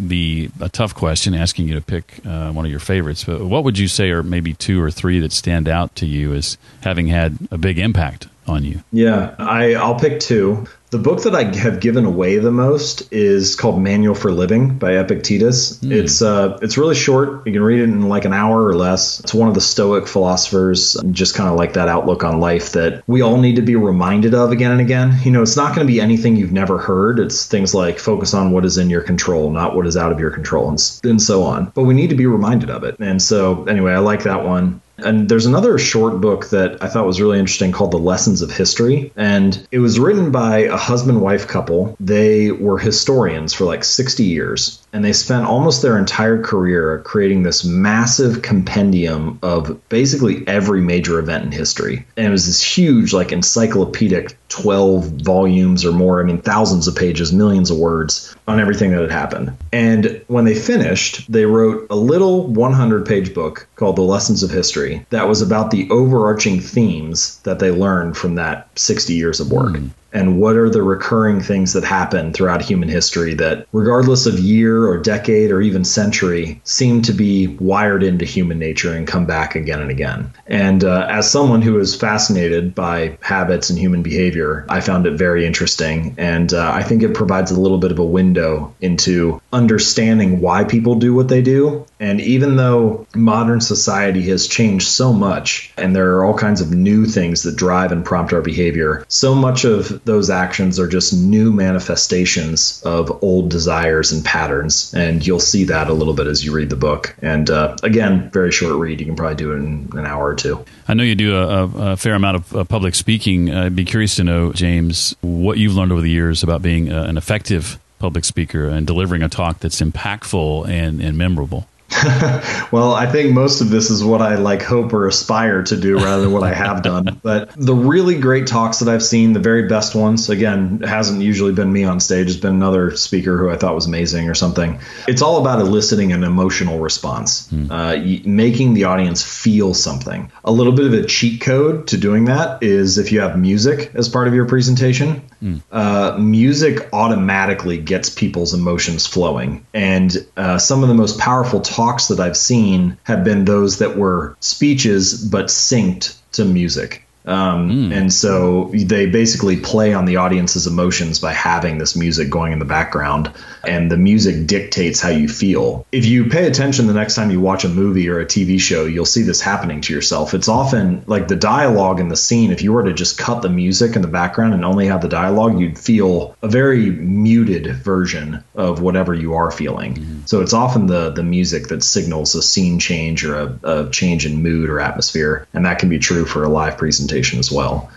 be 0.08 0.52
a 0.60 0.70
tough 0.70 0.94
question 0.94 1.34
asking 1.34 1.68
you 1.68 1.76
to 1.76 1.82
pick 1.82 2.20
uh, 2.26 2.52
one 2.52 2.66
of 2.66 2.72
your 2.72 2.80
favorites, 2.80 3.24
but 3.24 3.44
what 3.44 3.64
would 3.64 3.78
you 3.78 3.88
say 3.88 4.12
are 4.12 4.24
maybe 4.24 4.54
two 4.54 4.82
or 4.82 4.92
three 4.92 5.20
that 5.20 5.32
stand 5.32 5.68
out 5.68 5.96
to 5.96 6.06
you 6.06 6.34
as 6.34 6.58
having 6.82 7.08
had 7.08 7.38
a 7.52 7.58
big 7.58 7.80
impact 7.80 8.28
on 8.48 8.64
you? 8.64 8.84
Yeah, 8.92 9.36
I, 9.38 9.74
I'll 9.74 10.00
pick 10.00 10.20
two. 10.20 10.68
The 10.92 10.98
book 10.98 11.22
that 11.24 11.36
I 11.36 11.44
have 11.56 11.82
given 11.82 12.06
away 12.06 12.40
the 12.40 12.52
most 12.52 13.14
is 13.14 13.56
called 13.56 13.80
Manual 13.80 14.16
for 14.16 14.32
Living 14.32 14.80
by 14.80 14.94
Epictetus. 14.94 15.78
Mm. 15.80 15.92
It's 15.92 16.22
uh, 16.24 16.58
it's 16.64 16.80
really 16.80 16.96
short. 16.96 17.46
You 17.46 17.54
can 17.54 17.62
read 17.62 17.82
it 17.82 17.84
in 17.84 18.10
like 18.10 18.26
an 18.26 18.34
hour 18.34 18.66
or 18.66 18.74
less. 18.74 19.20
It's 19.20 19.32
one 19.32 19.48
of 19.48 19.54
the 19.54 19.62
Stoic 19.62 20.08
philosophers, 20.08 20.98
just 21.12 21.36
kind 21.36 21.48
of 21.48 21.58
like 21.58 21.74
that 21.74 21.90
outlook 21.90 22.24
on 22.24 22.40
life 22.40 22.72
that 22.72 23.04
we 23.06 23.22
all 23.22 23.38
need 23.38 23.58
to 23.58 23.62
be 23.62 23.76
reminded 23.76 24.34
of 24.34 24.52
again 24.52 24.72
and 24.72 24.82
again. 24.82 25.16
You 25.24 25.30
know, 25.30 25.44
it's 25.44 25.56
not 25.56 25.76
going 25.76 25.86
to 25.86 25.94
be 25.94 26.02
anything 26.02 26.36
you've 26.36 26.52
never 26.52 26.80
heard. 26.80 27.20
It's 27.20 27.46
things 27.46 27.76
like 27.76 28.00
focus 28.00 28.34
on 28.34 28.52
what 28.52 28.66
is 28.66 28.80
in 28.80 28.90
your 28.90 29.02
control, 29.02 29.52
not 29.52 29.76
what 29.76 29.86
is 29.86 29.96
out 29.96 30.12
of 30.12 30.20
your 30.20 30.32
control, 30.32 30.70
and, 30.70 31.00
and 31.04 31.22
so 31.22 31.44
on. 31.44 31.66
But 31.76 31.84
we 31.84 31.94
need 31.94 32.10
to 32.10 32.16
be 32.16 32.26
reminded 32.26 32.72
of 32.72 32.84
it. 32.84 32.98
And 33.00 33.22
so, 33.22 33.66
anyway, 33.66 33.94
I 33.94 34.00
like 34.00 34.24
that 34.24 34.44
one. 34.44 34.82
And 35.04 35.30
there's 35.30 35.45
another 35.45 35.78
short 35.78 36.22
book 36.22 36.50
that 36.50 36.84
I 36.84 36.88
thought 36.88 37.06
was 37.06 37.22
really 37.22 37.39
interesting 37.39 37.72
called 37.72 37.91
The 37.91 37.97
Lessons 37.97 38.41
of 38.41 38.52
History. 38.52 39.12
And 39.16 39.68
it 39.72 39.80
was 39.80 40.00
written 40.00 40.32
by 40.32 40.60
a 40.60 40.78
husband 40.78 41.22
wife 41.22 41.47
couple. 41.47 41.95
They 42.00 42.52
were 42.52 42.78
historians 42.78 43.54
for 43.54 43.66
like 43.66 43.84
60 43.84 44.24
years. 44.24 44.86
And 44.92 45.06
they 45.06 45.14
spent 45.14 45.46
almost 45.46 45.82
their 45.82 45.98
entire 45.98 46.42
career 46.42 47.02
creating 47.06 47.44
this 47.44 47.64
massive 47.64 48.42
compendium 48.42 49.40
of 49.44 49.88
basically 49.90 50.48
every 50.48 50.82
major 50.82 51.20
event 51.20 51.46
in 51.46 51.52
history. 51.52 52.06
And 52.18 52.26
it 52.26 52.32
was 52.32 52.48
this 52.48 52.62
huge, 52.62 53.14
like 53.14 53.32
encyclopedic 53.32 54.36
12 54.50 55.06
volumes 55.22 55.86
or 55.86 55.92
more. 55.92 56.20
I 56.20 56.24
mean, 56.24 56.42
thousands 56.42 56.88
of 56.88 56.96
pages, 56.96 57.32
millions 57.32 57.70
of 57.70 57.78
words 57.78 58.36
on 58.48 58.60
everything 58.60 58.92
that 58.92 59.02
had 59.02 59.12
happened. 59.12 59.56
And 59.72 60.22
when 60.28 60.46
they 60.46 60.56
finished, 60.56 61.32
they 61.32 61.46
wrote 61.46 61.88
a 61.90 61.96
little 61.96 62.48
100 62.48 63.06
page 63.06 63.34
book 63.34 63.68
called 63.76 63.96
The 63.96 64.02
Lessons 64.02 64.44
of 64.44 64.50
History 64.50 65.06
that 65.12 65.28
was 65.28 65.42
about 65.42 65.72
the 65.72 65.90
overarching 65.90 66.60
themes 66.60 67.40
that 67.44 67.60
they 67.60 67.72
learned 67.72 68.18
from 68.18 68.36
that 68.36 68.68
60 68.78 69.14
years 69.14 69.40
of 69.40 69.52
work. 69.52 69.74
Mm 69.74 69.92
and 70.12 70.39
what 70.39 70.55
are 70.55 70.70
the 70.70 70.82
recurring 70.82 71.41
things 71.41 71.74
that 71.74 71.84
happen 71.84 72.34
throughout 72.34 72.62
human 72.62 72.89
history 72.89 73.34
that, 73.36 73.68
regardless 73.72 74.26
of 74.26 74.39
year 74.39 74.88
or 74.88 74.97
decade 74.97 75.51
or 75.51 75.62
even 75.62 75.84
century, 75.84 76.62
seem 76.64 77.01
to 77.03 77.14
be 77.14 77.47
wired 77.47 78.03
into 78.03 78.26
human 78.26 78.60
nature 78.60 78.93
and 78.93 79.07
come 79.07 79.26
back 79.26 79.55
again 79.55 79.82
and 79.82 79.91
again. 79.91 80.32
And 80.47 80.84
uh, 80.84 81.07
as 81.10 81.30
someone 81.30 81.62
who 81.62 81.80
is 81.80 81.95
fascinated 81.95 82.74
by 82.74 83.18
habits 83.22 83.70
and 83.70 83.78
human 83.78 84.03
behavior, 84.03 84.66
I 84.70 84.82
found 84.82 85.05
it 85.05 85.18
very 85.18 85.45
interesting. 85.45 86.16
And 86.18 86.53
uh, 86.53 86.72
I 86.74 86.84
think 86.84 87.03
it 87.03 87.14
provides 87.14 87.51
a 87.51 87.60
little 87.60 87.78
bit 87.78 87.91
of 87.91 87.99
a 87.99 88.05
window 88.05 88.74
into 88.82 89.41
understanding 89.53 90.41
why 90.41 90.64
people 90.64 90.95
do 90.95 91.14
what 91.14 91.28
they 91.28 91.41
do. 91.41 91.86
And 91.99 92.22
even 92.22 92.55
though 92.55 93.07
modern 93.16 93.62
society 93.62 94.24
has 94.30 94.47
changed 94.47 94.88
so 94.88 95.14
much 95.14 95.74
and 95.78 95.95
there 95.95 96.16
are 96.16 96.26
all 96.26 96.38
kinds 96.38 96.62
of 96.62 96.72
new 96.72 97.05
things 97.05 97.43
that 97.43 97.55
drive 97.55 97.91
and 97.91 98.05
prompt 98.05 98.34
our 98.34 98.41
behavior, 98.41 99.05
so 99.07 99.36
much 99.36 99.66
of 99.66 99.99
those 100.06 100.30
actions 100.30 100.80
are 100.80 100.88
just 100.88 101.14
new 101.14 101.52
manifestations 101.52 102.82
of 102.84 103.24
old 103.24 103.50
desires 103.50 104.12
and 104.12 104.24
patterns. 104.24 104.93
And 104.93 105.26
you'll 105.26 105.39
see 105.39 105.66
that 105.66 105.89
a 105.89 105.93
little 105.93 106.14
bit 106.14 106.28
as 106.28 106.43
you 106.43 106.54
read 106.54 106.70
the 106.70 106.76
book. 106.76 107.16
And 107.22 107.50
uh, 107.50 107.78
again, 107.84 108.30
very 108.32 108.52
short 108.52 108.76
read. 108.76 109.00
You 109.00 109.06
can 109.06 109.16
probably 109.16 109.36
do 109.36 109.52
it 109.54 109.58
in 109.58 109.89
an 109.93 110.06
hour 110.06 110.28
or 110.28 110.36
two. 110.36 110.64
I 110.88 110.93
know 110.93 111.04
you 111.04 111.16
do 111.16 111.36
a, 111.36 111.91
a 111.91 111.97
fair 111.97 112.16
amount 112.16 112.38
of 112.38 112.56
uh, 112.56 112.64
public 112.64 112.95
speaking. 112.95 113.54
I'd 113.54 113.76
be 113.76 113.86
curious 113.86 114.16
to 114.18 114.24
know, 114.24 114.54
James, 114.54 115.16
what 115.22 115.58
you've 115.58 115.76
learned 115.76 115.91
over 115.91 116.02
the 116.02 116.10
years 116.10 116.43
about 116.43 116.62
being 116.62 116.91
uh, 116.91 117.04
an 117.04 117.18
effective 117.18 117.80
public 118.00 118.26
speaker 118.26 118.68
and 118.68 118.88
delivering 118.88 119.22
a 119.22 119.30
talk 119.30 119.60
that's 119.60 119.82
impactful 119.82 120.68
and, 120.68 121.02
and 121.02 121.18
memorable. 121.18 121.68
well, 122.72 122.94
I 122.94 123.08
think 123.12 123.34
most 123.34 123.62
of 123.62 123.70
this 123.70 123.90
is 123.90 124.04
what 124.04 124.22
I 124.22 124.36
like 124.36 124.62
hope 124.62 124.94
or 124.94 125.08
aspire 125.08 125.64
to 125.64 125.78
do 125.78 125.98
rather 125.98 126.24
than 126.24 126.32
what 126.32 126.44
I 126.44 126.54
have 126.54 126.84
done. 126.84 127.20
But 127.30 127.52
the 127.56 127.76
really 127.76 128.20
great 128.20 128.48
talks 128.48 128.80
that 128.80 128.90
I've 128.90 129.04
seen, 129.04 129.34
the 129.34 129.40
very 129.40 129.68
best 129.68 129.94
ones, 129.94 130.30
again, 130.30 130.82
hasn't 130.82 131.22
usually 131.22 131.52
been 131.54 131.72
me 131.72 131.84
on 131.84 132.00
stage. 132.00 132.28
It's 132.28 132.38
been 132.38 132.54
another 132.54 132.96
speaker 132.96 133.38
who 133.38 133.50
I 133.50 133.58
thought 133.58 133.76
was 133.76 133.88
amazing 133.88 134.30
or 134.30 134.36
something. 134.36 134.80
It's 135.08 135.22
all 135.22 135.40
about 135.40 135.60
eliciting 135.60 136.14
an 136.14 136.24
emotional 136.24 136.80
response, 136.80 137.50
hmm. 137.50 137.72
uh, 137.72 137.98
making 138.24 138.74
the 138.74 138.86
audience 138.86 139.22
feel 139.22 139.74
something. 139.74 140.32
A 140.44 140.52
little 140.52 140.74
bit 140.74 140.86
of 140.86 140.94
a 140.94 141.06
cheat 141.06 141.42
code 141.42 141.88
to 141.88 141.98
doing 141.98 142.26
that 142.26 142.64
is 142.64 142.98
if 142.98 143.12
you 143.12 143.20
have 143.20 143.38
music 143.38 143.92
as 143.96 144.08
part 144.10 144.28
of 144.28 144.34
your 144.34 144.46
presentation, 144.46 145.22
mm. 145.42 145.62
uh, 145.72 146.18
music 146.18 146.90
automatically 146.94 147.78
gets 147.78 148.10
people's 148.10 148.54
emotions 148.54 149.06
flowing. 149.06 149.66
And 149.74 150.16
uh, 150.38 150.58
some 150.58 150.84
of 150.84 150.90
the 150.90 150.96
most 150.96 151.20
powerful 151.20 151.62
talks 151.62 152.08
that 152.10 152.20
I've 152.20 152.38
seen 152.38 152.98
have 153.04 153.24
been 153.24 153.46
those 153.46 153.80
that 153.80 153.98
were 153.98 154.36
speeches 154.40 155.26
but 155.26 155.48
synced 155.48 156.18
to 156.34 156.46
music. 156.46 157.06
Um, 157.26 157.70
mm. 157.70 157.93
And 157.93 158.13
so 158.13 158.72
they 158.74 159.05
basically 159.05 159.57
play 159.57 159.93
on 159.93 160.05
the 160.05 160.17
audience's 160.17 160.67
emotions 160.67 161.20
by 161.20 161.34
having 161.34 161.78
this 161.78 161.95
music 161.95 162.30
going 162.30 162.53
in 162.53 162.59
the 162.59 162.65
background, 162.65 163.32
and 163.63 163.91
the 163.91 163.97
music 163.97 164.47
dictates 164.47 164.99
how 164.99 165.09
you 165.09 165.28
feel. 165.28 165.86
If 165.91 166.05
you 166.05 166.30
pay 166.30 166.47
attention 166.47 166.88
the 166.88 166.93
next 166.93 167.15
time 167.15 167.30
you 167.30 167.39
watch 167.39 167.65
a 167.65 167.70
movie 167.70 168.09
or 168.09 168.20
a 168.20 168.26
TV 168.26 168.59
show, 168.59 168.86
you'll 168.86 169.05
see 169.05 169.24
this 169.24 169.41
happening 169.41 169.82
to 169.82 169.93
yourself. 169.93 170.34
It's 170.34 170.47
often 170.47 171.03
like 171.07 171.28
the 171.28 171.36
dialogue 171.36 171.99
in 171.99 172.07
the 172.07 172.15
scene. 172.15 172.51
If 172.51 172.61
you 172.61 172.74
were 172.74 172.84
to 172.84 172.93
just 172.93 173.17
cut 173.17 173.41
the 173.41 173.49
music 173.49 173.95
in 173.95 174.01
the 174.01 174.07
background 174.07 174.53
and 174.53 174.63
only 174.63 174.88
have 174.88 175.01
the 175.01 175.09
dialogue, 175.09 175.59
you'd 175.59 175.78
feel 175.78 176.36
a 176.41 176.47
very 176.47 176.89
muted 176.89 177.76
version 177.76 178.43
of 178.55 178.82
whatever 178.82 179.13
you 179.13 179.34
are 179.36 179.51
feeling. 179.51 179.95
Mm. 179.95 180.30
So 180.30 180.41
it's 180.41 180.53
often 180.53 180.88
the 180.88 181.09
the 181.09 181.24
music 181.24 181.67
that 181.67 181.84
signals 181.84 182.34
a 182.36 182.41
scene 182.41 182.80
change 182.80 183.26
or 183.26 183.36
a, 183.36 183.59
a 183.63 183.89
change 183.89 184.26
in 184.26 184.41
mood 184.41 184.70
or 184.70 184.80
atmosphere, 184.80 185.47
and 185.53 185.65
that 185.65 185.80
can 185.80 185.89
be 185.89 185.99
true 185.99 186.26
for 186.26 186.43
a 186.43 186.49
live 186.49 186.78
presentation 186.78 187.09
presentation 187.10 187.39
as 187.39 187.51
well. 187.51 187.89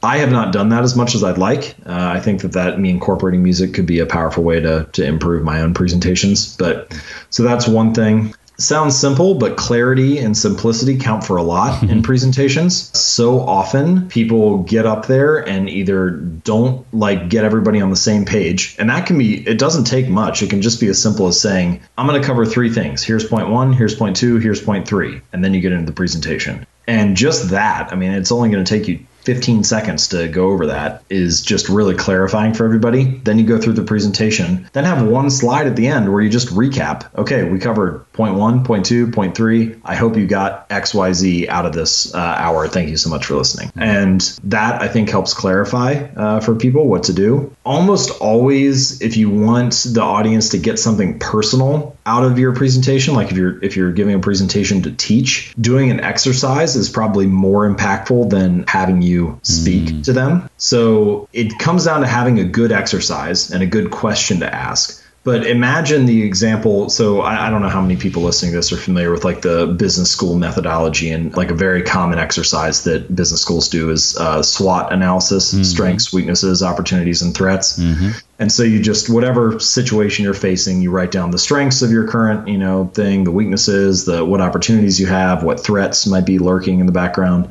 I 0.00 0.18
have 0.18 0.30
not 0.30 0.52
done 0.52 0.68
that 0.68 0.84
as 0.84 0.94
much 0.94 1.14
as 1.14 1.24
I'd 1.24 1.38
like. 1.38 1.74
Uh, 1.84 1.92
I 1.92 2.20
think 2.20 2.42
that 2.42 2.52
that 2.52 2.78
me 2.78 2.90
incorporating 2.90 3.42
music 3.42 3.74
could 3.74 3.86
be 3.86 3.98
a 3.98 4.06
powerful 4.06 4.44
way 4.44 4.60
to 4.60 4.88
to 4.92 5.04
improve 5.04 5.42
my 5.42 5.62
own 5.62 5.74
presentations. 5.74 6.56
But 6.56 6.96
so 7.30 7.42
that's 7.42 7.66
one 7.66 7.94
thing. 7.94 8.34
Sounds 8.60 8.98
simple, 8.98 9.34
but 9.34 9.56
clarity 9.56 10.18
and 10.18 10.36
simplicity 10.36 10.98
count 10.98 11.22
for 11.22 11.36
a 11.36 11.44
lot 11.44 11.84
in 11.84 12.02
presentations. 12.02 12.98
So 12.98 13.40
often 13.40 14.08
people 14.08 14.64
get 14.64 14.84
up 14.84 15.06
there 15.06 15.48
and 15.48 15.68
either 15.68 16.10
don't 16.10 16.84
like 16.92 17.28
get 17.28 17.44
everybody 17.44 17.80
on 17.80 17.90
the 17.90 17.96
same 17.96 18.24
page. 18.24 18.74
And 18.80 18.90
that 18.90 19.06
can 19.06 19.16
be, 19.16 19.46
it 19.46 19.60
doesn't 19.60 19.84
take 19.84 20.08
much. 20.08 20.42
It 20.42 20.50
can 20.50 20.60
just 20.60 20.80
be 20.80 20.88
as 20.88 21.00
simple 21.00 21.28
as 21.28 21.40
saying, 21.40 21.82
I'm 21.96 22.08
going 22.08 22.20
to 22.20 22.26
cover 22.26 22.44
three 22.44 22.72
things. 22.72 23.04
Here's 23.04 23.24
point 23.24 23.48
one, 23.48 23.72
here's 23.72 23.94
point 23.94 24.16
two, 24.16 24.38
here's 24.38 24.60
point 24.60 24.88
three. 24.88 25.20
And 25.32 25.44
then 25.44 25.54
you 25.54 25.60
get 25.60 25.70
into 25.70 25.86
the 25.86 25.92
presentation. 25.92 26.66
And 26.88 27.18
just 27.18 27.50
that, 27.50 27.92
I 27.92 27.96
mean, 27.96 28.12
it's 28.12 28.32
only 28.32 28.48
going 28.48 28.64
to 28.64 28.78
take 28.78 28.88
you 28.88 29.06
15 29.28 29.62
seconds 29.62 30.08
to 30.08 30.26
go 30.26 30.52
over 30.52 30.68
that 30.68 31.04
is 31.10 31.42
just 31.42 31.68
really 31.68 31.94
clarifying 31.94 32.54
for 32.54 32.64
everybody. 32.64 33.04
Then 33.04 33.38
you 33.38 33.44
go 33.44 33.58
through 33.58 33.74
the 33.74 33.82
presentation, 33.82 34.66
then 34.72 34.84
have 34.84 35.06
one 35.06 35.28
slide 35.28 35.66
at 35.66 35.76
the 35.76 35.88
end 35.88 36.10
where 36.10 36.22
you 36.22 36.30
just 36.30 36.48
recap. 36.48 37.14
Okay, 37.14 37.44
we 37.44 37.58
covered 37.58 38.06
point 38.18 38.34
one, 38.34 38.64
point 38.64 38.84
two, 38.84 39.12
point 39.12 39.36
three. 39.36 39.76
I 39.84 39.94
hope 39.94 40.16
you 40.16 40.26
got 40.26 40.68
XYZ 40.70 41.46
out 41.46 41.66
of 41.66 41.72
this 41.72 42.12
uh, 42.12 42.18
hour. 42.18 42.66
Thank 42.66 42.90
you 42.90 42.96
so 42.96 43.08
much 43.10 43.26
for 43.26 43.36
listening. 43.36 43.70
And 43.76 44.20
that 44.42 44.82
I 44.82 44.88
think 44.88 45.08
helps 45.08 45.34
clarify 45.34 45.92
uh, 46.16 46.40
for 46.40 46.56
people 46.56 46.88
what 46.88 47.04
to 47.04 47.12
do. 47.12 47.54
Almost 47.64 48.20
always, 48.20 49.00
if 49.02 49.16
you 49.16 49.30
want 49.30 49.86
the 49.88 50.02
audience 50.02 50.48
to 50.48 50.58
get 50.58 50.80
something 50.80 51.20
personal 51.20 51.96
out 52.04 52.24
of 52.24 52.40
your 52.40 52.56
presentation, 52.56 53.14
like 53.14 53.30
if 53.30 53.36
you're 53.36 53.62
if 53.64 53.76
you're 53.76 53.92
giving 53.92 54.16
a 54.16 54.18
presentation 54.18 54.82
to 54.82 54.90
teach, 54.90 55.54
doing 55.60 55.92
an 55.92 56.00
exercise 56.00 56.74
is 56.74 56.88
probably 56.88 57.26
more 57.26 57.72
impactful 57.72 58.30
than 58.30 58.64
having 58.66 59.00
you 59.00 59.38
speak 59.44 59.84
mm. 59.84 60.04
to 60.04 60.12
them. 60.12 60.50
So 60.56 61.28
it 61.32 61.56
comes 61.60 61.84
down 61.84 62.00
to 62.00 62.08
having 62.08 62.40
a 62.40 62.44
good 62.44 62.72
exercise 62.72 63.52
and 63.52 63.62
a 63.62 63.66
good 63.66 63.92
question 63.92 64.40
to 64.40 64.52
ask. 64.52 64.97
But 65.28 65.46
imagine 65.46 66.06
the 66.06 66.22
example. 66.22 66.88
So 66.88 67.20
I, 67.20 67.48
I, 67.48 67.50
don't 67.50 67.60
know 67.60 67.68
how 67.68 67.82
many 67.82 67.96
people 67.96 68.22
listening 68.22 68.52
to 68.52 68.56
this 68.56 68.72
are 68.72 68.78
familiar 68.78 69.12
with 69.12 69.24
like 69.24 69.42
the 69.42 69.66
business 69.66 70.10
school 70.10 70.34
methodology 70.36 71.10
and 71.10 71.36
like 71.36 71.50
a 71.50 71.54
very 71.54 71.82
common 71.82 72.18
exercise 72.18 72.84
that 72.84 73.14
business 73.14 73.42
schools 73.42 73.68
do 73.68 73.90
is 73.90 74.16
uh, 74.16 74.42
SWOT 74.42 74.90
analysis: 74.90 75.52
mm-hmm. 75.52 75.64
strengths, 75.64 76.14
weaknesses, 76.14 76.62
opportunities, 76.62 77.20
and 77.20 77.34
threats. 77.34 77.78
Mm-hmm. 77.78 78.12
And 78.38 78.50
so 78.50 78.62
you 78.62 78.80
just 78.80 79.10
whatever 79.10 79.60
situation 79.60 80.24
you're 80.24 80.32
facing, 80.32 80.80
you 80.80 80.90
write 80.90 81.10
down 81.10 81.30
the 81.30 81.38
strengths 81.38 81.82
of 81.82 81.90
your 81.90 82.08
current 82.08 82.48
you 82.48 82.56
know 82.56 82.86
thing, 82.86 83.24
the 83.24 83.30
weaknesses, 83.30 84.06
the 84.06 84.24
what 84.24 84.40
opportunities 84.40 84.98
you 84.98 85.08
have, 85.08 85.42
what 85.42 85.60
threats 85.60 86.06
might 86.06 86.24
be 86.24 86.38
lurking 86.38 86.80
in 86.80 86.86
the 86.86 86.92
background. 86.92 87.50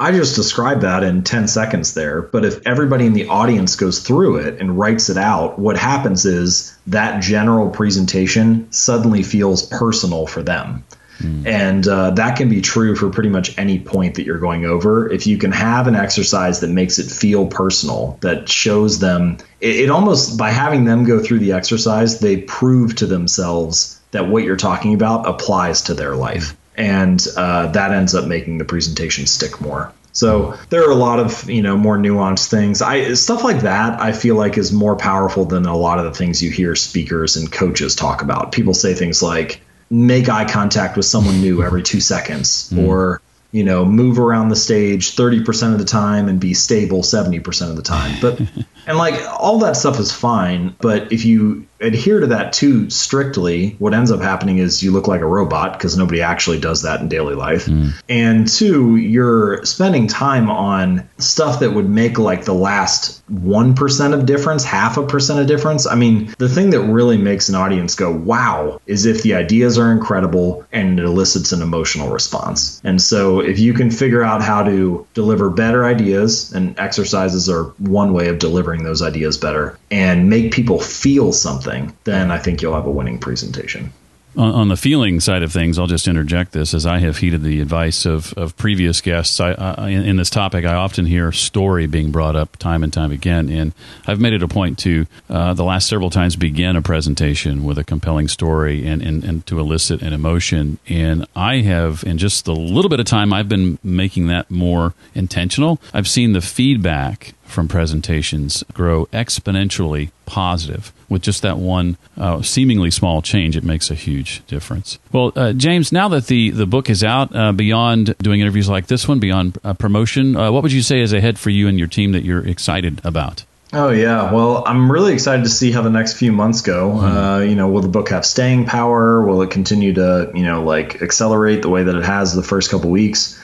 I 0.00 0.12
just 0.12 0.34
described 0.34 0.80
that 0.80 1.04
in 1.04 1.24
10 1.24 1.46
seconds 1.46 1.92
there. 1.92 2.22
But 2.22 2.46
if 2.46 2.66
everybody 2.66 3.04
in 3.04 3.12
the 3.12 3.28
audience 3.28 3.76
goes 3.76 3.98
through 3.98 4.36
it 4.38 4.58
and 4.58 4.78
writes 4.78 5.10
it 5.10 5.18
out, 5.18 5.58
what 5.58 5.76
happens 5.76 6.24
is 6.24 6.74
that 6.86 7.22
general 7.22 7.68
presentation 7.68 8.72
suddenly 8.72 9.22
feels 9.22 9.66
personal 9.66 10.26
for 10.26 10.42
them. 10.42 10.84
Mm. 11.18 11.46
And 11.46 11.86
uh, 11.86 12.12
that 12.12 12.38
can 12.38 12.48
be 12.48 12.62
true 12.62 12.96
for 12.96 13.10
pretty 13.10 13.28
much 13.28 13.58
any 13.58 13.78
point 13.78 14.14
that 14.14 14.24
you're 14.24 14.38
going 14.38 14.64
over. 14.64 15.12
If 15.12 15.26
you 15.26 15.36
can 15.36 15.52
have 15.52 15.86
an 15.86 15.94
exercise 15.94 16.60
that 16.60 16.70
makes 16.70 16.98
it 16.98 17.10
feel 17.10 17.46
personal, 17.46 18.16
that 18.22 18.48
shows 18.48 19.00
them, 19.00 19.36
it, 19.60 19.76
it 19.76 19.90
almost, 19.90 20.38
by 20.38 20.50
having 20.50 20.84
them 20.84 21.04
go 21.04 21.22
through 21.22 21.40
the 21.40 21.52
exercise, 21.52 22.20
they 22.20 22.38
prove 22.38 22.96
to 22.96 23.06
themselves 23.06 24.00
that 24.12 24.28
what 24.28 24.44
you're 24.44 24.56
talking 24.56 24.94
about 24.94 25.28
applies 25.28 25.82
to 25.82 25.94
their 25.94 26.16
life 26.16 26.56
and 26.80 27.26
uh, 27.36 27.66
that 27.66 27.92
ends 27.92 28.14
up 28.14 28.26
making 28.26 28.56
the 28.56 28.64
presentation 28.64 29.26
stick 29.26 29.60
more. 29.60 29.92
So 30.12 30.56
there 30.70 30.82
are 30.88 30.90
a 30.90 30.96
lot 30.96 31.20
of 31.20 31.48
you 31.48 31.62
know 31.62 31.76
more 31.76 31.98
nuanced 31.98 32.48
things. 32.48 32.80
I 32.80 33.12
stuff 33.12 33.44
like 33.44 33.60
that 33.60 34.00
I 34.00 34.12
feel 34.12 34.34
like 34.34 34.56
is 34.56 34.72
more 34.72 34.96
powerful 34.96 35.44
than 35.44 35.66
a 35.66 35.76
lot 35.76 35.98
of 35.98 36.06
the 36.06 36.12
things 36.12 36.42
you 36.42 36.50
hear 36.50 36.74
speakers 36.74 37.36
and 37.36 37.52
coaches 37.52 37.94
talk 37.94 38.22
about. 38.22 38.50
People 38.52 38.74
say 38.74 38.94
things 38.94 39.22
like 39.22 39.60
make 39.90 40.28
eye 40.28 40.50
contact 40.50 40.96
with 40.96 41.04
someone 41.04 41.40
new 41.40 41.62
every 41.62 41.82
2 41.82 42.00
seconds 42.00 42.70
mm. 42.72 42.86
or 42.86 43.20
you 43.52 43.62
know 43.62 43.84
move 43.84 44.18
around 44.18 44.48
the 44.48 44.56
stage 44.56 45.14
30% 45.16 45.72
of 45.72 45.78
the 45.78 45.84
time 45.84 46.28
and 46.28 46.40
be 46.40 46.54
stable 46.54 47.02
70% 47.02 47.68
of 47.70 47.76
the 47.76 47.82
time. 47.82 48.16
But 48.22 48.40
and 48.86 48.96
like 48.96 49.20
all 49.38 49.58
that 49.58 49.76
stuff 49.76 50.00
is 50.00 50.12
fine, 50.12 50.74
but 50.80 51.12
if 51.12 51.26
you 51.26 51.66
adhere 51.80 52.20
to 52.20 52.26
that 52.28 52.52
too 52.52 52.90
strictly, 52.90 53.70
what 53.78 53.94
ends 53.94 54.10
up 54.10 54.20
happening 54.20 54.58
is 54.58 54.82
you 54.82 54.90
look 54.90 55.08
like 55.08 55.22
a 55.22 55.26
robot 55.26 55.72
because 55.72 55.96
nobody 55.96 56.20
actually 56.20 56.60
does 56.60 56.82
that 56.82 57.00
in 57.00 57.08
daily 57.08 57.34
life. 57.34 57.66
Mm. 57.66 57.92
And 58.08 58.46
two, 58.46 58.96
you're 58.96 59.64
spending 59.64 60.06
time 60.06 60.50
on 60.50 61.08
stuff 61.18 61.60
that 61.60 61.72
would 61.72 61.88
make 61.88 62.18
like 62.18 62.44
the 62.44 62.54
last 62.54 63.26
1% 63.30 64.14
of 64.14 64.26
difference, 64.26 64.64
half 64.64 64.98
a 64.98 65.06
percent 65.06 65.40
of 65.40 65.46
difference. 65.46 65.86
I 65.86 65.94
mean, 65.94 66.34
the 66.38 66.48
thing 66.48 66.70
that 66.70 66.80
really 66.82 67.16
makes 67.16 67.48
an 67.48 67.54
audience 67.54 67.94
go, 67.94 68.12
wow, 68.12 68.80
is 68.86 69.06
if 69.06 69.22
the 69.22 69.34
ideas 69.34 69.78
are 69.78 69.90
incredible 69.90 70.66
and 70.72 70.98
it 70.98 71.04
elicits 71.04 71.52
an 71.52 71.62
emotional 71.62 72.10
response. 72.10 72.80
And 72.84 73.00
so 73.00 73.40
if 73.40 73.58
you 73.58 73.72
can 73.72 73.90
figure 73.90 74.22
out 74.22 74.42
how 74.42 74.64
to 74.64 75.06
deliver 75.14 75.48
better 75.48 75.84
ideas, 75.84 76.52
and 76.52 76.78
exercises 76.78 77.48
are 77.48 77.64
one 77.78 78.12
way 78.12 78.28
of 78.28 78.38
delivering 78.38 78.82
those 78.82 79.00
ideas 79.00 79.38
better, 79.38 79.78
and 79.90 80.28
make 80.28 80.52
people 80.52 80.78
feel 80.80 81.32
something 81.32 81.69
then 82.04 82.30
I 82.30 82.38
think 82.38 82.62
you'll 82.62 82.74
have 82.74 82.86
a 82.86 82.90
winning 82.90 83.18
presentation. 83.18 83.92
On, 84.36 84.54
on, 84.54 84.68
the 84.68 84.76
feeling 84.76 85.18
side 85.18 85.42
of 85.42 85.52
things, 85.52 85.76
I'll 85.76 85.88
just 85.88 86.06
interject 86.06 86.52
this 86.52 86.72
as 86.72 86.86
I 86.86 87.00
have 87.00 87.16
heeded 87.16 87.42
the 87.42 87.60
advice 87.60 88.06
of, 88.06 88.32
of 88.34 88.56
previous 88.56 89.00
guests. 89.00 89.40
I, 89.40 89.50
I, 89.52 89.88
in, 89.88 90.04
in, 90.04 90.16
this 90.18 90.30
topic, 90.30 90.64
I 90.64 90.74
often 90.74 91.04
hear 91.04 91.32
story 91.32 91.88
being 91.88 92.12
brought 92.12 92.36
up 92.36 92.56
time 92.56 92.84
and 92.84 92.92
time 92.92 93.10
again, 93.10 93.48
and 93.48 93.72
I've 94.06 94.20
made 94.20 94.32
it 94.32 94.42
a 94.44 94.46
point 94.46 94.78
to 94.80 95.06
uh, 95.28 95.54
the 95.54 95.64
last 95.64 95.88
several 95.88 96.10
times 96.10 96.36
begin 96.36 96.76
a 96.76 96.82
presentation 96.82 97.64
with 97.64 97.76
a 97.76 97.82
compelling 97.82 98.28
story 98.28 98.86
and, 98.86 99.02
and, 99.02 99.24
and 99.24 99.46
to 99.46 99.58
elicit 99.58 100.00
an 100.00 100.12
emotion. 100.12 100.78
And 100.88 101.26
I 101.34 101.56
have, 101.62 102.04
in 102.04 102.16
just 102.16 102.44
the 102.44 102.54
little 102.54 102.88
bit 102.88 103.00
of 103.00 103.06
time 103.06 103.32
I've 103.32 103.48
been 103.48 103.80
making 103.82 104.28
that 104.28 104.48
more 104.48 104.94
intentional, 105.12 105.80
I've 105.92 106.08
seen 106.08 106.34
the 106.34 106.40
feedback 106.40 107.34
from 107.50 107.68
presentations 107.68 108.64
grow 108.72 109.06
exponentially 109.06 110.10
positive. 110.26 110.92
With 111.08 111.22
just 111.22 111.42
that 111.42 111.58
one 111.58 111.96
uh, 112.16 112.40
seemingly 112.42 112.90
small 112.90 113.20
change, 113.20 113.56
it 113.56 113.64
makes 113.64 113.90
a 113.90 113.94
huge 113.94 114.46
difference. 114.46 114.98
Well, 115.12 115.32
uh, 115.34 115.52
James, 115.52 115.90
now 115.90 116.08
that 116.08 116.28
the, 116.28 116.50
the 116.50 116.66
book 116.66 116.88
is 116.88 117.02
out, 117.02 117.34
uh, 117.34 117.52
beyond 117.52 118.16
doing 118.18 118.40
interviews 118.40 118.68
like 118.68 118.86
this 118.86 119.08
one, 119.08 119.18
beyond 119.18 119.58
uh, 119.64 119.74
promotion, 119.74 120.36
uh, 120.36 120.52
what 120.52 120.62
would 120.62 120.72
you 120.72 120.82
say 120.82 121.00
is 121.00 121.12
ahead 121.12 121.38
for 121.38 121.50
you 121.50 121.66
and 121.66 121.78
your 121.78 121.88
team 121.88 122.12
that 122.12 122.24
you're 122.24 122.46
excited 122.46 123.00
about? 123.04 123.44
Oh 123.72 123.90
yeah, 123.90 124.32
well, 124.32 124.64
I'm 124.66 124.90
really 124.90 125.12
excited 125.12 125.44
to 125.44 125.48
see 125.48 125.70
how 125.70 125.82
the 125.82 125.90
next 125.90 126.14
few 126.14 126.32
months 126.32 126.60
go. 126.62 126.90
Mm-hmm. 126.90 127.04
Uh, 127.04 127.38
you 127.40 127.54
know, 127.54 127.68
will 127.68 127.82
the 127.82 127.88
book 127.88 128.08
have 128.08 128.26
staying 128.26 128.66
power? 128.66 129.24
Will 129.24 129.42
it 129.42 129.50
continue 129.50 129.92
to, 129.94 130.32
you 130.34 130.42
know, 130.42 130.64
like 130.64 131.02
accelerate 131.02 131.62
the 131.62 131.68
way 131.68 131.84
that 131.84 131.94
it 131.94 132.04
has 132.04 132.34
the 132.34 132.42
first 132.42 132.70
couple 132.70 132.90
weeks? 132.90 133.40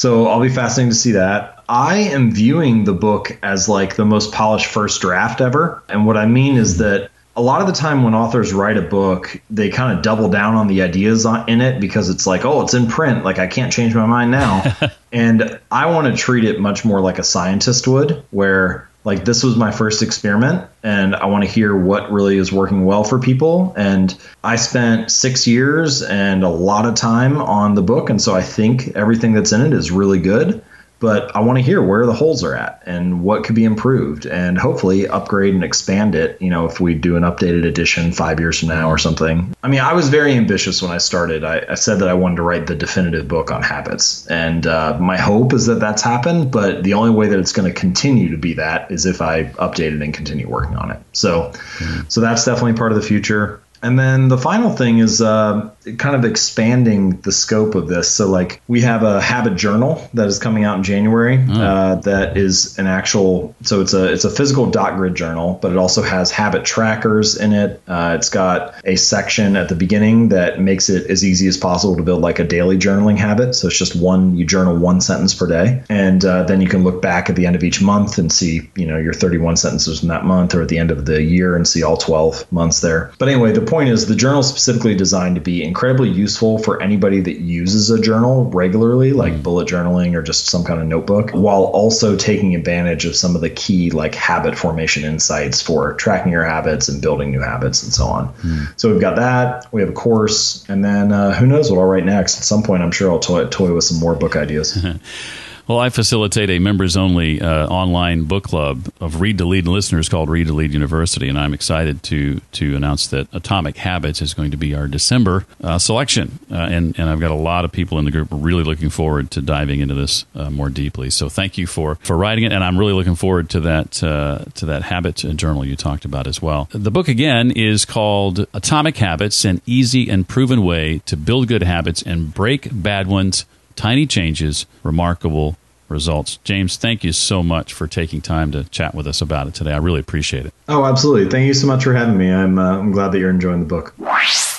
So 0.00 0.28
I'll 0.28 0.40
be 0.40 0.48
fascinated 0.48 0.94
to 0.94 0.98
see 0.98 1.12
that. 1.12 1.62
I 1.68 1.96
am 1.96 2.32
viewing 2.32 2.84
the 2.84 2.94
book 2.94 3.38
as 3.42 3.68
like 3.68 3.96
the 3.96 4.06
most 4.06 4.32
polished 4.32 4.64
first 4.64 5.02
draft 5.02 5.42
ever. 5.42 5.82
And 5.90 6.06
what 6.06 6.16
I 6.16 6.24
mean 6.24 6.56
is 6.56 6.76
hmm. 6.76 6.84
that 6.84 7.10
a 7.36 7.40
a 7.40 7.42
lot 7.42 7.62
of 7.62 7.66
the 7.66 7.72
time 7.72 8.02
when 8.02 8.14
authors 8.14 8.52
write 8.52 8.76
a 8.76 8.82
book, 8.82 9.40
they 9.48 9.70
kind 9.70 9.96
of 9.96 10.04
double 10.04 10.28
down 10.28 10.56
on 10.56 10.66
the 10.66 10.82
ideas 10.82 11.24
in 11.48 11.62
it 11.62 11.80
because 11.80 12.10
it's 12.10 12.26
like, 12.26 12.44
oh, 12.44 12.60
it's 12.60 12.74
in 12.74 12.86
print. 12.86 13.24
Like 13.24 13.38
I 13.38 13.46
can't 13.46 13.72
change 13.72 13.94
my 13.94 14.04
mind 14.04 14.30
now. 14.30 14.76
and 15.12 15.58
I 15.70 15.86
want 15.86 16.06
to 16.06 16.22
treat 16.22 16.44
it 16.44 16.60
much 16.60 16.84
more 16.84 17.00
like 17.00 17.18
a 17.18 17.24
scientist 17.24 17.88
would, 17.88 18.22
where 18.30 18.89
like 19.04 19.24
this 19.24 19.42
was 19.42 19.56
my 19.56 19.70
first 19.70 20.02
experiment 20.02 20.68
and 20.82 21.14
I 21.16 21.26
want 21.26 21.44
to 21.44 21.50
hear 21.50 21.74
what 21.74 22.12
really 22.12 22.36
is 22.36 22.52
working 22.52 22.84
well 22.84 23.04
for 23.04 23.18
people. 23.18 23.74
And 23.76 24.14
I 24.44 24.56
spent 24.56 25.10
six 25.10 25.46
years 25.46 26.02
and 26.02 26.44
a 26.44 26.48
lot 26.48 26.86
of 26.86 26.94
time 26.94 27.40
on 27.40 27.74
the 27.74 27.82
book. 27.82 28.10
And 28.10 28.20
so 28.20 28.34
I 28.34 28.42
think 28.42 28.88
everything 28.96 29.32
that's 29.32 29.52
in 29.52 29.62
it 29.62 29.72
is 29.72 29.90
really 29.90 30.20
good 30.20 30.62
but 31.00 31.34
I 31.34 31.40
want 31.40 31.58
to 31.58 31.62
hear 31.62 31.82
where 31.82 32.04
the 32.04 32.12
holes 32.12 32.44
are 32.44 32.54
at 32.54 32.82
and 32.84 33.24
what 33.24 33.44
could 33.44 33.54
be 33.54 33.64
improved 33.64 34.26
and 34.26 34.58
hopefully 34.58 35.08
upgrade 35.08 35.54
and 35.54 35.64
expand 35.64 36.14
it, 36.14 36.40
you 36.42 36.50
know, 36.50 36.66
if 36.66 36.78
we 36.78 36.94
do 36.94 37.16
an 37.16 37.22
updated 37.22 37.66
edition 37.66 38.12
five 38.12 38.38
years 38.38 38.60
from 38.60 38.68
now 38.68 38.90
or 38.90 38.98
something. 38.98 39.54
I 39.62 39.68
mean, 39.68 39.80
I 39.80 39.94
was 39.94 40.10
very 40.10 40.34
ambitious 40.34 40.82
when 40.82 40.90
I 40.90 40.98
started. 40.98 41.42
I, 41.42 41.64
I 41.70 41.74
said 41.74 42.00
that 42.00 42.08
I 42.08 42.14
wanted 42.14 42.36
to 42.36 42.42
write 42.42 42.66
the 42.66 42.74
definitive 42.74 43.26
book 43.26 43.50
on 43.50 43.62
habits. 43.62 44.26
And 44.26 44.66
uh, 44.66 44.98
my 45.00 45.16
hope 45.16 45.54
is 45.54 45.66
that 45.66 45.80
that's 45.80 46.02
happened, 46.02 46.52
but 46.52 46.84
the 46.84 46.94
only 46.94 47.10
way 47.10 47.28
that 47.28 47.38
it's 47.38 47.52
going 47.52 47.72
to 47.72 47.78
continue 47.78 48.32
to 48.32 48.36
be 48.36 48.54
that 48.54 48.90
is 48.90 49.06
if 49.06 49.22
I 49.22 49.44
update 49.44 49.94
it 49.96 50.02
and 50.02 50.12
continue 50.12 50.48
working 50.48 50.76
on 50.76 50.90
it. 50.90 51.00
So, 51.12 51.50
mm-hmm. 51.52 52.08
so 52.08 52.20
that's 52.20 52.44
definitely 52.44 52.74
part 52.74 52.92
of 52.92 52.96
the 52.96 53.06
future. 53.06 53.62
And 53.82 53.98
then 53.98 54.28
the 54.28 54.36
final 54.36 54.70
thing 54.70 54.98
is 54.98 55.22
uh, 55.22 55.70
kind 55.96 56.14
of 56.14 56.24
expanding 56.24 57.20
the 57.22 57.32
scope 57.32 57.74
of 57.74 57.88
this. 57.88 58.10
So, 58.10 58.28
like, 58.28 58.60
we 58.68 58.82
have 58.82 59.02
a 59.02 59.20
habit 59.20 59.56
journal 59.56 60.08
that 60.14 60.26
is 60.26 60.38
coming 60.38 60.64
out 60.64 60.76
in 60.76 60.82
January. 60.82 61.38
Mm. 61.38 61.56
Uh, 61.56 61.94
that 62.02 62.36
is 62.36 62.78
an 62.78 62.86
actual, 62.86 63.54
so 63.62 63.80
it's 63.80 63.94
a 63.94 64.12
it's 64.12 64.24
a 64.24 64.30
physical 64.30 64.70
dot 64.70 64.96
grid 64.96 65.14
journal, 65.14 65.58
but 65.60 65.72
it 65.72 65.78
also 65.78 66.02
has 66.02 66.30
habit 66.30 66.64
trackers 66.64 67.36
in 67.36 67.52
it. 67.52 67.82
Uh, 67.88 68.16
it's 68.18 68.28
got 68.28 68.74
a 68.84 68.96
section 68.96 69.56
at 69.56 69.68
the 69.68 69.74
beginning 69.74 70.30
that 70.30 70.60
makes 70.60 70.90
it 70.90 71.10
as 71.10 71.24
easy 71.24 71.46
as 71.46 71.56
possible 71.56 71.96
to 71.96 72.02
build 72.02 72.20
like 72.20 72.38
a 72.38 72.44
daily 72.44 72.76
journaling 72.76 73.16
habit. 73.16 73.54
So 73.54 73.68
it's 73.68 73.78
just 73.78 73.96
one 73.96 74.36
you 74.36 74.44
journal 74.44 74.76
one 74.76 75.00
sentence 75.00 75.34
per 75.34 75.46
day, 75.46 75.82
and 75.88 76.22
uh, 76.24 76.42
then 76.42 76.60
you 76.60 76.68
can 76.68 76.84
look 76.84 77.00
back 77.00 77.30
at 77.30 77.36
the 77.36 77.46
end 77.46 77.56
of 77.56 77.64
each 77.64 77.80
month 77.80 78.18
and 78.18 78.30
see 78.30 78.70
you 78.76 78.86
know 78.86 78.98
your 78.98 79.14
31 79.14 79.56
sentences 79.56 80.02
in 80.02 80.08
that 80.08 80.24
month, 80.24 80.54
or 80.54 80.62
at 80.62 80.68
the 80.68 80.78
end 80.78 80.90
of 80.90 81.06
the 81.06 81.22
year 81.22 81.56
and 81.56 81.66
see 81.66 81.82
all 81.82 81.96
12 81.96 82.52
months 82.52 82.80
there. 82.80 83.12
But 83.18 83.28
anyway, 83.28 83.52
the 83.52 83.62
point 83.62 83.88
is 83.88 84.06
the 84.06 84.14
journal 84.14 84.40
is 84.40 84.48
specifically 84.48 84.94
designed 84.94 85.36
to 85.36 85.40
be 85.40 85.69
incredibly 85.70 86.10
useful 86.10 86.58
for 86.58 86.82
anybody 86.82 87.20
that 87.20 87.38
uses 87.38 87.90
a 87.90 88.00
journal 88.00 88.50
regularly, 88.50 89.12
like 89.12 89.34
mm. 89.34 89.42
bullet 89.44 89.68
journaling 89.68 90.14
or 90.14 90.22
just 90.22 90.46
some 90.46 90.64
kind 90.64 90.80
of 90.80 90.86
notebook, 90.88 91.30
while 91.30 91.62
also 91.62 92.16
taking 92.16 92.56
advantage 92.56 93.04
of 93.04 93.14
some 93.14 93.36
of 93.36 93.40
the 93.40 93.50
key 93.50 93.90
like 93.90 94.16
habit 94.16 94.58
formation 94.58 95.04
insights 95.04 95.62
for 95.62 95.94
tracking 95.94 96.32
your 96.32 96.44
habits 96.44 96.88
and 96.88 97.00
building 97.00 97.30
new 97.30 97.40
habits 97.40 97.84
and 97.84 97.92
so 97.92 98.06
on. 98.06 98.34
Mm. 98.34 98.80
So 98.80 98.90
we've 98.90 99.00
got 99.00 99.16
that. 99.16 99.72
We 99.72 99.80
have 99.80 99.90
a 99.90 99.94
course, 99.94 100.68
and 100.68 100.84
then 100.84 101.12
uh, 101.12 101.32
who 101.34 101.46
knows 101.46 101.70
what 101.70 101.78
I'll 101.78 101.86
write 101.86 102.04
next. 102.04 102.38
At 102.38 102.44
some 102.44 102.64
point, 102.64 102.82
I'm 102.82 102.90
sure 102.90 103.12
I'll 103.12 103.20
toy, 103.20 103.46
toy 103.46 103.72
with 103.72 103.84
some 103.84 104.00
more 104.00 104.16
book 104.16 104.34
ideas. 104.34 104.76
Well, 105.70 105.78
I 105.78 105.90
facilitate 105.90 106.50
a 106.50 106.58
members 106.58 106.96
only 106.96 107.40
uh, 107.40 107.68
online 107.68 108.24
book 108.24 108.42
club 108.42 108.92
of 109.00 109.20
Read 109.20 109.38
to 109.38 109.44
Lead 109.44 109.68
listeners 109.68 110.08
called 110.08 110.28
Read 110.28 110.48
to 110.48 110.52
Lead 110.52 110.72
University, 110.72 111.28
and 111.28 111.38
I'm 111.38 111.54
excited 111.54 112.02
to 112.02 112.40
to 112.40 112.74
announce 112.74 113.06
that 113.06 113.28
Atomic 113.32 113.76
Habits 113.76 114.20
is 114.20 114.34
going 114.34 114.50
to 114.50 114.56
be 114.56 114.74
our 114.74 114.88
December 114.88 115.46
uh, 115.62 115.78
selection. 115.78 116.40
Uh, 116.50 116.56
and, 116.56 116.98
and 116.98 117.08
I've 117.08 117.20
got 117.20 117.30
a 117.30 117.36
lot 117.36 117.64
of 117.64 117.70
people 117.70 118.00
in 118.00 118.04
the 118.04 118.10
group 118.10 118.26
really 118.32 118.64
looking 118.64 118.90
forward 118.90 119.30
to 119.30 119.40
diving 119.40 119.78
into 119.78 119.94
this 119.94 120.24
uh, 120.34 120.50
more 120.50 120.70
deeply. 120.70 121.08
So 121.08 121.28
thank 121.28 121.56
you 121.56 121.68
for, 121.68 121.94
for 122.02 122.16
writing 122.16 122.42
it, 122.42 122.50
and 122.50 122.64
I'm 122.64 122.76
really 122.76 122.94
looking 122.94 123.14
forward 123.14 123.48
to 123.50 123.60
that, 123.60 124.02
uh, 124.02 124.38
to 124.56 124.66
that 124.66 124.82
habit 124.82 125.18
journal 125.36 125.64
you 125.64 125.76
talked 125.76 126.04
about 126.04 126.26
as 126.26 126.42
well. 126.42 126.68
The 126.72 126.90
book, 126.90 127.06
again, 127.06 127.52
is 127.52 127.84
called 127.84 128.44
Atomic 128.52 128.96
Habits 128.96 129.44
An 129.44 129.62
Easy 129.66 130.10
and 130.10 130.26
Proven 130.26 130.64
Way 130.64 130.98
to 131.06 131.16
Build 131.16 131.46
Good 131.46 131.62
Habits 131.62 132.02
and 132.02 132.34
Break 132.34 132.70
Bad 132.72 133.06
Ones 133.06 133.44
Tiny 133.76 134.04
Changes, 134.04 134.66
Remarkable 134.82 135.56
results. 135.90 136.38
James, 136.44 136.76
thank 136.76 137.04
you 137.04 137.12
so 137.12 137.42
much 137.42 137.72
for 137.72 137.86
taking 137.86 138.20
time 138.20 138.52
to 138.52 138.64
chat 138.64 138.94
with 138.94 139.06
us 139.06 139.20
about 139.20 139.48
it 139.48 139.54
today. 139.54 139.72
I 139.72 139.78
really 139.78 140.00
appreciate 140.00 140.46
it. 140.46 140.54
Oh, 140.68 140.84
absolutely. 140.84 141.30
Thank 141.30 141.46
you 141.46 141.54
so 141.54 141.66
much 141.66 141.84
for 141.84 141.94
having 141.94 142.16
me. 142.16 142.30
I'm, 142.32 142.58
uh, 142.58 142.78
I'm 142.78 142.92
glad 142.92 143.12
that 143.12 143.18
you're 143.18 143.30
enjoying 143.30 143.60
the 143.60 143.66
book. 143.66 143.94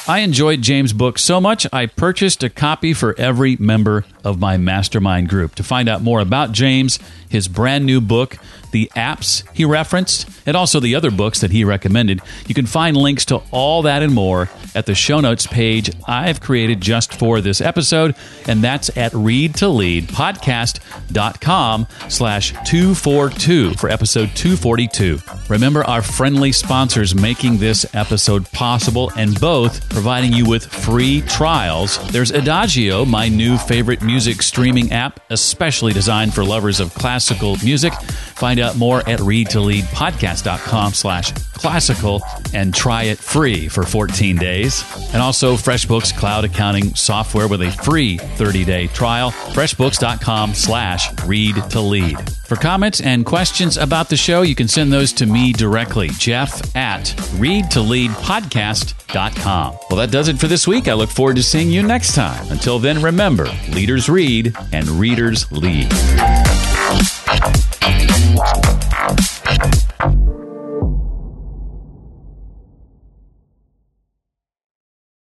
I 0.07 0.19
enjoyed 0.19 0.61
James' 0.61 0.93
book 0.93 1.19
so 1.19 1.39
much, 1.39 1.67
I 1.71 1.85
purchased 1.85 2.43
a 2.43 2.49
copy 2.49 2.93
for 2.93 3.17
every 3.19 3.55
member 3.57 4.03
of 4.23 4.39
my 4.39 4.57
mastermind 4.57 5.29
group. 5.29 5.55
To 5.55 5.63
find 5.63 5.87
out 5.87 6.01
more 6.01 6.19
about 6.19 6.51
James, 6.51 6.97
his 7.29 7.47
brand 7.47 7.85
new 7.85 8.01
book, 8.01 8.37
the 8.71 8.91
apps 8.95 9.43
he 9.53 9.65
referenced, 9.65 10.27
and 10.45 10.57
also 10.57 10.79
the 10.79 10.95
other 10.95 11.11
books 11.11 11.41
that 11.41 11.51
he 11.51 11.63
recommended, 11.63 12.21
you 12.47 12.55
can 12.55 12.65
find 12.65 12.97
links 12.97 13.25
to 13.25 13.41
all 13.51 13.83
that 13.83 14.01
and 14.01 14.13
more 14.13 14.49
at 14.73 14.85
the 14.85 14.95
show 14.95 15.19
notes 15.19 15.45
page 15.47 15.91
I've 16.07 16.39
created 16.39 16.81
just 16.81 17.13
for 17.13 17.41
this 17.41 17.61
episode, 17.61 18.15
and 18.47 18.63
that's 18.63 18.89
at 18.97 19.11
readtoleadpodcast.com 19.11 21.87
slash 22.09 22.51
242 22.65 23.73
for 23.75 23.89
episode 23.89 24.29
242. 24.35 25.19
Remember 25.49 25.83
our 25.83 26.01
friendly 26.01 26.51
sponsors 26.51 27.13
making 27.13 27.57
this 27.57 27.85
episode 27.93 28.49
possible 28.51 29.11
and 29.17 29.39
both 29.39 29.87
providing 29.89 30.33
you 30.33 30.49
with 30.49 30.65
free 30.65 31.21
trials. 31.21 31.99
There's 32.11 32.31
Idagio, 32.31 33.07
my 33.07 33.27
new 33.27 33.57
favorite 33.57 34.01
music 34.01 34.41
streaming 34.41 34.91
app, 34.91 35.19
especially 35.29 35.93
designed 35.93 36.33
for 36.33 36.43
lovers 36.43 36.79
of 36.79 36.93
classical 36.93 37.57
music. 37.63 37.93
Find 37.93 38.59
out 38.61 38.77
more 38.77 38.99
at 38.99 39.19
readtoleadpodcast.com 39.19 40.93
slash 40.93 41.31
classical 41.53 42.21
and 42.53 42.73
try 42.73 43.03
it 43.03 43.19
free 43.19 43.67
for 43.67 43.83
14 43.83 44.37
days. 44.37 44.83
And 45.13 45.21
also 45.21 45.55
FreshBooks 45.55 46.17
cloud 46.17 46.45
accounting 46.45 46.95
software 46.95 47.47
with 47.47 47.61
a 47.61 47.71
free 47.71 48.17
30-day 48.17 48.87
trial. 48.87 49.31
FreshBooks.com 49.31 50.53
slash 50.53 51.09
read 51.25 51.55
to 51.69 51.79
lead. 51.79 52.17
For 52.45 52.55
comments 52.57 52.99
and 52.99 53.25
questions 53.25 53.77
about 53.77 54.09
the 54.09 54.17
show, 54.17 54.41
you 54.41 54.55
can 54.55 54.67
send 54.67 54.91
those 54.91 55.13
to 55.13 55.25
me 55.25 55.53
directly, 55.53 56.09
Jeff 56.17 56.75
at 56.75 57.05
readtoleadpodcast.com. 57.37 59.77
Well, 59.89 59.99
that 59.99 60.11
does 60.11 60.27
it 60.27 60.37
for 60.37 60.47
this 60.47 60.67
week. 60.67 60.87
I 60.87 60.93
look 60.93 61.09
forward 61.09 61.37
to 61.37 61.43
seeing 61.43 61.69
you 61.69 61.81
next 61.83 62.13
time. 62.13 62.45
Until 62.51 62.79
then, 62.79 63.01
remember, 63.01 63.45
leaders 63.69 64.09
read 64.09 64.53
and 64.73 64.87
readers 64.89 65.49
lead. 65.51 65.89
Thank 67.81 68.11
you. 70.15 70.30